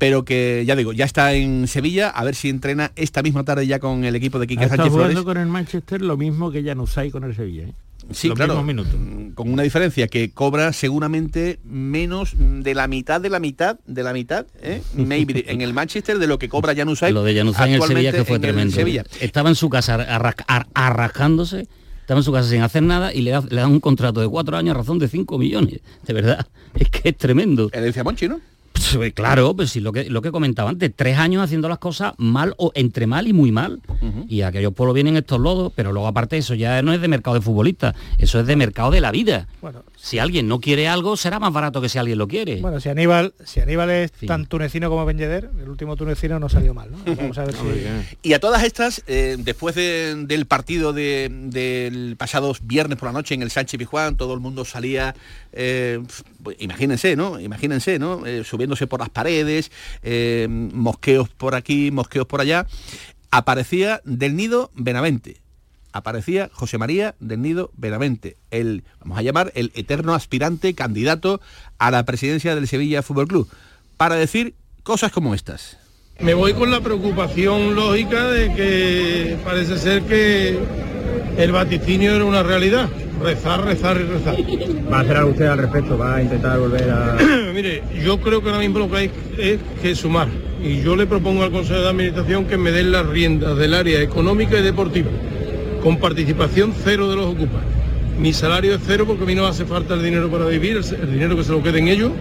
pero 0.01 0.25
que 0.25 0.63
ya 0.65 0.75
digo 0.75 0.93
ya 0.93 1.05
está 1.05 1.31
en 1.33 1.67
Sevilla 1.67 2.09
a 2.09 2.23
ver 2.23 2.33
si 2.33 2.49
entrena 2.49 2.91
esta 2.95 3.21
misma 3.21 3.43
tarde 3.43 3.67
ya 3.67 3.77
con 3.77 4.03
el 4.03 4.15
equipo 4.15 4.39
de 4.39 4.47
Quique 4.47 4.67
Sánchez 4.67 4.89
jugando 4.89 5.11
Flores 5.11 5.23
con 5.23 5.37
el 5.37 5.45
Manchester 5.47 6.01
lo 6.01 6.17
mismo 6.17 6.49
que 6.51 6.63
Januzaj 6.63 7.11
con 7.11 7.23
el 7.23 7.35
Sevilla. 7.35 7.65
¿eh? 7.67 7.73
Sí, 8.11 8.29
Los 8.29 8.35
claro, 8.35 8.63
minutos. 8.63 8.91
mm, 8.99 9.33
con 9.33 9.53
una 9.53 9.61
diferencia 9.61 10.07
que 10.07 10.31
cobra 10.31 10.73
seguramente 10.73 11.59
menos 11.63 12.33
de 12.35 12.73
la 12.73 12.87
mitad 12.87 13.21
de 13.21 13.29
la 13.29 13.39
mitad 13.39 13.77
de 13.85 14.01
la 14.01 14.11
mitad, 14.11 14.47
¿eh? 14.63 14.81
Maybe, 14.95 15.45
en 15.47 15.61
el 15.61 15.71
Manchester 15.71 16.17
de 16.17 16.25
lo 16.25 16.39
que 16.39 16.49
cobra 16.49 16.73
Januzaj. 16.75 17.11
Lo 17.11 17.23
de 17.23 17.35
Januzaj 17.35 17.67
en 17.67 17.75
el 17.75 17.81
Sevilla 17.83 18.11
que 18.11 18.25
fue 18.25 18.39
tremendo. 18.39 18.73
¿eh? 18.73 18.75
Sevilla. 18.79 19.03
Estaba 19.21 19.49
en 19.49 19.55
su 19.55 19.69
casa 19.69 19.93
arra- 19.95 20.35
ar- 20.47 20.65
arrascándose, 20.73 21.67
estaba 22.01 22.19
en 22.19 22.23
su 22.23 22.31
casa 22.31 22.49
sin 22.49 22.63
hacer 22.63 22.81
nada 22.81 23.13
y 23.13 23.21
le, 23.21 23.31
da- 23.31 23.45
le 23.47 23.61
dan 23.61 23.71
un 23.71 23.79
contrato 23.79 24.19
de 24.19 24.27
cuatro 24.27 24.57
años 24.57 24.73
a 24.75 24.79
razón 24.79 24.97
de 24.97 25.07
5 25.07 25.37
millones. 25.37 25.79
De 26.05 26.13
verdad, 26.13 26.47
es 26.73 26.89
que 26.89 27.09
es 27.09 27.17
tremendo. 27.17 27.69
Herencia 27.71 28.03
Monchi, 28.03 28.27
¿no? 28.27 28.41
Pues, 28.93 29.13
claro, 29.13 29.55
pues 29.55 29.71
sí, 29.71 29.79
lo 29.79 29.91
que, 29.91 30.09
lo 30.09 30.21
que 30.21 30.31
comentaba 30.31 30.69
antes, 30.69 30.91
tres 30.95 31.17
años 31.17 31.43
haciendo 31.43 31.69
las 31.69 31.77
cosas 31.77 32.13
mal 32.17 32.53
o 32.57 32.71
entre 32.75 33.07
mal 33.07 33.27
y 33.27 33.33
muy 33.33 33.51
mal. 33.51 33.81
Y 34.27 34.41
a 34.41 34.47
aquellos 34.47 34.73
pueblos 34.73 34.95
vienen 34.95 35.17
estos 35.17 35.39
lodos, 35.39 35.71
pero 35.75 35.91
luego 35.91 36.07
aparte 36.07 36.37
eso 36.37 36.53
ya 36.55 36.81
no 36.81 36.93
es 36.93 37.01
de 37.01 37.07
mercado 37.07 37.35
de 37.35 37.41
futbolistas, 37.41 37.95
eso 38.17 38.39
es 38.39 38.47
de 38.47 38.55
mercado 38.55 38.91
de 38.91 39.01
la 39.01 39.11
vida. 39.11 39.47
Bueno, 39.61 39.83
Si 40.03 40.17
alguien 40.17 40.47
no 40.47 40.59
quiere 40.59 40.87
algo, 40.87 41.15
será 41.15 41.39
más 41.39 41.53
barato 41.53 41.79
que 41.79 41.87
si 41.87 41.99
alguien 41.99 42.17
lo 42.17 42.27
quiere. 42.27 42.59
Bueno, 42.59 42.79
si 42.79 42.89
Aníbal, 42.89 43.35
si 43.45 43.59
Aníbal 43.59 43.91
es 43.91 44.11
Fin. 44.11 44.27
tan 44.27 44.45
tunecino 44.47 44.89
como 44.89 45.05
Ben 45.05 45.19
Yedder, 45.19 45.51
el 45.61 45.69
último 45.69 45.95
tunecino 45.95 46.39
no 46.39 46.49
salió 46.49 46.73
mal, 46.73 46.89
¿no? 46.91 46.97
Vamos 47.15 47.37
a 47.37 47.45
ver 47.45 47.53
si... 47.53 48.17
Y 48.23 48.33
a 48.33 48.39
todas 48.39 48.63
estas, 48.63 49.03
eh, 49.05 49.35
después 49.37 49.75
de- 49.75 50.15
del 50.25 50.47
partido 50.47 50.91
de- 50.91 51.29
del 51.31 52.15
pasado 52.17 52.51
viernes 52.63 52.97
por 52.97 53.09
la 53.09 53.13
noche 53.13 53.35
en 53.35 53.43
el 53.43 53.51
Sánchez 53.51 53.77
Pijuán, 53.77 54.17
todo 54.17 54.33
el 54.33 54.39
mundo 54.39 54.65
salía, 54.65 55.13
eh, 55.53 56.01
pues, 56.41 56.57
imagínense, 56.59 57.15
¿no? 57.15 57.39
Imagínense, 57.39 57.99
¿no? 57.99 58.25
Eh, 58.25 58.43
subiéndose 58.43 58.87
por 58.87 59.01
las 59.01 59.09
paredes, 59.09 59.71
eh, 60.01 60.47
mosqueos 60.49 61.29
por 61.29 61.53
aquí, 61.53 61.91
mosqueos 61.91 62.25
por 62.25 62.41
allá. 62.41 62.65
Aparecía 63.29 64.01
del 64.03 64.35
nido 64.35 64.71
Benavente. 64.73 65.40
Aparecía 65.93 66.49
José 66.53 66.77
María 66.77 67.15
del 67.19 67.41
Nido 67.41 67.71
Benavente, 67.75 68.37
el, 68.49 68.83
vamos 68.99 69.17
a 69.17 69.21
llamar, 69.21 69.51
el 69.55 69.71
eterno 69.75 70.13
aspirante 70.13 70.73
candidato 70.73 71.41
a 71.77 71.91
la 71.91 72.05
presidencia 72.05 72.55
del 72.55 72.67
Sevilla 72.67 73.03
Fútbol 73.03 73.27
Club, 73.27 73.49
para 73.97 74.15
decir 74.15 74.55
cosas 74.83 75.11
como 75.11 75.33
estas. 75.33 75.77
Me 76.19 76.33
voy 76.33 76.53
con 76.53 76.69
la 76.69 76.81
preocupación 76.81 77.73
lógica 77.75 78.29
de 78.29 78.53
que 78.53 79.37
parece 79.43 79.77
ser 79.77 80.03
que 80.03 80.59
el 81.37 81.51
vaticinio 81.51 82.15
era 82.15 82.25
una 82.25 82.43
realidad. 82.43 82.87
Rezar, 83.21 83.63
rezar 83.65 83.97
y 83.97 84.03
rezar. 84.03 84.35
¿Va 84.91 84.99
a 84.99 85.01
hacer 85.01 85.17
algo 85.17 85.31
usted 85.31 85.45
al 85.45 85.57
respecto? 85.59 85.97
¿Va 85.97 86.15
a 86.15 86.21
intentar 86.23 86.59
volver 86.59 86.89
a...? 86.89 87.17
Mire, 87.53 87.83
yo 88.03 88.19
creo 88.19 88.41
que 88.41 88.49
ahora 88.49 88.59
mismo 88.59 88.79
lo 88.79 88.89
que 88.89 88.97
hay 88.97 89.11
es 89.37 89.59
que 89.81 89.95
sumar. 89.95 90.27
Y 90.63 90.81
yo 90.81 90.95
le 90.95 91.07
propongo 91.07 91.43
al 91.43 91.51
Consejo 91.51 91.81
de 91.81 91.89
Administración 91.89 92.45
que 92.45 92.57
me 92.57 92.71
den 92.71 92.91
las 92.91 93.05
riendas 93.07 93.57
del 93.57 93.73
área 93.73 93.99
económica 94.01 94.59
y 94.59 94.61
deportiva, 94.61 95.09
con 95.81 95.97
participación 95.97 96.73
cero 96.83 97.09
de 97.09 97.15
los 97.15 97.25
ocupas. 97.25 97.61
Mi 98.19 98.33
salario 98.33 98.75
es 98.75 98.81
cero 98.85 99.05
porque 99.07 99.23
a 99.23 99.25
mí 99.25 99.35
no 99.35 99.47
hace 99.47 99.65
falta 99.65 99.95
el 99.95 100.03
dinero 100.03 100.29
para 100.29 100.45
vivir, 100.45 100.77
el, 100.77 101.11
dinero 101.11 101.35
que 101.35 101.43
se 101.43 101.51
lo 101.51 101.63
queden 101.63 101.87
ellos, 101.87 102.11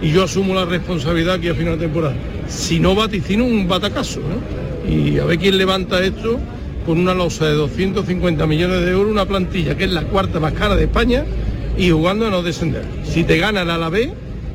y 0.00 0.10
yo 0.10 0.24
asumo 0.24 0.54
la 0.54 0.64
responsabilidad 0.64 1.34
aquí 1.34 1.48
a 1.48 1.54
final 1.54 1.78
de 1.78 1.86
temporada. 1.86 2.14
Si 2.48 2.80
no 2.80 2.94
vaticino 2.94 3.44
un 3.44 3.68
batacazo, 3.68 4.20
¿no? 4.20 4.90
Y 4.90 5.18
a 5.18 5.24
ver 5.24 5.38
quién 5.38 5.58
levanta 5.58 6.02
esto 6.02 6.40
con 6.86 6.98
una 6.98 7.14
losa 7.14 7.46
de 7.46 7.52
250 7.52 8.46
millones 8.46 8.80
de 8.80 8.90
euros, 8.90 9.12
una 9.12 9.26
plantilla 9.26 9.76
que 9.76 9.84
es 9.84 9.90
la 9.90 10.04
cuarta 10.04 10.40
más 10.40 10.54
cara 10.54 10.74
de 10.74 10.84
España 10.84 11.24
y 11.76 11.90
jugando 11.90 12.26
a 12.26 12.30
no 12.30 12.42
descender. 12.42 12.84
Si 13.04 13.24
te 13.24 13.36
gana 13.38 13.62
el 13.62 13.70
Alavés, 13.70 14.10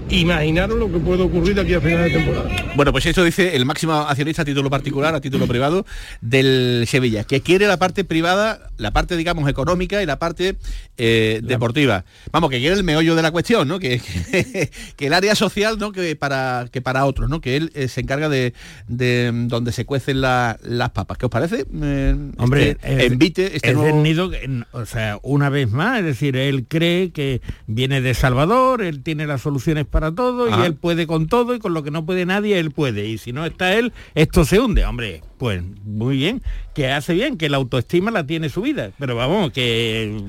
imaginaros 0.09 0.77
lo 0.77 0.91
que 0.91 0.99
puede 0.99 1.23
ocurrir 1.23 1.55
de 1.55 1.61
aquí 1.61 1.73
a 1.73 1.81
final 1.81 2.03
de 2.05 2.11
temporada. 2.11 2.49
Bueno, 2.75 2.91
pues 2.91 3.05
esto 3.05 3.23
dice 3.23 3.55
el 3.55 3.65
máximo 3.65 3.93
accionista 3.93 4.41
a 4.43 4.45
título 4.45 4.69
particular, 4.69 5.15
a 5.15 5.21
título 5.21 5.47
privado 5.47 5.85
del 6.21 6.85
Sevilla, 6.87 7.23
que 7.23 7.41
quiere 7.41 7.67
la 7.67 7.77
parte 7.77 8.03
privada, 8.03 8.69
la 8.77 8.91
parte, 8.91 9.17
digamos, 9.17 9.49
económica 9.49 10.03
y 10.03 10.05
la 10.05 10.19
parte 10.19 10.57
eh, 10.97 11.39
deportiva. 11.43 12.05
Vamos, 12.31 12.49
que 12.49 12.59
quiere 12.59 12.75
el 12.75 12.83
meollo 12.83 13.15
de 13.15 13.21
la 13.21 13.31
cuestión, 13.31 13.67
¿no? 13.67 13.79
Que, 13.79 13.99
que, 14.31 14.69
que 14.95 15.07
el 15.07 15.13
área 15.13 15.35
social, 15.35 15.77
¿no? 15.79 15.91
Que 15.91 16.15
para, 16.15 16.67
que 16.71 16.81
para 16.81 17.05
otros, 17.05 17.29
¿no? 17.29 17.41
Que 17.41 17.55
él 17.57 17.71
eh, 17.73 17.87
se 17.87 18.01
encarga 18.01 18.29
de, 18.29 18.53
de 18.87 19.31
donde 19.47 19.71
se 19.71 19.85
cuecen 19.85 20.21
la- 20.21 20.57
las 20.63 20.91
papas. 20.91 21.17
¿Qué 21.17 21.25
os 21.25 21.31
parece? 21.31 21.65
Eh, 21.81 22.15
Hombre, 22.37 22.71
este 22.71 23.05
es- 23.05 23.11
envite, 23.11 23.55
este 23.55 23.69
es 23.71 23.75
nuevo- 23.75 24.01
nido, 24.01 24.31
o 24.71 24.85
sea, 24.85 25.17
una 25.23 25.49
vez 25.49 25.69
más, 25.71 25.99
es 25.99 26.05
decir, 26.05 26.35
él 26.35 26.65
cree 26.67 27.11
que 27.11 27.41
viene 27.67 28.01
de 28.01 28.13
Salvador, 28.13 28.81
él 28.83 29.01
tiene 29.01 29.25
las 29.25 29.41
soluciones 29.41 29.85
para 29.95 30.13
todo 30.13 30.51
Ajá. 30.51 30.61
y 30.61 30.65
él 30.65 30.75
puede 30.75 31.07
con 31.07 31.27
todo 31.27 31.55
y 31.55 31.59
con 31.59 31.73
lo 31.73 31.81
que 31.81 31.89
no 31.89 32.05
puede 32.05 32.25
nadie, 32.25 32.59
él 32.59 32.71
puede. 32.71 33.07
Y 33.07 33.17
si 33.17 33.31
no 33.31 33.45
está 33.45 33.75
él, 33.75 33.93
esto 34.13 34.43
se 34.43 34.59
hunde. 34.59 34.83
Hombre, 34.83 35.23
pues 35.37 35.63
muy 35.85 36.17
bien, 36.17 36.41
que 36.73 36.91
hace 36.91 37.13
bien, 37.13 37.37
que 37.37 37.47
la 37.47 37.55
autoestima 37.55 38.11
la 38.11 38.27
tiene 38.27 38.49
subida. 38.49 38.91
Pero 38.99 39.15
vamos, 39.15 39.53
que 39.53 40.21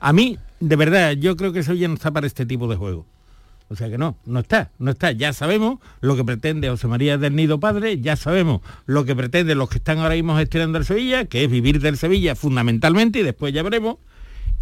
a 0.00 0.12
mí, 0.12 0.38
de 0.58 0.74
verdad, 0.74 1.12
yo 1.12 1.36
creo 1.36 1.52
que 1.52 1.60
eso 1.60 1.72
ya 1.72 1.86
no 1.86 1.94
está 1.94 2.10
para 2.10 2.26
este 2.26 2.46
tipo 2.46 2.66
de 2.66 2.74
juego. 2.74 3.06
O 3.68 3.76
sea 3.76 3.88
que 3.88 3.96
no, 3.96 4.16
no 4.26 4.40
está, 4.40 4.72
no 4.80 4.90
está. 4.90 5.12
Ya 5.12 5.32
sabemos 5.32 5.78
lo 6.00 6.16
que 6.16 6.24
pretende 6.24 6.68
José 6.68 6.88
María 6.88 7.16
del 7.16 7.36
Nido 7.36 7.60
Padre, 7.60 8.00
ya 8.00 8.16
sabemos 8.16 8.60
lo 8.86 9.04
que 9.04 9.14
pretenden 9.14 9.56
los 9.56 9.68
que 9.68 9.78
están 9.78 10.00
ahora 10.00 10.16
mismo 10.16 10.36
gestionando 10.36 10.78
el 10.78 10.84
Sevilla, 10.84 11.26
que 11.26 11.44
es 11.44 11.50
vivir 11.50 11.80
del 11.80 11.96
Sevilla 11.96 12.34
fundamentalmente, 12.34 13.20
y 13.20 13.22
después 13.22 13.54
ya 13.54 13.62
veremos. 13.62 13.98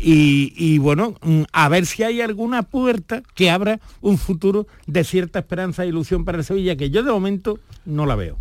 Y, 0.03 0.55
y 0.57 0.79
bueno, 0.79 1.15
mm, 1.21 1.43
a 1.53 1.69
ver 1.69 1.85
si 1.85 2.03
hay 2.03 2.23
alguna 2.23 2.63
puerta 2.63 3.23
que 3.35 3.51
abra 3.51 3.81
un 4.01 4.17
futuro 4.17 4.67
de 4.87 5.05
cierta 5.05 5.41
esperanza 5.41 5.85
e 5.85 5.89
ilusión 5.89 6.25
para 6.25 6.39
el 6.39 6.45
Sevilla, 6.45 6.75
que 6.77 6.89
yo 6.89 7.03
de 7.03 7.13
momento 7.13 7.59
no 7.85 8.07
la 8.07 8.17
veo. 8.17 8.39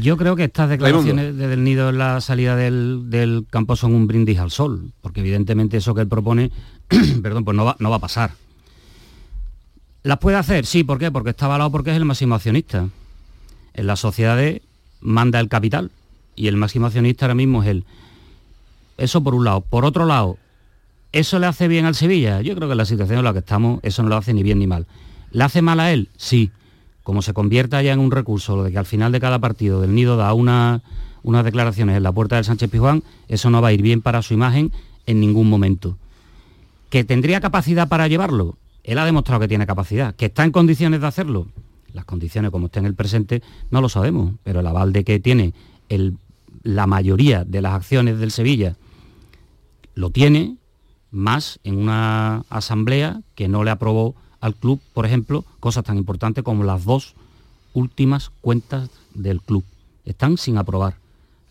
Yo 0.00 0.16
creo 0.16 0.36
que 0.36 0.44
estas 0.44 0.70
declaraciones 0.70 1.36
de 1.36 1.48
Del 1.48 1.64
Nido 1.64 1.90
en 1.90 1.98
la 1.98 2.20
salida 2.22 2.56
del, 2.56 3.10
del 3.10 3.44
campo 3.50 3.76
son 3.76 3.94
un 3.94 4.06
brindis 4.06 4.38
al 4.38 4.50
sol, 4.50 4.92
porque 5.02 5.20
evidentemente 5.20 5.76
eso 5.76 5.94
que 5.94 6.00
él 6.00 6.08
propone, 6.08 6.50
perdón, 7.22 7.44
pues 7.44 7.54
no 7.54 7.66
va, 7.66 7.76
no 7.78 7.90
va 7.90 7.96
a 7.96 8.00
pasar. 8.00 8.32
¿Las 10.02 10.18
puede 10.18 10.38
hacer? 10.38 10.64
Sí, 10.64 10.82
¿por 10.84 10.98
qué? 10.98 11.10
Porque 11.10 11.30
está 11.30 11.44
avalado 11.44 11.70
porque 11.70 11.90
es 11.90 11.96
el 11.96 12.06
máximo 12.06 12.34
accionista. 12.34 12.88
En 13.74 13.86
las 13.86 14.00
sociedades 14.00 14.62
manda 15.00 15.38
el 15.38 15.48
capital 15.48 15.90
y 16.34 16.48
el 16.48 16.56
máximo 16.56 16.86
accionista 16.86 17.26
ahora 17.26 17.34
mismo 17.34 17.62
es 17.62 17.68
él. 17.68 17.84
Eso 18.96 19.22
por 19.22 19.34
un 19.34 19.44
lado. 19.44 19.60
Por 19.60 19.84
otro 19.84 20.06
lado, 20.06 20.38
¿eso 21.12 21.38
le 21.38 21.46
hace 21.46 21.68
bien 21.68 21.84
al 21.84 21.94
Sevilla? 21.94 22.40
Yo 22.40 22.54
creo 22.54 22.68
que 22.68 22.74
la 22.74 22.84
situación 22.84 23.18
en 23.18 23.24
la 23.24 23.32
que 23.32 23.40
estamos 23.40 23.80
eso 23.82 24.02
no 24.02 24.08
lo 24.08 24.16
hace 24.16 24.34
ni 24.34 24.42
bien 24.42 24.58
ni 24.58 24.66
mal. 24.66 24.86
¿Le 25.30 25.44
hace 25.44 25.62
mal 25.62 25.80
a 25.80 25.92
él? 25.92 26.08
Sí. 26.16 26.50
Como 27.02 27.22
se 27.22 27.32
convierta 27.32 27.82
ya 27.82 27.92
en 27.92 27.98
un 27.98 28.10
recurso, 28.10 28.54
lo 28.56 28.64
de 28.64 28.70
que 28.72 28.78
al 28.78 28.86
final 28.86 29.10
de 29.12 29.20
cada 29.20 29.38
partido 29.38 29.80
del 29.80 29.94
Nido 29.94 30.16
da 30.16 30.32
una, 30.34 30.82
unas 31.22 31.44
declaraciones 31.44 31.96
en 31.96 32.02
la 32.02 32.12
puerta 32.12 32.36
del 32.36 32.44
Sánchez 32.44 32.70
Pizjuán, 32.70 33.02
eso 33.28 33.50
no 33.50 33.60
va 33.60 33.68
a 33.68 33.72
ir 33.72 33.82
bien 33.82 34.02
para 34.02 34.22
su 34.22 34.34
imagen 34.34 34.70
en 35.06 35.18
ningún 35.20 35.48
momento. 35.50 35.96
¿Que 36.90 37.02
tendría 37.04 37.40
capacidad 37.40 37.88
para 37.88 38.06
llevarlo? 38.06 38.56
Él 38.84 38.98
ha 38.98 39.04
demostrado 39.04 39.40
que 39.40 39.48
tiene 39.48 39.66
capacidad. 39.66 40.14
¿Que 40.14 40.26
está 40.26 40.44
en 40.44 40.52
condiciones 40.52 41.00
de 41.00 41.06
hacerlo? 41.06 41.48
Las 41.92 42.04
condiciones 42.04 42.50
como 42.50 42.66
está 42.66 42.78
en 42.80 42.86
el 42.86 42.94
presente 42.94 43.42
no 43.70 43.80
lo 43.80 43.88
sabemos, 43.88 44.34
pero 44.44 44.60
el 44.60 44.66
aval 44.66 44.92
de 44.92 45.02
que 45.04 45.18
tiene 45.18 45.54
el- 45.88 46.16
la 46.62 46.86
mayoría 46.86 47.44
de 47.44 47.62
las 47.62 47.74
acciones 47.74 48.18
del 48.18 48.30
Sevilla 48.30 48.76
lo 49.94 50.10
tiene, 50.10 50.56
más 51.12 51.60
en 51.62 51.78
una 51.78 52.44
asamblea 52.50 53.20
que 53.36 53.46
no 53.46 53.62
le 53.62 53.70
aprobó 53.70 54.16
al 54.40 54.56
club, 54.56 54.80
por 54.92 55.06
ejemplo, 55.06 55.44
cosas 55.60 55.84
tan 55.84 55.96
importantes 55.96 56.42
como 56.42 56.64
las 56.64 56.84
dos 56.84 57.14
últimas 57.74 58.30
cuentas 58.40 58.90
del 59.14 59.40
club. 59.40 59.64
Están 60.04 60.36
sin 60.36 60.58
aprobar, 60.58 60.96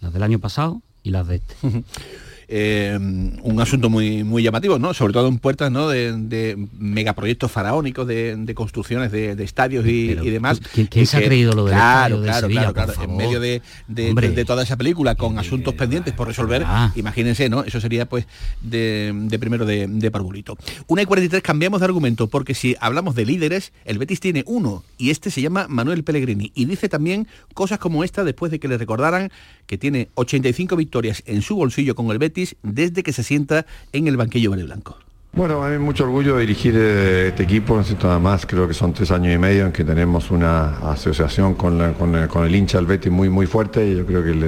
las 0.02 0.12
del 0.12 0.24
año 0.24 0.40
pasado 0.40 0.82
y 1.04 1.12
las 1.12 1.28
de 1.28 1.36
este. 1.36 1.56
Eh, 2.54 2.98
un 3.00 3.62
asunto 3.62 3.90
muy 3.90 4.26
muy 4.26 4.44
llamativo, 4.44 4.78
¿no? 4.78 4.94
Sobre 4.94 5.14
todo 5.14 5.30
en 5.30 5.40
puertas 5.40 5.72
¿no? 5.72 5.88
de, 5.88 6.12
de 6.18 6.68
megaproyectos 6.78 7.50
faraónicos, 7.50 8.06
de, 8.06 8.36
de 8.36 8.54
construcciones 8.54 9.10
de, 9.10 9.38
de 9.38 9.44
estadios 9.46 9.86
y, 9.88 10.12
y 10.12 10.30
demás. 10.30 10.60
¿quién- 10.90 11.06
se 11.08 11.16
ha 11.16 11.24
creído 11.24 11.54
lo 11.54 11.64
del 11.64 11.74
claro, 11.74 12.16
estadio 12.16 12.20
de 12.22 12.26
claro, 12.28 12.42
Sevilla, 12.48 12.74
claro, 12.74 12.94
claro, 12.94 13.10
En 13.10 13.18
medio 13.18 13.40
de, 13.40 14.46
toda 14.46 14.64
esa 14.64 14.76
película, 14.76 15.16
con 15.16 15.40
asuntos 15.40 15.74
pendientes 15.76 16.14
por 16.14 16.28
resolver, 16.28 16.66
imagínense, 16.96 17.48
¿no? 17.48 17.64
Eso 17.64 17.80
sería 17.80 18.06
pues 18.06 18.26
de, 18.62 19.14
de 19.16 19.40
primero 19.40 19.66
de, 19.66 19.88
de 19.88 20.12
parvulito. 20.12 20.58
Una 20.88 21.04
y 21.04 21.06
43 21.06 21.42
cambiamos 21.42 21.80
de 21.80 21.86
argumento, 21.86 22.28
porque 22.28 22.54
si 22.54 22.76
hablamos 22.82 23.16
de 23.16 23.26
líderes, 23.26 23.72
el 23.86 23.98
Betis 23.98 24.20
tiene 24.20 24.44
uno, 24.46 24.84
y 24.98 25.10
este 25.12 25.32
se 25.32 25.42
llama 25.42 25.68
Manuel 25.70 26.04
Pellegrini, 26.04 26.52
y 26.54 26.66
dice 26.66 26.90
también 26.90 27.28
cosas 27.54 27.80
como 27.80 28.04
esta 28.04 28.26
después 28.26 28.52
de 28.52 28.60
que 28.60 28.68
le 28.68 28.78
recordaran 28.78 29.32
que 29.72 29.78
tiene 29.78 30.10
85 30.16 30.76
victorias 30.76 31.24
en 31.26 31.42
su 31.42 31.56
bolsillo 31.56 31.96
con 31.96 32.12
el 32.12 32.18
Betis 32.18 32.58
desde 32.62 33.04
que 33.04 33.14
se 33.14 33.24
sienta 33.24 33.66
en 33.94 34.06
el 34.10 34.18
banquillo 34.18 34.52
verde 34.52 34.66
blanco. 34.66 34.98
Bueno, 35.32 35.64
a 35.64 35.70
mí 35.70 35.78
mucho 35.78 36.04
orgullo 36.04 36.38
dirigir 36.40 36.74
eh, 36.76 37.28
este 37.30 37.44
equipo, 37.44 37.78
no 37.78 37.84
nada 38.10 38.20
más, 38.20 38.46
creo 38.46 38.68
que 38.68 38.74
son 38.74 38.92
tres 38.94 39.12
años 39.12 39.34
y 39.34 39.38
medio 39.38 39.66
en 39.66 39.72
que 39.72 39.86
tenemos 39.86 40.30
una 40.30 40.92
asociación 40.92 41.54
con, 41.54 41.94
con 41.94 42.14
el- 42.16 42.28
con 42.28 42.46
el 42.46 42.54
hincha 42.54 42.80
del 42.80 42.86
Betis 42.88 43.10
muy 43.10 43.30
muy 43.30 43.46
fuerte 43.48 43.88
y 43.88 43.96
yo 43.96 44.06
creo 44.06 44.22
que 44.26 44.32
el, 44.32 44.44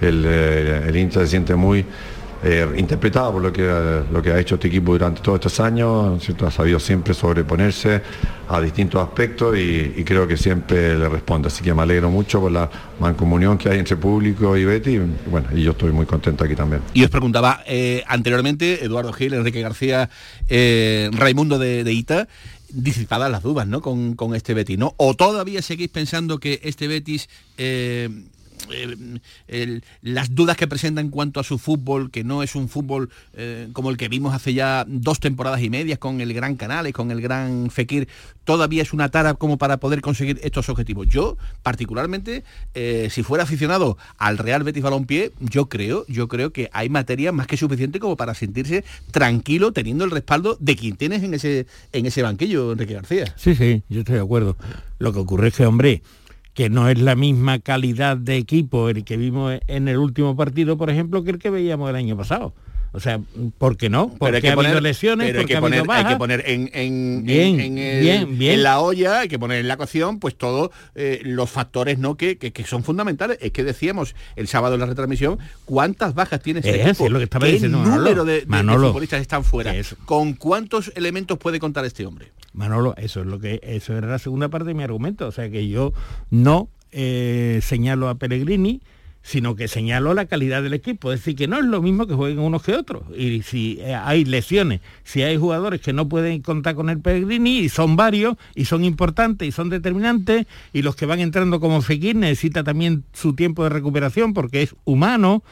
el, 0.00 0.24
eh, 0.26 0.82
el 0.88 0.96
hincha 0.96 1.20
se 1.20 1.28
siente 1.28 1.54
muy 1.54 1.84
eh, 2.42 2.66
interpretado 2.76 3.32
por 3.32 3.42
lo 3.42 3.52
que, 3.52 3.62
lo 4.12 4.22
que 4.22 4.30
ha 4.30 4.38
hecho 4.38 4.54
este 4.54 4.68
equipo 4.68 4.92
durante 4.92 5.20
todos 5.20 5.36
estos 5.36 5.58
años, 5.60 6.06
¿no 6.06 6.16
es 6.16 6.22
cierto? 6.22 6.46
ha 6.46 6.50
sabido 6.50 6.78
siempre 6.78 7.12
sobreponerse 7.12 8.00
a 8.48 8.60
distintos 8.60 9.02
aspectos 9.02 9.56
y, 9.58 10.04
creo 10.04 10.26
que 10.26 10.36
siempre 10.36 10.96
le 10.96 11.08
responde, 11.08 11.48
así 11.48 11.62
que 11.62 11.74
me 11.74 11.82
alegro 11.82 12.10
mucho 12.10 12.40
por 12.40 12.52
la 12.52 12.70
mancomunión 13.00 13.58
que 13.58 13.68
hay 13.68 13.78
entre 13.78 13.96
público 13.96 14.56
y 14.56 14.64
Betis 14.64 14.94
y 14.94 15.28
bueno, 15.28 15.48
y 15.54 15.62
yo 15.62 15.72
estoy 15.72 15.92
muy 15.92 16.06
contento 16.06 16.44
aquí 16.44 16.54
también. 16.54 16.80
Y 16.94 17.04
os 17.04 17.10
preguntaba 17.10 17.62
eh, 17.66 18.04
anteriormente, 18.06 18.84
Eduardo 18.84 19.12
Gil, 19.12 19.34
Enrique 19.34 19.60
García, 19.60 20.08
eh, 20.48 21.10
Raimundo 21.12 21.58
de, 21.58 21.84
de 21.84 21.92
Ita, 21.92 22.28
disipadas 22.70 23.30
las 23.30 23.42
dudas, 23.42 23.66
¿no? 23.66 23.80
Con, 23.82 24.14
con 24.14 24.34
este 24.34 24.54
Betis, 24.54 24.78
¿no? 24.78 24.94
¿O 24.96 25.14
todavía 25.14 25.60
seguís 25.60 25.88
pensando 25.88 26.38
que 26.38 26.60
este 26.62 26.86
Betis... 26.86 27.28
eh, 27.58 28.08
las 30.02 30.34
dudas 30.34 30.56
que 30.56 30.66
presenta 30.66 31.00
en 31.00 31.10
cuanto 31.10 31.40
a 31.40 31.44
su 31.44 31.58
fútbol, 31.58 32.10
que 32.10 32.24
no 32.24 32.42
es 32.42 32.54
un 32.54 32.68
fútbol 32.68 33.10
eh, 33.34 33.68
como 33.72 33.90
el 33.90 33.96
que 33.96 34.08
vimos 34.08 34.34
hace 34.34 34.54
ya 34.54 34.84
dos 34.86 35.20
temporadas 35.20 35.62
y 35.62 35.70
medias 35.70 35.98
con 35.98 36.20
el 36.20 36.32
gran 36.34 36.56
Canales, 36.56 36.92
con 36.92 37.10
el 37.10 37.20
gran 37.20 37.70
Fekir, 37.70 38.08
todavía 38.44 38.82
es 38.82 38.92
una 38.92 39.10
tara 39.10 39.34
como 39.34 39.58
para 39.58 39.78
poder 39.78 40.00
conseguir 40.00 40.40
estos 40.42 40.68
objetivos. 40.68 41.06
Yo, 41.08 41.36
particularmente, 41.62 42.44
eh, 42.74 43.08
si 43.10 43.22
fuera 43.22 43.44
aficionado 43.44 43.98
al 44.16 44.38
Real 44.38 44.62
Betis 44.62 44.82
Balompié, 44.82 45.32
yo 45.40 45.68
creo, 45.68 46.04
yo 46.08 46.28
creo 46.28 46.52
que 46.52 46.70
hay 46.72 46.88
materia 46.88 47.32
más 47.32 47.46
que 47.46 47.56
suficiente 47.56 48.00
como 48.00 48.16
para 48.16 48.34
sentirse 48.34 48.84
tranquilo 49.10 49.72
teniendo 49.72 50.04
el 50.04 50.10
respaldo 50.10 50.56
de 50.60 50.76
quien 50.76 50.96
tienes 50.96 51.22
en 51.22 51.34
ese, 51.34 51.66
en 51.92 52.06
ese 52.06 52.22
banquillo, 52.22 52.72
Enrique 52.72 52.94
García. 52.94 53.34
Sí, 53.36 53.54
sí, 53.54 53.82
yo 53.88 54.00
estoy 54.00 54.16
de 54.16 54.22
acuerdo. 54.22 54.56
Lo 54.98 55.12
que 55.12 55.18
ocurre 55.18 55.48
es 55.48 55.54
que, 55.54 55.66
hombre, 55.66 56.02
que 56.58 56.68
no 56.70 56.88
es 56.88 56.98
la 56.98 57.14
misma 57.14 57.60
calidad 57.60 58.16
de 58.16 58.36
equipo 58.36 58.88
el 58.88 59.04
que 59.04 59.16
vimos 59.16 59.60
en 59.68 59.86
el 59.86 59.96
último 59.96 60.34
partido, 60.34 60.76
por 60.76 60.90
ejemplo, 60.90 61.22
que 61.22 61.30
el 61.30 61.38
que 61.38 61.50
veíamos 61.50 61.88
el 61.88 61.94
año 61.94 62.16
pasado. 62.16 62.52
O 62.90 62.98
sea, 62.98 63.20
¿por 63.58 63.76
qué 63.76 63.88
no? 63.88 64.06
Pero 64.08 64.18
Porque 64.18 64.36
hay 64.38 64.42
que 64.42 64.48
ha 64.48 64.52
habido 64.54 64.70
poner- 64.70 64.82
lesiones, 64.82 65.26
pero 65.28 65.38
hay 65.38 65.42
porque 65.44 65.52
que 65.52 65.54
ha 65.54 65.58
habido 65.58 65.84
poner, 65.84 65.96
hay 65.98 66.02
que 66.02 66.04
bajas. 66.04 66.18
poner 66.18 66.42
en, 66.48 66.68
en- 66.72 67.24
Bien, 67.24 67.60
en- 67.60 67.60
en 67.60 67.78
el- 67.78 68.00
bien, 68.00 68.38
bien. 68.40 68.54
en 68.54 68.62
la 68.64 68.80
olla, 68.80 69.20
hay 69.20 69.28
que 69.28 69.38
poner 69.38 69.58
en 69.60 69.68
la 69.68 69.76
cocción, 69.76 70.18
pues 70.18 70.36
todos 70.36 70.70
eh, 70.96 71.20
los 71.22 71.48
factores 71.48 71.96
no 72.00 72.16
que, 72.16 72.38
que- 72.38 72.50
que 72.52 72.64
son 72.64 72.82
fundamentales. 72.82 73.38
Es 73.40 73.52
que 73.52 73.62
decíamos 73.62 74.16
el 74.34 74.48
sábado 74.48 74.74
en 74.74 74.80
la 74.80 74.86
retransmisión 74.86 75.38
cuántas 75.64 76.14
bajas 76.16 76.40
tiene 76.42 76.58
este 76.58 76.80
Es 76.80 76.86
equipo, 76.88 77.06
es 77.06 77.12
lo 77.12 77.18
que 77.18 77.24
estaba 77.24 77.46
qué 77.46 77.52
diciendo 77.52 77.78
Manolo. 77.78 77.96
número 78.02 78.24
de, 78.24 78.32
de- 78.32 78.40
de 78.40 78.46
Manolo. 78.46 78.88
futbolistas 78.88 79.20
están 79.20 79.44
fuera, 79.44 79.72
con 80.06 80.32
cuántos 80.32 80.90
elementos 80.96 81.38
puede 81.38 81.60
contar 81.60 81.84
este 81.84 82.04
hombre. 82.04 82.32
Manolo, 82.52 82.94
eso 82.96 83.20
es 83.20 83.26
lo 83.26 83.38
que 83.38 83.60
eso 83.62 83.96
era 83.96 84.08
la 84.08 84.18
segunda 84.18 84.48
parte 84.48 84.68
de 84.68 84.74
mi 84.74 84.82
argumento. 84.82 85.26
O 85.26 85.32
sea 85.32 85.50
que 85.50 85.68
yo 85.68 85.92
no 86.30 86.68
eh, 86.92 87.60
señalo 87.62 88.08
a 88.08 88.16
Pellegrini, 88.16 88.80
sino 89.22 89.56
que 89.56 89.68
señalo 89.68 90.14
la 90.14 90.24
calidad 90.24 90.62
del 90.62 90.72
equipo. 90.72 91.12
Es 91.12 91.20
decir, 91.20 91.36
que 91.36 91.48
no 91.48 91.58
es 91.58 91.64
lo 91.66 91.82
mismo 91.82 92.06
que 92.06 92.14
jueguen 92.14 92.38
unos 92.38 92.62
que 92.62 92.74
otros. 92.74 93.02
Y 93.14 93.42
si 93.42 93.78
eh, 93.80 93.94
hay 93.94 94.24
lesiones, 94.24 94.80
si 95.04 95.22
hay 95.22 95.36
jugadores 95.36 95.80
que 95.80 95.92
no 95.92 96.08
pueden 96.08 96.40
contar 96.40 96.74
con 96.74 96.88
el 96.88 97.00
Pellegrini, 97.00 97.58
y 97.58 97.68
son 97.68 97.96
varios, 97.96 98.36
y 98.54 98.64
son 98.64 98.84
importantes, 98.84 99.46
y 99.46 99.52
son 99.52 99.68
determinantes, 99.68 100.46
y 100.72 100.82
los 100.82 100.96
que 100.96 101.04
van 101.04 101.20
entrando 101.20 101.60
como 101.60 101.82
Fekir 101.82 102.16
necesita 102.16 102.64
también 102.64 103.04
su 103.12 103.34
tiempo 103.34 103.64
de 103.64 103.68
recuperación 103.68 104.32
porque 104.32 104.62
es 104.62 104.74
humano, 104.84 105.42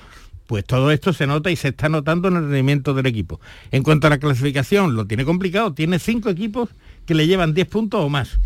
pues 0.47 0.64
todo 0.64 0.90
esto 0.90 1.12
se 1.12 1.26
nota 1.26 1.51
y 1.51 1.57
se 1.57 1.68
está 1.68 1.88
notando 1.88 2.28
en 2.28 2.36
el 2.36 2.42
rendimiento 2.44 2.94
del 2.94 3.07
equipo. 3.07 3.40
En 3.70 3.82
cuanto 3.82 4.07
a 4.07 4.11
la 4.11 4.18
clasificación, 4.18 4.94
lo 4.94 5.07
tiene 5.07 5.24
complicado. 5.24 5.74
Tiene 5.74 5.99
cinco 5.99 6.30
equipos 6.30 6.68
que 7.05 7.14
le 7.14 7.26
llevan 7.26 7.55
10 7.55 7.66
puntos 7.68 8.01
o 8.05 8.09
más. 8.09 8.38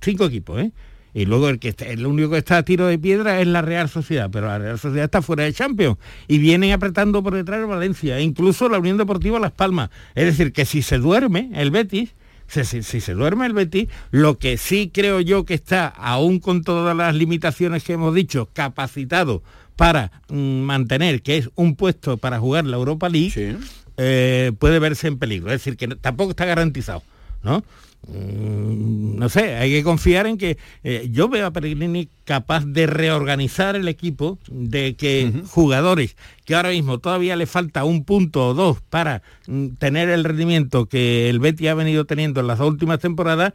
Cinco 0.00 0.24
equipos, 0.26 0.60
¿eh? 0.60 0.72
Y 1.16 1.26
luego 1.26 1.48
el 1.48 1.60
que 1.60 1.68
está- 1.68 1.86
el 1.86 2.04
único 2.06 2.30
que 2.30 2.38
está 2.38 2.56
a 2.58 2.62
tiro 2.64 2.88
de 2.88 2.98
piedra 2.98 3.40
es 3.40 3.46
la 3.46 3.62
Real 3.62 3.88
Sociedad, 3.88 4.28
pero 4.32 4.48
la 4.48 4.58
Real 4.58 4.80
Sociedad 4.80 5.04
está 5.04 5.22
fuera 5.22 5.44
de 5.44 5.52
Champions 5.52 5.96
y 6.26 6.38
vienen 6.38 6.72
apretando 6.72 7.22
por 7.22 7.34
detrás 7.34 7.60
el 7.60 7.66
Valencia, 7.66 8.18
e 8.18 8.22
incluso 8.22 8.68
la 8.68 8.78
Unión 8.80 8.96
Deportiva 8.96 9.38
Las 9.38 9.52
Palmas. 9.52 9.90
Es 10.16 10.24
decir, 10.24 10.52
que 10.52 10.64
si 10.64 10.82
se 10.82 10.98
duerme 10.98 11.50
el 11.54 11.70
Betis, 11.70 12.14
si, 12.48 12.64
si- 12.64 12.82
si 12.82 13.00
se 13.00 13.14
duerme 13.14 13.46
el 13.46 13.52
Betis, 13.52 13.88
lo 14.10 14.38
que 14.38 14.56
sí 14.56 14.90
creo 14.92 15.20
yo 15.20 15.44
que 15.44 15.54
está, 15.54 15.86
aún 15.86 16.40
con 16.40 16.62
todas 16.64 16.96
las 16.96 17.14
limitaciones 17.14 17.84
que 17.84 17.92
hemos 17.92 18.12
dicho, 18.12 18.48
capacitado 18.52 19.44
para 19.76 20.10
mm, 20.28 20.60
mantener, 20.60 21.22
que 21.22 21.36
es 21.38 21.50
un 21.54 21.76
puesto 21.76 22.16
para 22.16 22.38
jugar 22.38 22.64
la 22.66 22.76
Europa 22.76 23.08
League, 23.08 23.56
eh, 23.96 24.52
puede 24.58 24.78
verse 24.78 25.08
en 25.08 25.18
peligro. 25.18 25.48
Es 25.48 25.60
decir, 25.60 25.76
que 25.76 25.86
no- 25.88 25.96
tampoco 25.96 26.30
está 26.30 26.44
garantizado, 26.44 27.02
¿no? 27.42 27.64
Mm, 28.06 29.16
no 29.18 29.28
sé, 29.28 29.54
hay 29.56 29.70
que 29.70 29.82
confiar 29.82 30.26
en 30.26 30.36
que 30.36 30.58
eh, 30.82 31.08
yo 31.10 31.28
veo 31.28 31.46
a 31.46 31.52
Pellegrini 31.52 32.08
capaz 32.24 32.64
de 32.66 32.86
reorganizar 32.86 33.76
el 33.76 33.88
equipo, 33.88 34.38
de 34.50 34.94
que 34.94 35.32
jugadores 35.48 36.16
que 36.44 36.54
ahora 36.54 36.70
mismo 36.70 36.98
todavía 36.98 37.34
le 37.36 37.46
falta 37.46 37.84
un 37.84 38.04
punto 38.04 38.48
o 38.48 38.54
dos 38.54 38.78
para 38.90 39.22
mm, 39.46 39.68
tener 39.78 40.10
el 40.10 40.24
rendimiento 40.24 40.86
que 40.86 41.30
el 41.30 41.38
Betty 41.38 41.68
ha 41.68 41.74
venido 41.74 42.04
teniendo 42.04 42.40
en 42.40 42.46
las 42.46 42.60
últimas 42.60 43.00
temporadas, 43.00 43.54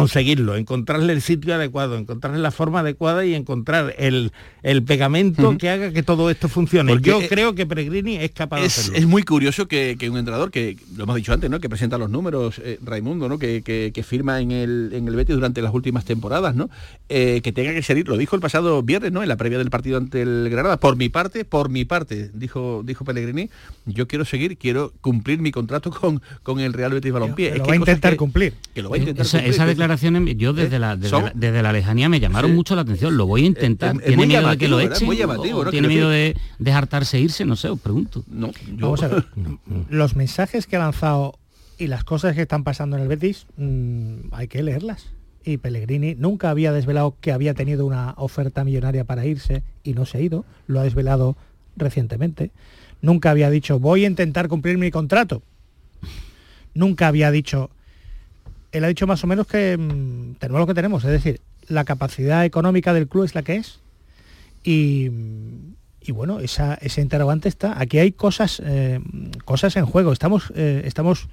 conseguirlo, 0.00 0.56
encontrarle 0.56 1.12
el 1.12 1.22
sitio 1.22 1.54
adecuado, 1.54 1.96
encontrarle 1.96 2.38
la 2.40 2.50
forma 2.50 2.80
adecuada 2.80 3.24
y 3.24 3.34
encontrar 3.34 3.94
el, 3.98 4.32
el 4.62 4.82
pegamento 4.82 5.56
que 5.58 5.68
haga 5.70 5.92
que 5.92 6.02
todo 6.02 6.30
esto 6.30 6.48
funcione. 6.48 6.92
Porque, 6.92 7.10
Yo 7.10 7.20
eh, 7.20 7.28
creo 7.28 7.54
que 7.54 7.66
Pellegrini 7.66 8.16
es 8.16 8.30
capaz 8.32 8.60
de 8.60 8.66
hacerlo. 8.66 8.98
es 8.98 9.06
muy 9.06 9.22
curioso 9.22 9.68
que, 9.68 9.96
que 9.98 10.10
un 10.10 10.16
entrenador 10.18 10.50
que, 10.50 10.76
lo 10.96 11.04
hemos 11.04 11.16
dicho 11.16 11.32
antes, 11.32 11.48
¿no? 11.50 11.60
que 11.60 11.68
presenta 11.68 11.98
los 11.98 12.10
números, 12.10 12.60
eh, 12.64 12.78
Raimundo, 12.82 13.28
¿no? 13.28 13.38
que, 13.38 13.62
que- 13.62 13.90
que 13.92 14.02
firma 14.02 14.40
en 14.40 14.50
el, 14.52 14.90
en 14.92 15.06
el 15.08 15.16
Betis 15.16 15.34
durante 15.34 15.60
las 15.62 15.72
últimas 15.74 16.04
temporadas, 16.04 16.54
¿no? 16.54 16.70
Eh, 17.08 17.40
que 17.42 17.52
tenga 17.52 17.72
que 17.74 17.82
salir, 17.82 18.08
lo 18.08 18.16
dijo 18.16 18.36
el 18.36 18.42
pasado 18.42 18.82
viernes, 18.82 19.12
¿no? 19.12 19.22
en 19.22 19.28
la 19.28 19.36
previa 19.36 19.58
del 19.58 19.70
partido 19.70 19.98
ante 19.98 20.22
el 20.22 20.48
Granada, 20.50 20.78
por 20.78 20.96
mi 20.96 21.08
parte, 21.08 21.44
por 21.44 21.68
mi 21.68 21.84
parte, 21.84 22.30
dijo, 22.34 22.82
dijo 22.84 23.04
Pellegrini, 23.04 23.50
yo 23.86 24.06
quiero 24.08 24.24
seguir, 24.24 24.56
quiero 24.56 24.92
cumplir 25.00 25.38
mi 25.40 25.50
contrato 25.52 25.90
con, 25.90 26.22
con 26.42 26.60
el 26.60 26.72
Real 26.72 26.92
Betis 26.92 27.12
Balompié. 27.12 27.48
Que 27.48 27.52
Es 27.54 27.58
lo 27.58 27.64
que 27.64 27.68
va 27.70 27.74
a 27.74 27.78
intentar 27.78 28.16
cumplir. 28.16 28.54
Que 28.74 28.82
lo 28.82 28.90
va 28.90 28.96
a 28.96 28.98
intentar 28.98 29.26
Esa, 29.26 29.38
cumplir. 29.38 29.54
Declaraciones, 29.82 30.36
yo 30.36 30.52
desde 30.52 30.78
la, 30.78 30.96
desde, 30.96 31.20
la, 31.20 31.32
desde 31.34 31.62
la 31.62 31.72
lejanía 31.72 32.08
me 32.08 32.20
llamaron 32.20 32.50
Sí. 32.50 32.56
mucho 32.56 32.74
la 32.74 32.82
atención. 32.82 33.16
Lo 33.16 33.26
voy 33.26 33.42
a 33.44 33.46
intentar. 33.46 33.94
Es- 33.96 34.00
es 34.02 34.06
¿Tiene 34.06 34.26
miedo 34.26 34.48
de 34.48 34.58
que 34.58 34.68
lo 34.68 34.80
echen? 34.80 35.06
Muy 35.06 35.16
llamativo, 35.16 35.60
¿O 35.60 35.64
¿no? 35.64 35.70
¿Tiene 35.70 35.88
miedo 35.88 36.08
de, 36.10 36.36
de 36.58 36.72
hartarse 36.72 37.18
irse? 37.20 37.44
No 37.44 37.56
sé, 37.56 37.68
os 37.68 37.80
pregunto. 37.80 38.24
No, 38.28 38.50
Vamos 38.72 39.02
a 39.02 39.08
ver. 39.08 39.24
Los 39.90 40.16
mensajes 40.16 40.66
que 40.66 40.76
ha 40.76 40.80
lanzado 40.80 41.38
y 41.78 41.86
las 41.88 42.04
cosas 42.04 42.34
que 42.34 42.42
están 42.42 42.62
pasando 42.64 42.96
en 42.96 43.02
el 43.02 43.08
Betis, 43.08 43.46
mm, 43.56 44.32
hay 44.32 44.48
que 44.48 44.62
leerlas. 44.62 45.06
y 45.44 45.56
Pellegrini 45.56 46.14
nunca 46.14 46.50
había 46.50 46.70
desvelado 46.72 47.16
que 47.20 47.32
había 47.32 47.52
tenido 47.54 47.84
una 47.84 48.14
oferta 48.16 48.62
millonaria 48.62 49.02
para 49.02 49.26
irse 49.26 49.64
y 49.82 49.92
no 49.94 50.06
se 50.06 50.18
ha 50.18 50.20
ido, 50.20 50.44
lo 50.68 50.78
ha 50.78 50.84
desvelado 50.84 51.36
recientemente. 51.76 52.52
Nunca 53.00 53.30
había 53.32 53.50
dicho 53.50 53.80
voy 53.80 54.04
a 54.04 54.06
intentar 54.06 54.46
cumplir 54.46 54.78
mi 54.78 54.92
contrato. 54.92 55.42
Nunca 56.74 57.08
había 57.08 57.30
dicho, 57.32 57.70
él 58.72 58.84
ha 58.84 58.88
dicho 58.88 59.06
más 59.06 59.22
o 59.22 59.26
menos 59.26 59.46
que 59.46 59.76
mm, 59.78 60.34
tenemos 60.38 60.60
lo 60.60 60.66
que 60.66 60.74
tenemos, 60.74 61.04
es 61.04 61.10
decir, 61.10 61.40
la 61.68 61.84
capacidad 61.84 62.44
económica 62.44 62.92
del 62.92 63.06
club 63.08 63.24
es 63.24 63.34
la 63.34 63.42
que 63.42 63.56
es 63.56 63.80
y, 64.64 65.10
y 66.00 66.12
bueno, 66.12 66.40
esa, 66.40 66.74
ese 66.74 67.00
interrogante 67.00 67.48
está. 67.48 67.80
Aquí 67.80 67.98
hay 67.98 68.12
cosas, 68.12 68.60
eh, 68.64 69.00
cosas 69.44 69.76
en 69.76 69.86
juego. 69.86 70.12
Estamos, 70.12 70.52
eh, 70.56 70.82
estamos 70.84 71.28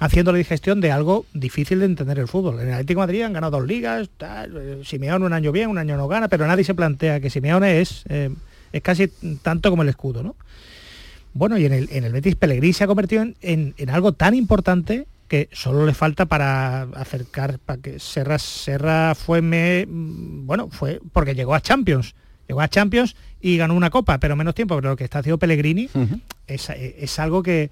haciendo 0.00 0.32
la 0.32 0.38
digestión 0.38 0.80
de 0.80 0.92
algo 0.92 1.26
difícil 1.34 1.80
de 1.80 1.86
entender 1.86 2.18
el 2.18 2.28
fútbol. 2.28 2.60
En 2.60 2.68
el 2.68 2.74
Atlético 2.74 3.00
Madrid 3.00 3.22
han 3.22 3.32
ganado 3.32 3.58
dos 3.58 3.66
ligas, 3.66 4.08
tal, 4.16 4.56
eh, 4.56 4.80
Simeone 4.84 5.24
un 5.26 5.32
año 5.32 5.52
bien, 5.52 5.68
un 5.70 5.78
año 5.78 5.96
no 5.96 6.08
gana, 6.08 6.28
pero 6.28 6.46
nadie 6.46 6.64
se 6.64 6.74
plantea 6.74 7.20
que 7.20 7.30
Simeone 7.30 7.80
es, 7.80 8.04
eh, 8.08 8.30
es 8.72 8.82
casi 8.82 9.08
tanto 9.42 9.70
como 9.70 9.82
el 9.82 9.88
escudo, 9.88 10.22
¿no? 10.22 10.36
Bueno, 11.32 11.58
y 11.58 11.64
en 11.66 11.72
el, 11.72 11.88
en 11.92 12.04
el 12.04 12.12
Betis 12.12 12.36
Pellegrini 12.36 12.72
se 12.72 12.84
ha 12.84 12.86
convertido 12.86 13.22
en- 13.22 13.74
en 13.76 13.90
algo 13.90 14.12
tan 14.12 14.34
importante 14.34 15.06
que 15.30 15.48
solo 15.52 15.86
le 15.86 15.94
falta 15.94 16.26
para 16.26 16.82
acercar, 16.82 17.60
para 17.60 17.80
que 17.80 18.00
Serra, 18.00 18.36
Serra 18.40 19.14
fue, 19.14 19.40
me, 19.40 19.86
mm, 19.86 20.44
bueno, 20.44 20.68
fue 20.72 21.00
porque 21.12 21.36
llegó 21.36 21.54
a 21.54 21.60
Champions, 21.60 22.16
llegó 22.48 22.60
a 22.60 22.66
Champions 22.68 23.14
y 23.40 23.56
ganó 23.56 23.74
una 23.74 23.90
copa, 23.90 24.18
pero 24.18 24.34
menos 24.34 24.56
tiempo, 24.56 24.74
pero 24.74 24.90
lo 24.90 24.96
que 24.96 25.04
está 25.04 25.20
haciendo 25.20 25.38
Pellegrini 25.38 25.88
es, 26.48 26.68
es 26.70 27.18
algo 27.20 27.44
que, 27.44 27.70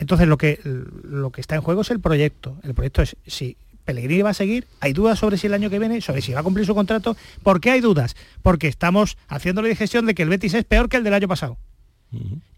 entonces 0.00 0.26
lo 0.26 0.36
que, 0.36 0.58
lo 0.64 1.30
que 1.30 1.40
está 1.40 1.54
en 1.54 1.60
juego 1.60 1.82
es 1.82 1.90
el 1.92 2.00
proyecto. 2.00 2.56
El 2.64 2.74
proyecto 2.74 3.02
es 3.02 3.16
si 3.28 3.56
Pellegrini 3.84 4.22
va 4.22 4.30
a 4.30 4.34
seguir, 4.34 4.66
hay 4.80 4.92
dudas 4.92 5.20
sobre 5.20 5.38
si 5.38 5.46
el 5.46 5.54
año 5.54 5.70
que 5.70 5.78
viene, 5.78 6.00
sobre 6.00 6.20
si 6.20 6.32
va 6.32 6.40
a 6.40 6.42
cumplir 6.42 6.66
su 6.66 6.74
contrato. 6.74 7.16
¿Por 7.44 7.60
qué 7.60 7.70
hay 7.70 7.80
dudas? 7.80 8.16
Porque 8.42 8.66
estamos 8.66 9.16
haciendo 9.28 9.62
la 9.62 9.68
digestión 9.68 10.04
de 10.04 10.16
que 10.16 10.24
el 10.24 10.30
Betis 10.30 10.54
es 10.54 10.64
peor 10.64 10.88
que 10.88 10.96
el 10.96 11.04
del 11.04 11.14
año 11.14 11.28
pasado 11.28 11.58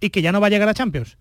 y 0.00 0.08
que 0.08 0.22
ya 0.22 0.32
no 0.32 0.40
va 0.40 0.46
a 0.46 0.50
llegar 0.50 0.70
a 0.70 0.74
Champions. 0.74 1.18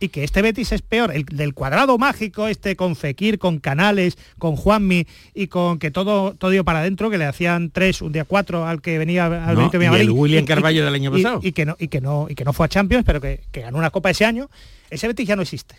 Y 0.00 0.08
que 0.08 0.24
este 0.24 0.42
Betis 0.42 0.72
es 0.72 0.82
peor, 0.82 1.12
el 1.14 1.24
del 1.24 1.54
cuadrado 1.54 1.96
mágico, 1.98 2.48
este 2.48 2.76
con 2.76 2.96
Fekir, 2.96 3.38
con 3.38 3.58
Canales, 3.58 4.18
con 4.38 4.56
Juanmi 4.56 5.06
y 5.34 5.46
con 5.46 5.78
que 5.78 5.90
todo, 5.90 6.34
todo 6.34 6.50
dio 6.50 6.64
para 6.64 6.80
adentro, 6.80 7.10
que 7.10 7.16
le 7.18 7.24
hacían 7.24 7.70
tres, 7.70 8.02
un 8.02 8.12
día 8.12 8.24
cuatro 8.24 8.66
al 8.66 8.82
que 8.82 8.98
venía 8.98 9.26
al 9.26 9.54
No, 9.54 9.70
y 9.72 10.00
el 10.00 10.10
William 10.10 10.44
Carballo 10.44 10.84
del 10.84 10.94
año 10.94 11.16
y- 11.16 11.22
pasado. 11.22 11.40
Y, 11.42 11.52
que 11.52 11.64
no, 11.64 11.76
y, 11.78 11.88
que 11.88 12.00
no, 12.00 12.26
y 12.28 12.34
que 12.34 12.44
no 12.44 12.52
fue 12.52 12.66
a 12.66 12.68
Champions, 12.68 13.04
pero 13.06 13.20
que, 13.20 13.44
que 13.52 13.60
ganó 13.62 13.78
una 13.78 13.90
copa 13.90 14.10
ese 14.10 14.24
año. 14.24 14.50
Ese 14.90 15.06
Betis 15.06 15.26
ya 15.28 15.36
no 15.36 15.42
existe. 15.42 15.76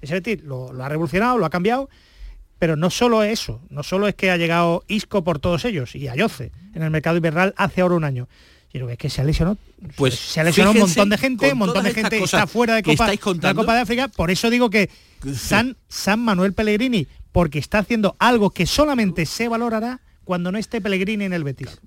Ese 0.00 0.14
Betis 0.14 0.42
lo, 0.42 0.72
lo 0.72 0.84
ha 0.84 0.88
revolucionado, 0.88 1.38
lo 1.38 1.44
ha 1.44 1.50
cambiado, 1.50 1.88
pero 2.58 2.74
no 2.74 2.90
solo 2.90 3.22
eso, 3.22 3.60
no 3.68 3.82
solo 3.82 4.08
es 4.08 4.14
que 4.14 4.30
ha 4.30 4.36
llegado 4.36 4.82
Isco 4.88 5.22
por 5.22 5.38
todos 5.38 5.64
ellos 5.64 5.94
y 5.94 6.08
Ayoce 6.08 6.50
en 6.74 6.82
el 6.82 6.90
mercado 6.90 7.16
invernal 7.16 7.54
hace 7.56 7.82
ahora 7.82 7.94
un 7.96 8.04
año, 8.04 8.28
sino 8.72 8.86
que 8.86 8.92
es 8.94 8.98
que 8.98 9.10
se 9.10 9.20
ha 9.20 9.24
lesionado, 9.24 9.56
Pues 9.96 10.14
se 10.14 10.40
ha 10.40 10.44
lesionado 10.44 10.72
un 10.72 10.80
montón 10.88 11.08
de 11.10 11.18
gente, 11.18 11.52
un 11.52 11.58
montón 11.58 11.84
de 11.84 11.90
gente 11.94 12.16
está 12.24 12.46
fuera 12.46 12.74
de 12.74 12.82
Copa, 12.96 13.06
la. 13.40 13.54
Copa 13.62 13.74
de 13.74 13.80
África, 13.80 14.08
por 14.08 14.30
eso 14.30 14.50
digo 14.50 14.68
que 14.70 14.90
San, 15.34 15.76
San 15.88 16.20
Manuel 16.20 16.52
Pellegrini, 16.52 17.06
porque 17.32 17.58
está 17.58 17.78
haciendo 17.78 18.16
algo 18.18 18.50
que 18.50 18.66
solamente 18.66 19.26
se 19.26 19.48
valorará 19.48 20.00
cuando 20.24 20.52
no 20.52 20.58
esté 20.58 20.80
Pellegrini 20.80 21.24
en 21.24 21.32
el 21.32 21.44
Betis. 21.44 21.80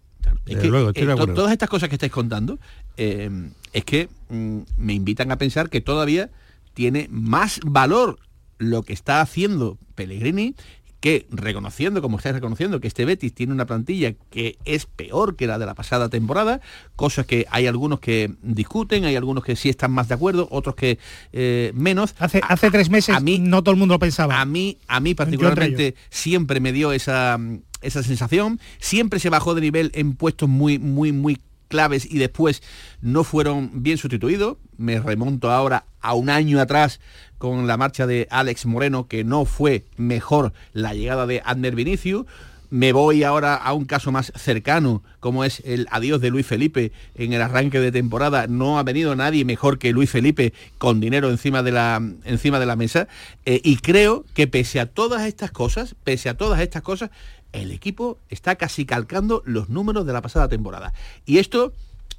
Es 0.46 0.58
que, 0.58 0.70
eh, 1.02 1.06
to- 1.16 1.24
todas 1.36 1.52
estas 1.52 1.70
cosas 1.70 1.90
que 1.90 1.96
estáis 1.96 2.12
contando 2.12 2.58
eh, 2.98 3.30
es 3.74 3.86
que 3.86 4.10
mm, 4.30 4.60
me 4.78 4.94
invitan 4.94 5.32
a 5.32 5.38
pensar 5.38 5.70
que 5.70 5.82
todavía 5.82 6.30
tiene 6.74 7.08
más 7.12 7.60
valor 7.64 8.18
lo 8.58 8.84
que 8.84 8.94
está 8.94 9.22
haciendo 9.22 9.78
Pellegrini 9.96 10.56
que 11.02 11.26
reconociendo, 11.32 12.02
como 12.02 12.18
estáis 12.18 12.36
reconociendo, 12.36 12.80
que 12.80 12.88
este 12.88 13.06
Betis 13.06 13.34
tiene 13.34 13.54
una 13.54 13.66
plantilla 13.66 14.14
que 14.30 14.58
es 14.66 14.86
peor 14.86 15.36
que 15.36 15.47
la 15.47 15.58
de 15.58 15.66
la 15.66 15.74
pasada 15.74 16.10
temporada, 16.10 16.62
cosas 16.95 17.26
que 17.26 17.47
hay 17.49 17.66
algunos 17.66 17.99
que 17.99 18.36
discuten, 18.43 19.06
hay 19.06 19.16
algunos 19.16 19.43
que 19.43 19.56
sí 19.56 19.68
están 19.68 19.91
más 19.91 20.08
de 20.08 20.14
acuerdo, 20.14 20.47
otros 20.52 20.76
que 20.76 20.99
eh, 21.34 21.72
menos. 21.74 22.14
Hace, 22.20 22.41
hace 22.47 22.70
tres 22.70 22.91
meses 22.91 23.16
no 23.39 23.64
todo 23.64 23.74
el 23.74 23.80
mundo 23.80 23.95
lo 23.95 23.99
pensaba. 23.99 24.39
A 24.39 24.45
mí, 24.45 24.78
a 24.88 24.99
mí 24.99 25.16
particularmente 25.16 25.95
siempre 26.12 26.60
me 26.60 26.72
dio 26.72 26.93
esa, 26.93 27.39
esa 27.82 28.04
sensación. 28.04 28.60
Siempre 28.80 29.20
se 29.20 29.32
bajó 29.32 29.56
de 29.56 29.62
nivel 29.62 29.91
en 29.95 30.16
puestos 30.16 30.47
muy, 30.47 30.78
muy, 30.78 31.12
muy 31.12 31.39
claves 31.68 32.06
y 32.06 32.20
después 32.20 32.62
no 33.02 33.24
fueron 33.24 33.82
bien 33.82 33.97
sustituidos. 33.97 34.58
Me 34.78 34.99
remonto 34.99 35.49
ahora 35.49 35.86
a 35.99 36.14
un 36.14 36.30
año 36.30 36.60
atrás 36.60 36.99
con 37.42 37.66
la 37.66 37.76
marcha 37.76 38.06
de 38.06 38.28
Alex 38.30 38.68
Moreno, 38.68 39.08
que 39.08 39.24
no 39.24 39.46
fue 39.46 39.84
mejor 39.98 40.54
la 40.74 40.94
llegada 40.94 41.26
de 41.26 41.42
Ander 41.44 41.74
Vinicius. 41.74 42.28
Me 42.70 42.94
voy 42.94 43.24
ahora 43.24 43.56
a 43.56 43.74
un 43.74 43.86
caso 43.86 44.12
más 44.12 44.32
cercano, 44.36 45.02
como 45.20 45.44
es 45.44 45.60
el 45.66 45.88
adiós 45.89 46.22
de 46.22 46.30
Luis 46.30 46.46
Felipe 46.46 46.92
en 47.16 47.34
el 47.34 47.42
arranque 47.42 47.80
de 47.80 47.92
temporada. 47.92 48.46
No 48.46 48.78
ha 48.78 48.84
venido 48.84 49.16
nadie 49.16 49.44
mejor 49.44 49.80
que 49.80 49.92
Luis 49.92 50.12
Felipe 50.12 50.54
con 50.78 51.02
dinero 51.02 51.32
encima 51.32 51.64
de 51.64 51.72
la, 51.72 52.00
encima 52.26 52.60
de 52.60 52.68
la 52.68 52.76
mesa. 52.76 53.08
Eh, 53.46 53.60
y 53.64 53.78
creo 53.78 54.24
que 54.36 54.46
pese 54.46 54.80
a 54.80 54.86
todas 54.86 55.24
estas 55.24 55.50
cosas, 55.50 55.96
pese 56.04 56.30
a 56.30 56.38
todas 56.38 56.62
estas 56.62 56.84
cosas, 56.84 57.10
el 57.54 57.72
equipo 57.72 58.20
está 58.30 58.56
casi 58.56 58.86
calcando 58.86 59.42
los 59.48 59.68
números 59.68 60.06
de 60.06 60.14
la 60.14 60.22
pasada 60.22 60.48
temporada. 60.48 60.94
Y 61.26 61.39
esto 61.39 61.74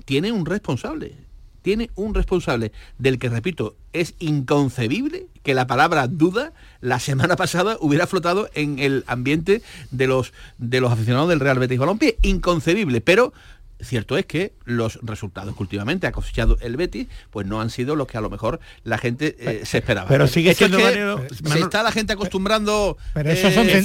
tiene 0.05 0.33
un 0.33 0.47
responsable. 0.47 1.15
Tiene 1.63 1.91
un 1.95 2.15
responsable 2.15 2.73
del 2.99 3.19
que, 3.19 3.29
repito, 3.29 3.77
es 3.93 4.15
inconcebible 4.19 5.27
que 5.43 5.55
la 5.55 5.67
palabra 5.67 6.07
duda 6.09 6.53
la 6.81 6.99
semana 6.99 7.37
pasada 7.37 7.77
hubiera 7.81 8.07
flotado 8.07 8.51
en 8.55 8.79
el 8.79 9.05
ambiente 9.07 9.63
de 9.91 10.07
los, 10.07 10.33
de 10.59 10.81
los 10.81 10.93
aficionados 10.93 11.29
del 11.29 11.41
Real 11.41 11.59
Betis 11.59 11.79
Balompié. 11.79 12.19
Inconcebible, 12.23 13.01
pero 13.01 13.33
cierto 13.81 14.17
es 14.17 14.27
que 14.27 14.53
los 14.65 15.01
resultados 15.03 15.57
que 15.57 15.63
últimamente 15.63 16.07
ha 16.07 16.13
cosechado 16.13 16.57
el 16.61 16.77
Betis 16.77 17.09
pues 17.31 17.49
no 17.49 17.61
han 17.61 17.69
sido 17.69 17.97
los 17.97 18.07
que 18.07 18.17
a 18.17 18.21
lo 18.21 18.31
mejor 18.31 18.61
la 18.85 18.97
gente 18.97 19.35
eh, 19.41 19.63
se 19.65 19.79
esperaba. 19.79 20.07
pero 20.09 20.29
sigue 20.29 20.51
es 20.53 20.57
siendo 20.59 20.77
que 20.79 20.85
válido- 20.85 21.21
se 21.53 21.59
está 21.59 21.83
la 21.83 21.91
gente 21.91 22.13
acostumbrando 22.13 22.97
Pero 23.13 23.31
esos 23.31 23.53
son 23.53 23.69
eh, 23.69 23.83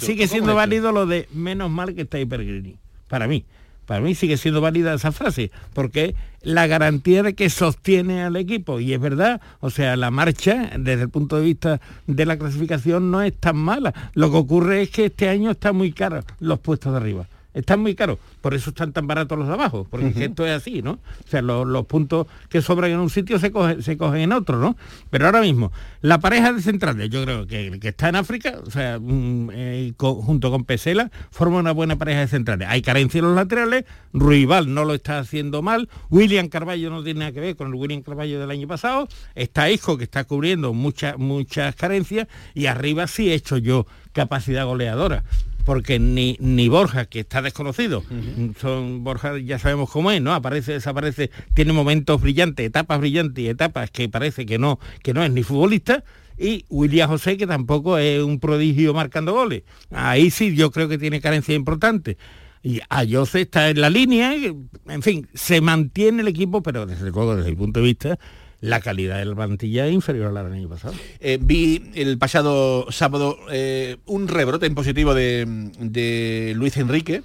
sigue 0.00 0.26
siendo 0.26 0.56
válido 0.56 0.90
lo 0.90 1.06
de 1.06 1.28
menos 1.32 1.70
mal 1.70 1.94
que 1.94 2.02
está 2.02 2.16
ahí 2.16 2.24
Pellegrini 2.26 2.78
para 3.08 3.28
mí 3.28 3.44
para 3.86 4.00
mí 4.00 4.14
sigue 4.14 4.36
siendo 4.36 4.60
válida 4.60 4.94
esa 4.94 5.12
frase 5.12 5.50
porque 5.74 6.14
la 6.42 6.66
garantía 6.66 7.22
de 7.22 7.34
que 7.34 7.50
sostiene 7.50 8.22
al 8.22 8.36
equipo. 8.36 8.80
Y 8.80 8.92
es 8.92 9.00
verdad 9.00 9.40
o 9.60 9.70
sea 9.70 9.96
la 9.96 10.10
marcha 10.10 10.70
desde 10.78 11.02
el 11.02 11.10
punto 11.10 11.36
de 11.36 11.44
vista 11.44 11.80
de 12.06 12.26
la 12.26 12.38
clasificación 12.38 13.10
no 13.10 13.22
es 13.22 13.34
tan 13.34 13.56
mala. 13.56 13.94
Lo 14.14 14.30
que 14.30 14.36
ocurre 14.36 14.82
es 14.82 14.90
que 14.90 15.06
este 15.06 15.28
año 15.28 15.50
están 15.50 15.76
muy 15.76 15.92
caros 15.92 16.24
los 16.40 16.58
puestos 16.58 16.92
de 16.92 16.98
arriba 16.98 17.26
están 17.54 17.80
muy 17.80 17.94
caros, 17.94 18.18
por 18.40 18.54
eso 18.54 18.70
están 18.70 18.92
tan 18.92 19.06
baratos 19.06 19.38
los 19.38 19.46
de 19.48 19.54
abajo, 19.54 19.86
porque 19.90 20.08
es 20.08 20.14
que 20.14 20.24
esto 20.26 20.46
es 20.46 20.52
así, 20.52 20.82
¿no? 20.82 20.92
O 20.92 21.28
sea, 21.28 21.42
lo- 21.42 21.64
los 21.64 21.86
puntos 21.86 22.26
que 22.48 22.62
sobran 22.62 22.90
en 22.90 22.98
un 22.98 23.10
sitio 23.10 23.38
se 23.38 23.50
cogen, 23.52 23.82
se 23.82 23.96
cogen 23.96 24.20
en 24.22 24.32
otro, 24.32 24.58
¿no? 24.58 24.76
Pero 25.10 25.26
ahora 25.26 25.40
mismo, 25.42 25.70
la 26.00 26.18
pareja 26.18 26.52
de 26.52 26.62
centrales, 26.62 27.10
yo 27.10 27.22
creo 27.24 27.46
que, 27.46 27.78
que 27.80 27.88
está 27.88 28.08
en 28.08 28.16
África, 28.16 28.58
o 28.66 28.70
sea, 28.70 28.98
mm, 29.00 29.50
eh, 29.52 29.92
co- 29.96 30.14
junto 30.22 30.50
con 30.50 30.64
Pesela, 30.64 31.10
forma 31.30 31.58
una 31.58 31.72
buena 31.72 31.96
pareja 31.96 32.20
de 32.20 32.28
centrales. 32.28 32.68
Hay 32.70 32.82
carencia 32.82 33.18
en 33.18 33.26
los 33.26 33.34
laterales, 33.36 33.84
Ruibal 34.12 34.72
no 34.72 34.84
lo 34.84 34.94
está 34.94 35.18
haciendo 35.18 35.62
mal, 35.62 35.88
William 36.10 36.48
Carballo 36.48 36.90
no 36.90 37.02
tiene 37.02 37.20
nada 37.20 37.32
que 37.32 37.40
ver 37.40 37.56
con 37.56 37.68
el 37.68 37.74
William 37.74 38.02
Carballo 38.02 38.40
del 38.40 38.50
año 38.50 38.66
pasado, 38.68 39.08
está 39.34 39.70
Isco 39.70 39.96
que 39.98 40.04
está 40.04 40.24
cubriendo 40.24 40.72
muchas 40.72 41.18
muchas 41.18 41.74
carencias 41.76 42.28
y 42.54 42.66
arriba 42.66 43.06
sí 43.06 43.30
he 43.30 43.34
hecho 43.34 43.56
yo 43.58 43.86
capacidad 44.12 44.66
goleadora 44.66 45.24
porque 45.64 45.98
ni, 45.98 46.36
ni 46.40 46.68
Borja, 46.68 47.06
que 47.06 47.20
está 47.20 47.42
desconocido, 47.42 48.02
son 48.60 49.04
Borja 49.04 49.38
ya 49.38 49.58
sabemos 49.58 49.90
cómo 49.90 50.10
es, 50.10 50.20
¿no? 50.20 50.34
Aparece, 50.34 50.72
desaparece, 50.72 51.30
tiene 51.54 51.72
momentos 51.72 52.20
brillantes, 52.20 52.66
etapas 52.66 53.00
brillantes 53.00 53.44
y 53.44 53.48
etapas 53.48 53.90
que 53.90 54.08
parece 54.08 54.46
que 54.46 54.58
no, 54.58 54.78
que 55.02 55.14
no 55.14 55.22
es 55.22 55.30
ni 55.30 55.42
futbolista, 55.42 56.04
y 56.38 56.64
William 56.68 57.08
José, 57.08 57.36
que 57.36 57.46
tampoco 57.46 57.98
es 57.98 58.22
un 58.22 58.40
prodigio 58.40 58.94
marcando 58.94 59.32
goles. 59.32 59.62
Ahí 59.90 60.30
sí 60.30 60.54
yo 60.54 60.70
creo 60.70 60.88
que 60.88 60.98
tiene 60.98 61.20
carencia 61.20 61.54
importante. 61.54 62.16
Y 62.64 62.80
Ayose 62.88 63.42
está 63.42 63.70
en 63.70 63.80
la 63.80 63.90
línea, 63.90 64.34
en 64.34 65.02
fin, 65.02 65.28
se 65.34 65.60
mantiene 65.60 66.22
el 66.22 66.28
equipo, 66.28 66.62
pero 66.62 66.86
desde 66.86 67.10
luego 67.10 67.36
desde 67.36 67.50
el 67.50 67.56
punto 67.56 67.80
de 67.80 67.86
vista, 67.86 68.18
la 68.62 68.80
calidad 68.80 69.18
de 69.18 69.24
la 69.26 69.34
plantilla 69.34 69.86
es 69.86 69.92
inferior 69.92 70.28
a 70.28 70.32
la 70.32 70.42
del 70.44 70.52
año 70.54 70.68
pasado. 70.68 70.94
Eh, 71.20 71.38
vi 71.38 71.90
el 71.94 72.16
pasado 72.16 72.86
sábado 72.90 73.36
eh, 73.50 73.98
un 74.06 74.28
rebrote 74.28 74.64
en 74.66 74.74
positivo 74.74 75.12
de, 75.14 75.44
de 75.80 76.52
Luis 76.56 76.76
Enrique. 76.78 77.22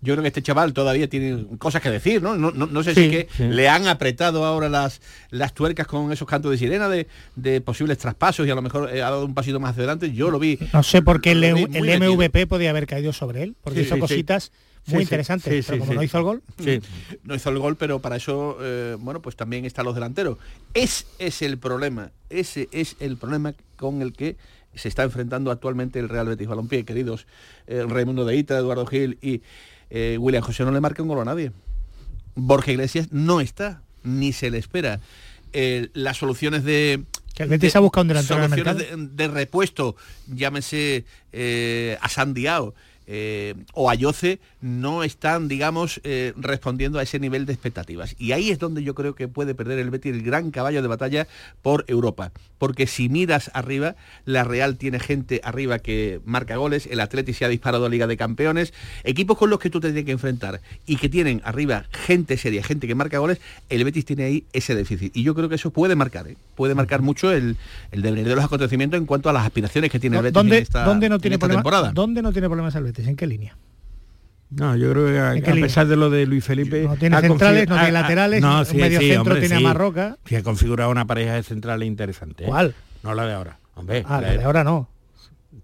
Yo 0.00 0.14
creo 0.14 0.22
que 0.22 0.28
este 0.28 0.42
chaval 0.42 0.72
todavía 0.72 1.08
tiene 1.08 1.44
cosas 1.58 1.82
que 1.82 1.90
decir, 1.90 2.22
¿no? 2.22 2.36
No, 2.36 2.52
no- 2.52 2.66
no 2.66 2.82
sé 2.84 2.94
si 2.94 3.00
Sí, 3.00 3.06
es 3.06 3.26
que 3.26 3.28
sí. 3.36 3.42
le 3.48 3.68
han 3.68 3.88
apretado 3.88 4.44
ahora 4.44 4.68
las, 4.68 5.00
las 5.30 5.52
tuercas 5.54 5.86
con 5.88 6.10
esos 6.12 6.26
cantos 6.28 6.52
de 6.52 6.56
sirena 6.56 6.88
de, 6.88 7.06
de 7.36 7.60
posibles 7.60 7.98
traspasos 7.98 8.46
y 8.46 8.50
a 8.50 8.54
lo 8.54 8.62
mejor 8.62 8.88
eh, 8.94 9.02
ha 9.02 9.10
dado 9.10 9.24
un 9.26 9.34
pasito 9.34 9.58
más 9.60 9.76
adelante. 9.76 10.12
Yo 10.12 10.30
lo 10.30 10.38
vi. 10.38 10.56
No 10.72 10.82
sé 10.84 11.02
por 11.02 11.20
qué 11.20 11.32
el, 11.32 11.40
metido. 11.52 12.14
MVP 12.14 12.46
podía 12.46 12.70
haber 12.70 12.86
caído 12.86 13.12
sobre 13.12 13.42
él, 13.42 13.56
porque 13.62 13.80
Sí, 13.80 13.86
hizo 13.86 13.98
cositas 13.98 14.44
Sí, 14.44 14.50
muy 14.88 15.04
sí, 15.04 15.10
sí, 15.10 15.40
pero 15.40 15.62
sí, 15.62 15.78
como 15.78 15.92
sí. 15.92 15.96
no 15.96 16.02
hizo 16.02 16.18
el 16.18 16.24
gol, 16.24 16.42
No 17.24 17.34
hizo 17.34 17.50
el 17.50 17.58
gol, 17.58 17.76
pero 17.76 18.00
para 18.00 18.16
eso, 18.16 18.58
eh, 18.60 18.96
bueno, 18.98 19.20
pues 19.22 19.36
también 19.36 19.64
están 19.64 19.84
los 19.84 19.94
delanteros. 19.94 20.38
Ese 20.74 21.06
es 21.18 21.42
el 21.42 21.58
problema, 21.58 22.10
ese 22.30 22.68
es 22.72 22.96
el 23.00 23.16
problema 23.16 23.54
con 23.76 24.02
el 24.02 24.12
que 24.12 24.36
se 24.74 24.88
está 24.88 25.02
enfrentando 25.02 25.50
actualmente 25.50 25.98
el 25.98 26.08
Real 26.08 26.26
Betis 26.26 26.46
Balompié, 26.46 26.84
queridos 26.84 27.26
eh, 27.66 27.84
Raimundo 27.88 28.24
de 28.24 28.36
Ita, 28.36 28.58
Eduardo 28.58 28.86
Gil 28.86 29.18
y 29.20 29.42
eh, 29.90 30.16
William 30.18 30.42
José 30.42 30.64
no 30.64 30.72
le 30.72 30.80
marca 30.80 31.02
un 31.02 31.08
gol 31.08 31.20
a 31.20 31.24
nadie. 31.24 31.52
Borja 32.34 32.70
Iglesias 32.70 33.08
no 33.10 33.40
está, 33.40 33.82
ni 34.04 34.32
se 34.32 34.50
le 34.50 34.58
espera. 34.58 35.00
Eh, 35.52 35.88
las 35.94 36.18
soluciones 36.18 36.64
de... 36.64 37.02
Que 37.34 37.44
el 37.44 37.48
Betis 37.48 37.76
ha 37.76 37.80
buscado 37.80 38.02
un 38.02 38.08
delantero 38.08 38.38
en 38.38 38.44
el 38.44 38.50
soluciones 38.50 38.90
mercado. 38.90 39.06
de, 39.06 39.14
de 39.14 39.28
repuesto, 39.28 39.96
llámese 40.26 41.04
eh, 41.32 41.96
a 42.00 42.08
Sandiao 42.08 42.74
eh, 43.06 43.54
o 43.72 43.90
a 43.90 43.94
Yoce, 43.94 44.38
no 44.60 45.04
están, 45.04 45.46
digamos, 45.48 46.00
eh, 46.04 46.32
respondiendo 46.36 46.98
a 46.98 47.02
ese 47.02 47.18
nivel 47.20 47.46
de 47.46 47.52
expectativas. 47.52 48.16
Y 48.18 48.32
ahí 48.32 48.50
es 48.50 48.58
donde 48.58 48.82
yo 48.82 48.94
creo 48.94 49.14
que 49.14 49.28
puede 49.28 49.54
perder 49.54 49.78
el 49.78 49.90
Betis 49.90 50.12
el 50.12 50.22
gran 50.22 50.50
caballo 50.50 50.82
de 50.82 50.88
batalla 50.88 51.26
por 51.62 51.84
Europa. 51.86 52.32
Porque 52.58 52.88
si 52.88 53.08
miras 53.08 53.50
arriba, 53.54 53.94
la 54.24 54.42
Real 54.42 54.76
tiene 54.76 54.98
gente 54.98 55.40
arriba 55.44 55.78
que 55.78 56.20
marca 56.24 56.56
goles, 56.56 56.88
el 56.90 56.98
Atleti 57.00 57.32
se 57.34 57.44
ha 57.44 57.48
disparado 57.48 57.86
a 57.86 57.88
Liga 57.88 58.08
de 58.08 58.16
Campeones, 58.16 58.72
equipos 59.04 59.38
con 59.38 59.48
los 59.50 59.60
que 59.60 59.70
tú 59.70 59.78
te 59.78 59.88
tienes 59.88 60.06
que 60.06 60.12
enfrentar 60.12 60.60
y 60.86 60.96
que 60.96 61.08
tienen 61.08 61.40
arriba 61.44 61.84
gente 61.92 62.36
seria, 62.36 62.64
gente 62.64 62.88
que 62.88 62.96
marca 62.96 63.18
goles, 63.18 63.40
el 63.68 63.84
Betis 63.84 64.04
tiene 64.04 64.24
ahí 64.24 64.44
ese 64.52 64.74
déficit. 64.74 65.16
Y 65.16 65.22
yo 65.22 65.36
creo 65.36 65.48
que 65.48 65.54
eso 65.54 65.70
puede 65.70 65.94
marcar, 65.94 66.26
¿eh? 66.26 66.36
puede 66.56 66.74
marcar 66.74 67.00
mucho 67.00 67.30
el, 67.30 67.56
el 67.92 68.02
devenir 68.02 68.26
de 68.28 68.34
los 68.34 68.44
acontecimientos 68.44 68.98
en 68.98 69.06
cuanto 69.06 69.28
a 69.30 69.32
las 69.32 69.46
aspiraciones 69.46 69.90
que 69.92 70.00
tiene 70.00 70.16
el 70.16 70.24
Betis 70.24 70.34
¿Dónde, 70.34 70.56
en 70.56 70.62
esta, 70.64 70.84
dónde 70.84 71.08
no 71.08 71.14
en 71.14 71.20
tiene 71.20 71.34
esta 71.36 71.46
problema- 71.46 71.60
temporada. 71.62 71.92
¿Dónde 71.92 72.22
no 72.22 72.32
tiene 72.32 72.48
problemas 72.48 72.74
el 72.74 72.82
Betis? 72.82 73.06
¿En 73.06 73.14
qué 73.14 73.26
línea? 73.28 73.56
No, 74.50 74.74
yo 74.76 74.90
creo 74.92 75.06
que 75.06 75.18
a, 75.18 75.34
¿En 75.34 75.42
qué 75.42 75.50
a 75.50 75.54
pesar 75.54 75.86
de 75.86 75.96
lo 75.96 76.08
de 76.08 76.24
Luis 76.24 76.42
Felipe... 76.44 76.82
No 76.84 76.96
tiene 76.96 77.20
centrales, 77.20 77.68
no 77.68 77.74
tiene 77.76 77.92
laterales, 77.92 78.42
un 78.42 78.76
medio 78.78 78.98
centro 79.00 79.38
tiene 79.38 79.54
a 79.56 79.58
sí. 79.58 79.64
Marroca. 79.64 80.16
Sí, 80.24 80.36
ha 80.36 80.42
configurado 80.42 80.90
una 80.90 81.06
pareja 81.06 81.34
de 81.34 81.42
centrales 81.42 81.86
interesante. 81.86 82.44
¿eh? 82.44 82.46
¿Cuál? 82.46 82.74
No 83.02 83.14
la 83.14 83.26
de 83.26 83.34
ahora. 83.34 83.58
Hombre, 83.74 84.04
Ah, 84.08 84.20
la 84.22 84.32
de 84.32 84.42
ahora 84.44 84.64
no. 84.64 84.88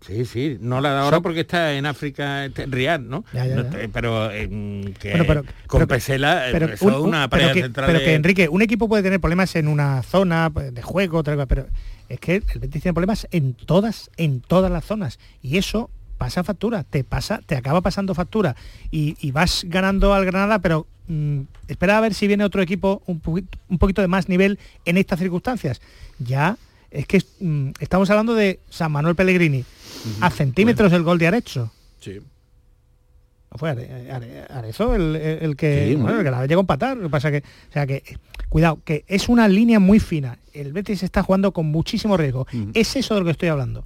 Sí, 0.00 0.26
sí, 0.26 0.58
no 0.60 0.82
la 0.82 0.92
de 0.92 0.98
ahora 1.00 1.20
porque 1.20 1.40
está 1.40 1.72
en 1.74 1.86
África, 1.86 2.44
está 2.44 2.64
en 2.64 3.08
¿no? 3.08 3.24
Ya, 3.32 3.46
ya, 3.46 3.56
No 3.56 3.62
ya. 3.62 3.70
te- 3.70 3.88
Pero 3.88 4.30
eh, 4.30 4.92
que 5.00 5.10
Bueno, 5.10 5.24
pero- 5.26 5.42
con 5.66 5.78
pero- 5.80 5.88
Pesela, 5.88 6.50
eh, 6.50 6.52
pero 6.52 6.68
un- 7.00 7.08
una 7.08 7.30
pero 7.30 7.52
que, 7.54 7.62
central 7.62 7.86
pero 7.86 7.98
de- 8.00 8.04
que, 8.04 8.14
Enrique, 8.14 8.48
un 8.50 8.60
equipo 8.60 8.86
puede 8.86 9.02
tener 9.02 9.18
problemas 9.18 9.56
en 9.56 9.66
una 9.66 10.02
zona 10.02 10.50
pues, 10.52 10.74
de 10.74 10.82
juego, 10.82 11.18
otra 11.18 11.36
cosa, 11.36 11.46
pero 11.46 11.66
es 12.10 12.20
que 12.20 12.34
el 12.36 12.60
Betis 12.60 12.82
tiene 12.82 12.92
problemas 12.92 13.26
en 13.30 13.54
todas, 13.54 14.10
en 14.18 14.40
todas 14.42 14.70
las 14.70 14.84
zonas. 14.84 15.18
Y 15.42 15.56
eso 15.56 15.88
pasa 16.24 16.42
factura, 16.42 16.84
te 16.84 17.04
pasa, 17.04 17.40
te 17.44 17.54
acaba 17.54 17.82
pasando 17.82 18.14
factura. 18.14 18.56
Y, 18.90 19.14
y 19.20 19.30
vas 19.30 19.64
ganando 19.68 20.14
al 20.14 20.24
Granada, 20.24 20.58
pero 20.58 20.86
mm, 21.08 21.40
espera 21.68 21.98
a 21.98 22.00
ver 22.00 22.14
si 22.14 22.26
viene 22.26 22.44
otro 22.44 22.62
equipo 22.62 23.02
un, 23.06 23.20
poqui- 23.20 23.46
un 23.68 23.76
poquito 23.78 24.00
de 24.00 24.08
más 24.08 24.28
nivel 24.30 24.58
en 24.86 24.96
estas 24.96 25.18
circunstancias. 25.18 25.82
Ya 26.18 26.56
es 26.90 27.06
que 27.06 27.22
mm, 27.40 27.72
estamos 27.78 28.08
hablando 28.08 28.34
de 28.34 28.58
San 28.70 28.90
Manuel 28.90 29.14
Pellegrini. 29.14 29.64
A 30.22 30.30
centímetros 30.30 30.92
el 30.94 31.02
gol 31.02 31.18
de 31.18 31.26
Arecho. 31.26 31.70
Sí. 32.00 32.20
¿No 33.52 33.58
fue 33.58 33.70
Are- 33.70 34.10
Are- 34.12 34.46
Arezzo 34.50 34.94
el, 34.94 35.56
que, 35.56 35.88
Sí, 35.88 35.94
bueno, 35.94 36.04
bueno. 36.04 36.18
el 36.20 36.24
que 36.24 36.30
la 36.30 36.46
llegó 36.46 36.60
a 36.60 36.62
empatar? 36.62 36.96
Lo 36.96 37.04
que 37.04 37.10
pasa 37.10 37.30
que, 37.30 37.38
o 37.38 37.72
sea 37.72 37.86
que, 37.86 38.02
cuidado, 38.48 38.80
que 38.84 39.04
es 39.08 39.28
una 39.28 39.46
línea 39.46 39.78
muy 39.78 40.00
fina. 40.00 40.38
El 40.54 40.72
Betis 40.72 41.02
está 41.02 41.22
jugando 41.22 41.52
con 41.52 41.66
muchísimo 41.66 42.16
riesgo. 42.16 42.46
Es 42.72 42.96
eso 42.96 43.14
de 43.14 43.20
lo 43.20 43.26
que 43.26 43.32
estoy 43.32 43.48
hablando. 43.50 43.84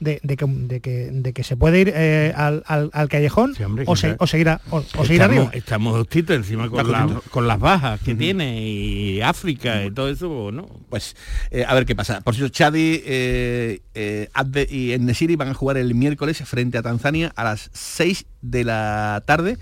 De, 0.00 0.20
de 0.22 0.36
que, 0.36 0.44
de, 0.46 0.80
que, 0.80 1.10
de 1.12 1.32
que 1.32 1.42
se 1.42 1.56
puede 1.56 1.80
ir 1.80 1.92
eh, 1.92 2.32
al, 2.36 2.62
al- 2.66 2.90
al 2.92 3.08
callejón 3.08 3.52
hombre, 3.64 3.84
o, 3.88 3.96
se- 3.96 4.16
seguir, 4.28 4.48
a- 4.48 4.60
o, 4.70 4.76
o 4.76 4.82
seguir 5.04 5.20
estamos, 5.22 5.36
arriba. 5.38 5.50
estamos 5.54 5.96
justitos 5.96 6.36
encima 6.36 6.68
con, 6.70 6.90
la- 6.92 7.20
las 7.48 7.58
bajas 7.58 8.00
que 8.00 8.14
tiene 8.14 8.62
y 8.62 9.20
África 9.22 9.84
y 9.84 9.90
todo 9.90 10.08
eso, 10.08 10.50
¿no? 10.52 10.66
Pues 10.88 11.16
eh, 11.50 11.64
a 11.66 11.74
ver 11.74 11.84
qué 11.84 11.96
pasa. 11.96 12.20
Por 12.20 12.34
cierto, 12.36 12.52
Chadi, 12.52 13.02
eh, 13.04 13.80
eh, 13.94 14.28
y 14.70 14.96
Nesiri 15.00 15.34
van 15.34 15.48
a 15.48 15.54
jugar 15.54 15.76
el 15.78 15.94
miércoles 15.96 16.38
frente 16.44 16.78
a 16.78 16.82
Tanzania 16.82 17.32
a 17.34 17.42
las 17.44 17.68
6 17.72 18.24
de 18.40 18.64
la 18.64 19.22
tarde. 19.26 19.58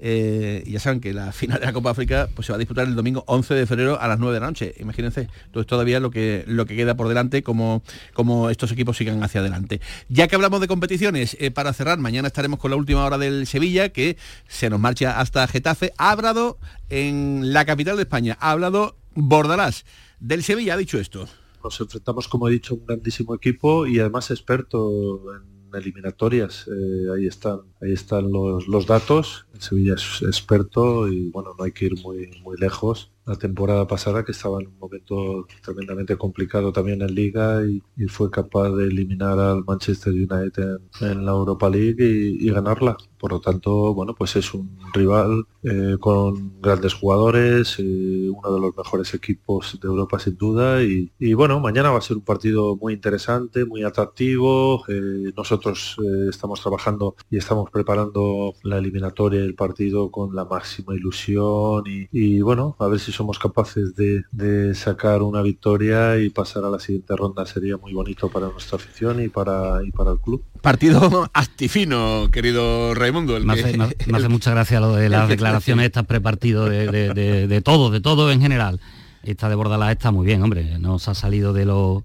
Eh, 0.00 0.62
y 0.64 0.72
ya 0.72 0.80
saben 0.80 1.00
que 1.00 1.12
la 1.12 1.32
final 1.32 1.58
de 1.60 1.66
la 1.66 1.72
Copa 1.72 1.90
África 1.90 2.28
pues, 2.34 2.46
se 2.46 2.52
va 2.52 2.56
a 2.56 2.58
disputar 2.58 2.86
el 2.86 2.94
domingo 2.94 3.24
11 3.26 3.54
de 3.54 3.66
febrero 3.66 4.00
a 4.00 4.08
las 4.08 4.18
9 4.18 4.34
de 4.34 4.40
la 4.40 4.46
noche. 4.46 4.74
Imagínense, 4.78 5.28
entonces 5.46 5.66
todavía 5.66 6.00
lo 6.00 6.10
que, 6.10 6.44
lo 6.46 6.66
que 6.66 6.76
queda 6.76 6.96
por 6.96 7.08
delante, 7.08 7.42
como, 7.42 7.82
como 8.14 8.50
estos 8.50 8.72
equipos 8.72 8.96
sigan 8.96 9.22
hacia 9.22 9.40
adelante. 9.40 9.80
Ya 10.08 10.28
que 10.28 10.36
hablamos 10.36 10.60
de 10.60 10.68
competiciones, 10.68 11.36
eh, 11.40 11.50
para 11.50 11.72
cerrar, 11.72 11.98
mañana 11.98 12.28
estaremos 12.28 12.58
con 12.58 12.70
la 12.70 12.76
última 12.76 13.04
hora 13.04 13.18
del 13.18 13.46
Sevilla, 13.46 13.88
que 13.90 14.16
se 14.46 14.70
nos 14.70 14.80
marcha 14.80 15.18
hasta 15.18 15.46
Getafe. 15.48 15.92
Ha 15.98 16.12
hablado 16.12 16.58
en 16.88 17.52
la 17.52 17.64
capital 17.64 17.96
de 17.96 18.02
España, 18.02 18.36
ha 18.40 18.52
hablado 18.52 18.96
Bordalás. 19.14 19.84
Del 20.20 20.42
Sevilla 20.42 20.74
ha 20.74 20.76
dicho 20.76 20.98
esto. 20.98 21.28
Nos 21.62 21.80
enfrentamos, 21.80 22.28
como 22.28 22.48
he 22.48 22.52
dicho, 22.52 22.74
un 22.74 22.86
grandísimo 22.86 23.34
equipo 23.34 23.86
y 23.86 23.98
además 23.98 24.30
experto 24.30 25.20
en 25.34 25.57
eliminatorias. 25.74 26.68
Eh, 26.68 27.06
ahí 27.14 27.26
están, 27.26 27.60
ahí 27.80 27.92
están 27.92 28.30
los, 28.30 28.68
los 28.68 28.86
datos. 28.86 29.46
El 29.54 29.60
Sevilla 29.60 29.94
es 29.94 30.22
experto 30.22 31.08
y 31.08 31.30
bueno, 31.30 31.50
no 31.58 31.64
hay 31.64 31.72
que 31.72 31.86
ir 31.86 32.00
muy, 32.02 32.30
muy 32.42 32.56
lejos. 32.58 33.12
La 33.26 33.36
temporada 33.36 33.86
pasada 33.86 34.24
que 34.24 34.32
estaba 34.32 34.60
en 34.60 34.68
un 34.68 34.78
momento 34.78 35.46
tremendamente 35.62 36.16
complicado 36.16 36.72
también 36.72 37.02
en 37.02 37.14
Liga 37.14 37.62
y, 37.66 37.82
fue 38.08 38.30
capaz 38.30 38.70
de 38.70 38.84
eliminar 38.84 39.38
al 39.38 39.64
Manchester 39.64 40.12
United 40.12 40.78
en, 41.02 41.26
la 41.26 41.32
Europa 41.32 41.68
League 41.68 42.04
y 42.40 42.50
ganarla. 42.50 42.96
Por 43.18 43.32
lo 43.32 43.40
tanto, 43.40 43.94
bueno, 43.94 44.14
pues 44.14 44.36
es 44.36 44.54
un 44.54 44.78
rival 44.92 45.46
eh, 45.62 45.96
con 45.98 46.60
grandes 46.60 46.94
jugadores, 46.94 47.76
eh, 47.78 48.30
uno 48.30 48.52
de 48.54 48.60
los 48.60 48.76
mejores 48.76 49.12
equipos 49.14 49.78
de 49.80 49.88
Europa 49.88 50.18
sin 50.18 50.36
duda. 50.36 50.82
Y, 50.82 51.12
y, 51.18 51.34
bueno, 51.34 51.60
mañana 51.60 51.90
va 51.90 51.98
a 51.98 52.02
ser 52.02 52.16
un 52.16 52.24
partido 52.24 52.76
muy 52.76 52.94
interesante, 52.94 53.64
muy 53.64 53.82
atractivo. 53.82 54.84
Eh, 54.88 55.32
nosotros 55.36 55.96
estamos 56.30 56.60
trabajando 56.60 57.16
y 57.30 57.38
estamos 57.38 57.70
preparando 57.70 58.54
la 58.62 58.78
eliminatoria 58.78 59.40
y 59.40 59.44
el 59.44 59.54
partido 59.54 60.10
con 60.10 60.34
la 60.34 60.44
máxima 60.44 60.94
ilusión 60.94 61.84
y, 61.86 62.08
y, 62.12 62.40
bueno, 62.40 62.76
a 62.78 62.86
ver 62.86 63.00
si 63.00 63.12
somos 63.12 63.38
capaces 63.38 63.94
de, 63.96 64.22
de 64.32 64.74
sacar 64.74 65.22
una 65.22 65.42
victoria 65.42 66.18
y 66.18 66.30
pasar 66.30 66.64
a 66.64 66.70
la 66.70 66.78
siguiente 66.78 67.16
ronda. 67.16 67.46
Sería 67.46 67.76
muy 67.76 67.92
bonito 67.92 68.28
para 68.28 68.48
nuestra 68.48 68.76
afición 68.76 69.22
y 69.22 69.28
para, 69.28 69.82
y 69.84 69.90
para 69.90 70.12
el 70.12 70.20
club. 70.20 70.42
Partido 70.62 71.30
astifino, 71.34 72.28
querido 72.30 72.94
Raimundo. 72.94 73.36
el 73.36 73.44
Me 73.44 73.54
que- 73.54 73.60
hace, 73.64 73.76
me- 73.76 73.88
me 74.06 74.18
hace 74.18 74.28
mucha 74.28 74.50
gracia 74.50 74.80
lo 74.80 74.94
de 74.94 75.08
las 75.08 75.22
que- 75.26 75.32
declaraciones 75.34 75.86
estas 75.86 76.06
prepartido 76.06 76.66
de, 76.68 76.86
de, 76.90 77.14
de- 77.14 77.46
de 77.46 77.60
todo, 77.62 77.90
de 77.90 78.00
todo 78.00 78.30
en 78.32 78.40
general. 78.40 78.80
Esta 79.24 79.48
de 79.48 79.54
Bordalás 79.56 79.90
está 79.92 80.10
muy 80.12 80.24
bien, 80.26 80.42
hombre, 80.42 80.78
no 80.78 80.98
se 80.98 81.10
ha 81.10 81.14
salido 81.14 81.52
de 81.52 81.64
lo, 81.66 82.04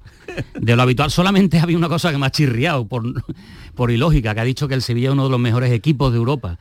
de 0.59 0.75
lo 0.75 0.81
habitual. 0.81 1.11
Solamente 1.11 1.59
había 1.59 1.77
una 1.77 1.87
cosa 1.87 2.11
que 2.11 2.17
me 2.17 2.25
ha 2.25 2.31
chirriado 2.31 2.85
por, 2.87 3.03
por 3.75 3.91
ilógica, 3.91 4.33
que 4.33 4.41
ha 4.41 4.43
dicho 4.43 4.67
que 4.67 4.73
el 4.73 4.81
Sevilla 4.81 5.09
es 5.09 5.13
uno 5.13 5.25
de 5.25 5.29
los 5.29 5.39
mejores 5.39 5.71
equipos 5.71 6.11
de 6.11 6.17
Europa. 6.17 6.57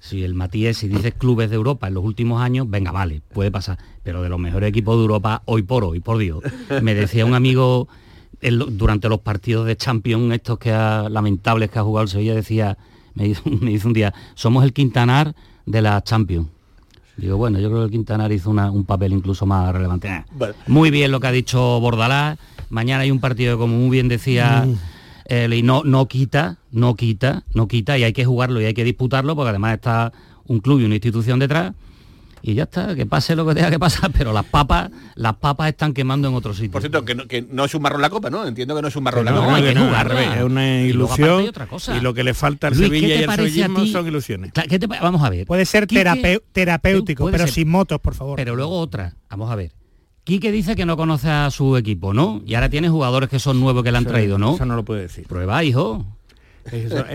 Si 0.00 0.24
el 0.24 0.34
Matías, 0.34 0.76
si 0.78 0.88
dices 0.88 1.14
clubes 1.16 1.48
de 1.48 1.56
Europa 1.56 1.86
en 1.86 1.94
los 1.94 2.04
últimos 2.04 2.42
años, 2.42 2.68
venga, 2.68 2.90
vale, 2.90 3.22
puede 3.32 3.52
pasar. 3.52 3.78
Pero 4.02 4.20
de 4.22 4.28
los 4.28 4.40
mejores 4.40 4.68
equipos 4.68 4.96
de 4.96 5.02
Europa, 5.02 5.42
hoy 5.44 5.62
por 5.62 5.84
hoy, 5.84 6.00
por 6.00 6.18
Dios. 6.18 6.40
Me 6.82 6.94
decía 6.96 7.24
un 7.24 7.34
amigo 7.34 7.86
durante 8.50 9.08
los 9.08 9.20
partidos 9.20 9.66
de 9.66 9.76
Champions, 9.76 10.32
estos 10.34 10.58
que 10.58 10.72
ha- 10.72 11.08
lamentables 11.08 11.70
que 11.70 11.78
ha 11.78 11.82
jugado 11.82 12.02
el 12.04 12.08
Sevilla, 12.08 12.34
decía, 12.34 12.76
me 13.14 13.24
dice, 13.24 13.42
me 13.60 13.70
dice 13.70 13.86
un 13.86 13.92
día, 13.92 14.12
somos 14.34 14.64
el 14.64 14.72
Quintanar 14.72 15.34
de 15.66 15.82
la 15.82 16.02
Champions. 16.02 16.48
Digo, 17.16 17.36
bueno, 17.36 17.58
yo 17.60 17.68
creo 17.68 17.80
que 17.80 17.84
el 17.86 17.90
Quintanar 17.90 18.32
hizo 18.32 18.50
una- 18.50 18.70
un 18.70 18.84
papel 18.84 19.12
incluso 19.12 19.46
más 19.46 19.72
relevante. 19.72 20.08
Ah, 20.08 20.24
Bueno. 20.32 20.54
Muy 20.66 20.90
bien 20.90 21.10
lo 21.12 21.20
que 21.20 21.26
ha 21.28 21.32
dicho 21.32 21.78
Bordalás. 21.80 22.38
Mañana 22.70 23.02
hay 23.02 23.10
un 23.10 23.20
partido, 23.20 23.58
como 23.58 23.76
muy 23.76 23.90
bien 23.90 24.08
decía 24.08 24.64
Mm. 24.66 24.74
él, 25.26 25.54
y 25.54 25.62
no, 25.62 25.82
no 25.84 26.06
quita, 26.08 26.56
no 26.72 26.96
quita, 26.96 27.44
no 27.54 27.68
quita, 27.68 27.98
y 27.98 28.04
hay 28.04 28.12
que 28.14 28.24
jugarlo 28.24 28.60
y 28.60 28.64
hay 28.64 28.74
que 28.74 28.82
disputarlo, 28.82 29.36
porque 29.36 29.50
además 29.50 29.74
está 29.74 30.12
un 30.46 30.58
club 30.60 30.80
y 30.80 30.84
una 30.84 30.94
institución 30.94 31.38
detrás. 31.38 31.74
Y 32.44 32.54
ya 32.54 32.64
está, 32.64 32.94
que 32.96 33.06
pase 33.06 33.36
lo 33.36 33.46
que 33.46 33.54
tenga 33.54 33.70
que 33.70 33.78
pasar, 33.78 34.10
pero 34.18 34.32
las 34.32 34.44
papas, 34.44 34.90
las 35.14 35.36
papas 35.36 35.68
están 35.68 35.94
quemando 35.94 36.28
en 36.28 36.34
otro 36.34 36.52
sitio. 36.54 36.72
Por 36.72 36.82
cierto, 36.82 37.04
que 37.04 37.14
no, 37.14 37.26
que 37.28 37.42
no 37.42 37.64
es 37.64 37.74
un 37.74 37.82
marrón 37.82 38.00
la 38.02 38.10
copa, 38.10 38.30
¿no? 38.30 38.44
Entiendo 38.46 38.74
que 38.74 38.82
no 38.82 38.88
es 38.88 38.96
un 38.96 39.04
marrón 39.04 39.24
la 39.24 39.32
copa. 39.32 39.46
no, 39.46 39.54
hay 39.54 39.62
que 39.62 40.04
revés, 40.04 40.28
es 40.38 40.42
una 40.42 40.80
Y 40.82 40.88
ilusión 40.88 41.40
hay 41.40 41.48
otra 41.48 41.66
cosa. 41.66 41.96
y 41.96 42.00
lo 42.00 42.12
que 42.14 42.24
le 42.24 42.34
falta 42.34 42.66
al 42.66 42.74
Luis, 42.74 42.88
Sevilla 42.88 43.06
¿qué 43.06 43.14
te 43.14 43.20
y 43.20 43.24
al 43.24 43.36
sevillismo 43.36 43.86
son 43.86 44.06
ilusiones. 44.08 44.52
Cla- 44.52 44.66
¿qué 44.68 44.78
te 44.78 44.88
pa- 44.88 44.98
vamos 45.00 45.22
a 45.22 45.30
ver. 45.30 45.46
Puede 45.46 45.64
ser 45.66 45.86
terapéutico, 46.52 47.24
puede 47.24 47.32
pero 47.32 47.44
ser. 47.44 47.54
sin 47.54 47.68
motos, 47.68 48.00
por 48.00 48.14
favor. 48.14 48.36
Pero 48.36 48.56
luego 48.56 48.78
otra, 48.78 49.14
vamos 49.30 49.50
a 49.50 49.54
ver. 49.56 49.72
Quique 50.24 50.52
dice 50.52 50.76
que 50.76 50.86
no 50.86 50.96
conoce 50.96 51.28
a 51.28 51.50
su 51.50 51.76
equipo, 51.76 52.14
¿no? 52.14 52.42
Y 52.46 52.54
ahora 52.54 52.68
tiene 52.68 52.88
jugadores 52.88 53.28
que 53.28 53.38
son 53.40 53.58
nuevos 53.60 53.82
que 53.82 53.90
le 53.90 53.98
han 53.98 54.04
Eso- 54.04 54.12
traído, 54.12 54.38
¿no? 54.38 54.54
Eso 54.54 54.66
no 54.66 54.76
lo 54.76 54.84
puede 54.84 55.02
decir. 55.02 55.26
Prueba, 55.26 55.62
hijo. 55.64 56.06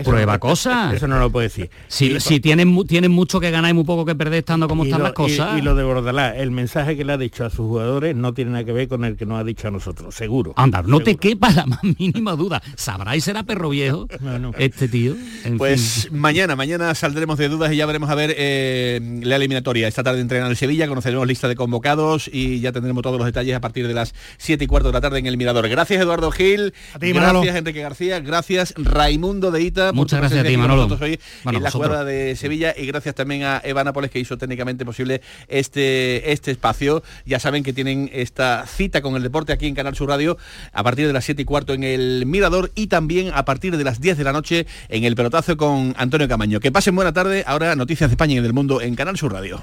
Prueba 0.04 0.38
cosas. 0.38 0.94
Eso 0.94 1.06
no 1.08 1.18
lo 1.18 1.30
puedo 1.30 1.42
decir. 1.42 1.70
Si, 1.88 2.12
Y- 2.12 2.20
si 2.20 2.40
tienen, 2.40 2.84
tienen 2.86 3.10
mucho 3.10 3.40
que 3.40 3.50
ganar 3.50 3.70
y 3.70 3.74
muy 3.74 3.84
poco 3.84 4.04
que 4.04 4.14
perder 4.14 4.38
estando 4.40 4.68
como 4.68 4.84
están 4.84 5.00
lo- 5.00 5.04
las 5.04 5.12
cosas. 5.14 5.56
Y, 5.56 5.58
y 5.58 5.62
lo 5.62 5.74
de 5.74 5.84
Bordalás, 5.84 6.36
el 6.36 6.50
mensaje 6.50 6.96
que 6.96 7.04
le 7.04 7.12
ha 7.12 7.18
dicho 7.18 7.44
a 7.44 7.50
sus 7.50 7.60
jugadores 7.60 8.14
no 8.16 8.34
tiene 8.34 8.50
nada 8.52 8.64
que 8.64 8.72
ver 8.72 8.88
con 8.88 9.04
el 9.04 9.16
que 9.16 9.26
nos 9.26 9.40
ha 9.40 9.44
dicho 9.44 9.68
a 9.68 9.70
nosotros, 9.70 10.14
seguro. 10.14 10.52
Anda, 10.56 10.82
no 10.82 11.00
te 11.00 11.16
quepa 11.16 11.50
la 11.50 11.66
más 11.66 11.80
mínima 11.98 12.32
duda. 12.32 12.62
¿Sabrá 12.76 13.16
y 13.16 13.20
será 13.20 13.42
perro 13.42 13.70
viejo 13.70 14.06
este 14.58 14.88
tío? 14.88 15.14
En 15.44 15.58
Pues 15.58 16.08
fin. 16.08 16.18
mañana, 16.18 16.56
mañana 16.56 16.94
saldremos 16.94 17.38
de 17.38 17.48
dudas 17.48 17.72
y 17.72 17.76
ya 17.76 17.86
veremos 17.86 18.10
a 18.10 18.14
ver 18.14 18.34
eh, 18.36 19.00
la 19.22 19.36
eliminatoria. 19.36 19.88
Esta 19.88 20.02
tarde 20.02 20.20
entrena 20.20 20.46
el 20.48 20.56
Sevilla, 20.56 20.88
conoceremos 20.88 21.26
lista 21.26 21.48
de 21.48 21.56
convocados 21.56 22.28
y 22.32 22.60
ya 22.60 22.72
tendremos 22.72 23.02
todos 23.02 23.18
los 23.18 23.26
detalles 23.26 23.54
a 23.56 23.60
partir 23.60 23.86
de 23.88 23.94
las 23.94 24.14
7 24.38 24.64
y 24.64 24.66
cuarto 24.66 24.88
de 24.88 24.92
la 24.94 25.00
tarde 25.00 25.18
en 25.18 25.26
el 25.26 25.36
Mirador. 25.36 25.68
Gracias 25.68 26.00
Eduardo 26.00 26.30
Gil, 26.30 26.72
ti, 27.00 27.14
Manolo. 27.14 27.40
gracias 27.40 27.56
Enrique 27.56 27.80
García, 27.80 28.20
gracias 28.20 28.74
Raimundo 28.76 29.37
de 29.40 29.62
Ita. 29.62 29.92
Muchas 29.92 30.20
gracias 30.20 30.44
a 30.44 30.48
ti, 30.48 30.56
Manolo. 30.56 30.98
hoy 31.00 31.18
Bueno, 31.44 31.58
en 31.58 31.62
la 31.62 31.70
jugada 31.70 32.04
de 32.04 32.36
Sevilla 32.36 32.74
y 32.76 32.86
gracias 32.86 33.14
también 33.14 33.44
a 33.44 33.60
Eva 33.64 33.84
Nápoles 33.84 34.10
que 34.10 34.18
hizo 34.18 34.36
técnicamente 34.36 34.84
posible 34.84 35.22
este, 35.48 36.32
este 36.32 36.50
espacio. 36.50 37.02
Ya 37.24 37.38
saben 37.38 37.62
que 37.62 37.72
tienen 37.72 38.10
esta 38.12 38.66
cita 38.66 39.00
con 39.00 39.16
el 39.16 39.22
deporte 39.22 39.52
aquí 39.52 39.66
en 39.66 39.74
Canal 39.74 39.94
Sur 39.94 40.08
Radio 40.08 40.36
a 40.72 40.82
partir 40.82 41.06
de 41.06 41.12
las 41.12 41.24
7 41.24 41.42
y 41.42 41.44
cuarto 41.44 41.72
en 41.72 41.84
el 41.84 42.24
Mirador 42.26 42.72
y 42.74 42.88
también 42.88 43.30
a 43.32 43.44
partir 43.44 43.76
de 43.76 43.84
las 43.84 44.00
10 44.00 44.18
de 44.18 44.24
la 44.24 44.32
noche 44.32 44.66
en 44.88 45.04
el 45.04 45.14
pelotazo 45.14 45.56
con 45.56 45.94
Antonio 45.96 46.28
Camaño. 46.28 46.60
Que 46.60 46.72
pasen 46.72 46.96
buena 46.96 47.12
tarde. 47.12 47.44
Ahora 47.46 47.76
noticias 47.76 48.10
de 48.10 48.14
España 48.14 48.34
y 48.34 48.40
del 48.40 48.52
mundo 48.52 48.80
en 48.80 48.94
Canal 48.94 49.16
Sur 49.16 49.32
Radio. 49.32 49.62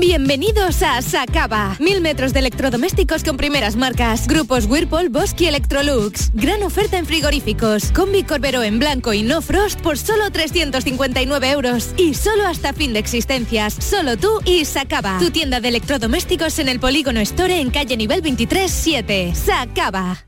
Bienvenidos 0.00 0.82
a 0.82 1.00
Sacaba. 1.02 1.76
Mil 1.78 2.00
metros 2.00 2.32
de 2.32 2.40
electrodomésticos 2.40 3.22
con 3.22 3.36
primeras 3.36 3.76
marcas. 3.76 4.26
Grupos 4.26 4.66
Whirlpool, 4.66 5.08
Bosch 5.08 5.40
y 5.40 5.46
Electrolux. 5.46 6.30
Gran 6.34 6.62
oferta 6.62 6.98
en 6.98 7.06
frigoríficos. 7.06 7.92
Combi 7.92 8.24
Corbero 8.24 8.62
en 8.62 8.78
blanco 8.78 9.12
y 9.12 9.22
no 9.22 9.40
frost 9.40 9.80
por 9.80 9.96
solo 9.96 10.30
359 10.30 11.50
euros. 11.50 11.94
Y 11.96 12.14
solo 12.14 12.46
hasta 12.46 12.72
fin 12.72 12.92
de 12.92 12.98
existencias. 12.98 13.74
Solo 13.74 14.16
tú 14.16 14.40
y 14.44 14.64
Sacaba. 14.64 15.18
Tu 15.18 15.30
tienda 15.30 15.60
de 15.60 15.68
electrodomésticos 15.68 16.58
en 16.58 16.68
el 16.68 16.80
Polígono 16.80 17.20
Store 17.20 17.60
en 17.60 17.70
calle 17.70 17.96
nivel 17.96 18.22
23 18.22 18.70
7. 18.70 19.32
Sacaba. 19.34 20.26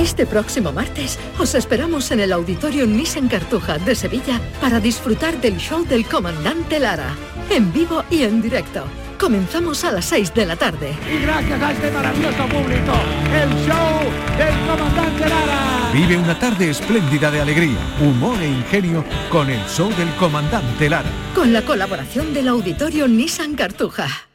Este 0.00 0.24
próximo 0.24 0.72
martes 0.72 1.18
os 1.38 1.54
esperamos 1.54 2.10
en 2.10 2.20
el 2.20 2.32
Auditorio 2.32 2.86
Nissan 2.86 3.28
Cartuja 3.28 3.76
de 3.76 3.94
Sevilla 3.94 4.40
para 4.60 4.80
disfrutar 4.80 5.38
del 5.42 5.58
show 5.58 5.84
del 5.84 6.06
comandante 6.06 6.80
Lara, 6.80 7.14
en 7.50 7.72
vivo 7.72 8.04
y 8.10 8.22
en 8.22 8.40
directo. 8.40 8.84
Comenzamos 9.18 9.84
a 9.84 9.92
las 9.92 10.06
6 10.06 10.32
de 10.32 10.46
la 10.46 10.56
tarde. 10.56 10.96
Y 11.12 11.22
gracias 11.22 11.60
a 11.60 11.72
este 11.72 11.90
maravilloso 11.90 12.46
público, 12.46 12.92
el 13.34 13.50
show 13.66 14.00
del 14.38 14.54
comandante 14.66 15.28
Lara. 15.28 15.90
Vive 15.92 16.16
una 16.16 16.38
tarde 16.38 16.70
espléndida 16.70 17.30
de 17.30 17.40
alegría, 17.40 17.78
humor 18.00 18.40
e 18.40 18.48
ingenio 18.48 19.04
con 19.28 19.50
el 19.50 19.60
show 19.66 19.90
del 19.94 20.08
comandante 20.14 20.88
Lara. 20.88 21.10
Con 21.34 21.52
la 21.52 21.62
colaboración 21.62 22.32
del 22.32 22.48
Auditorio 22.48 23.06
Nissan 23.08 23.54
Cartuja. 23.56 24.29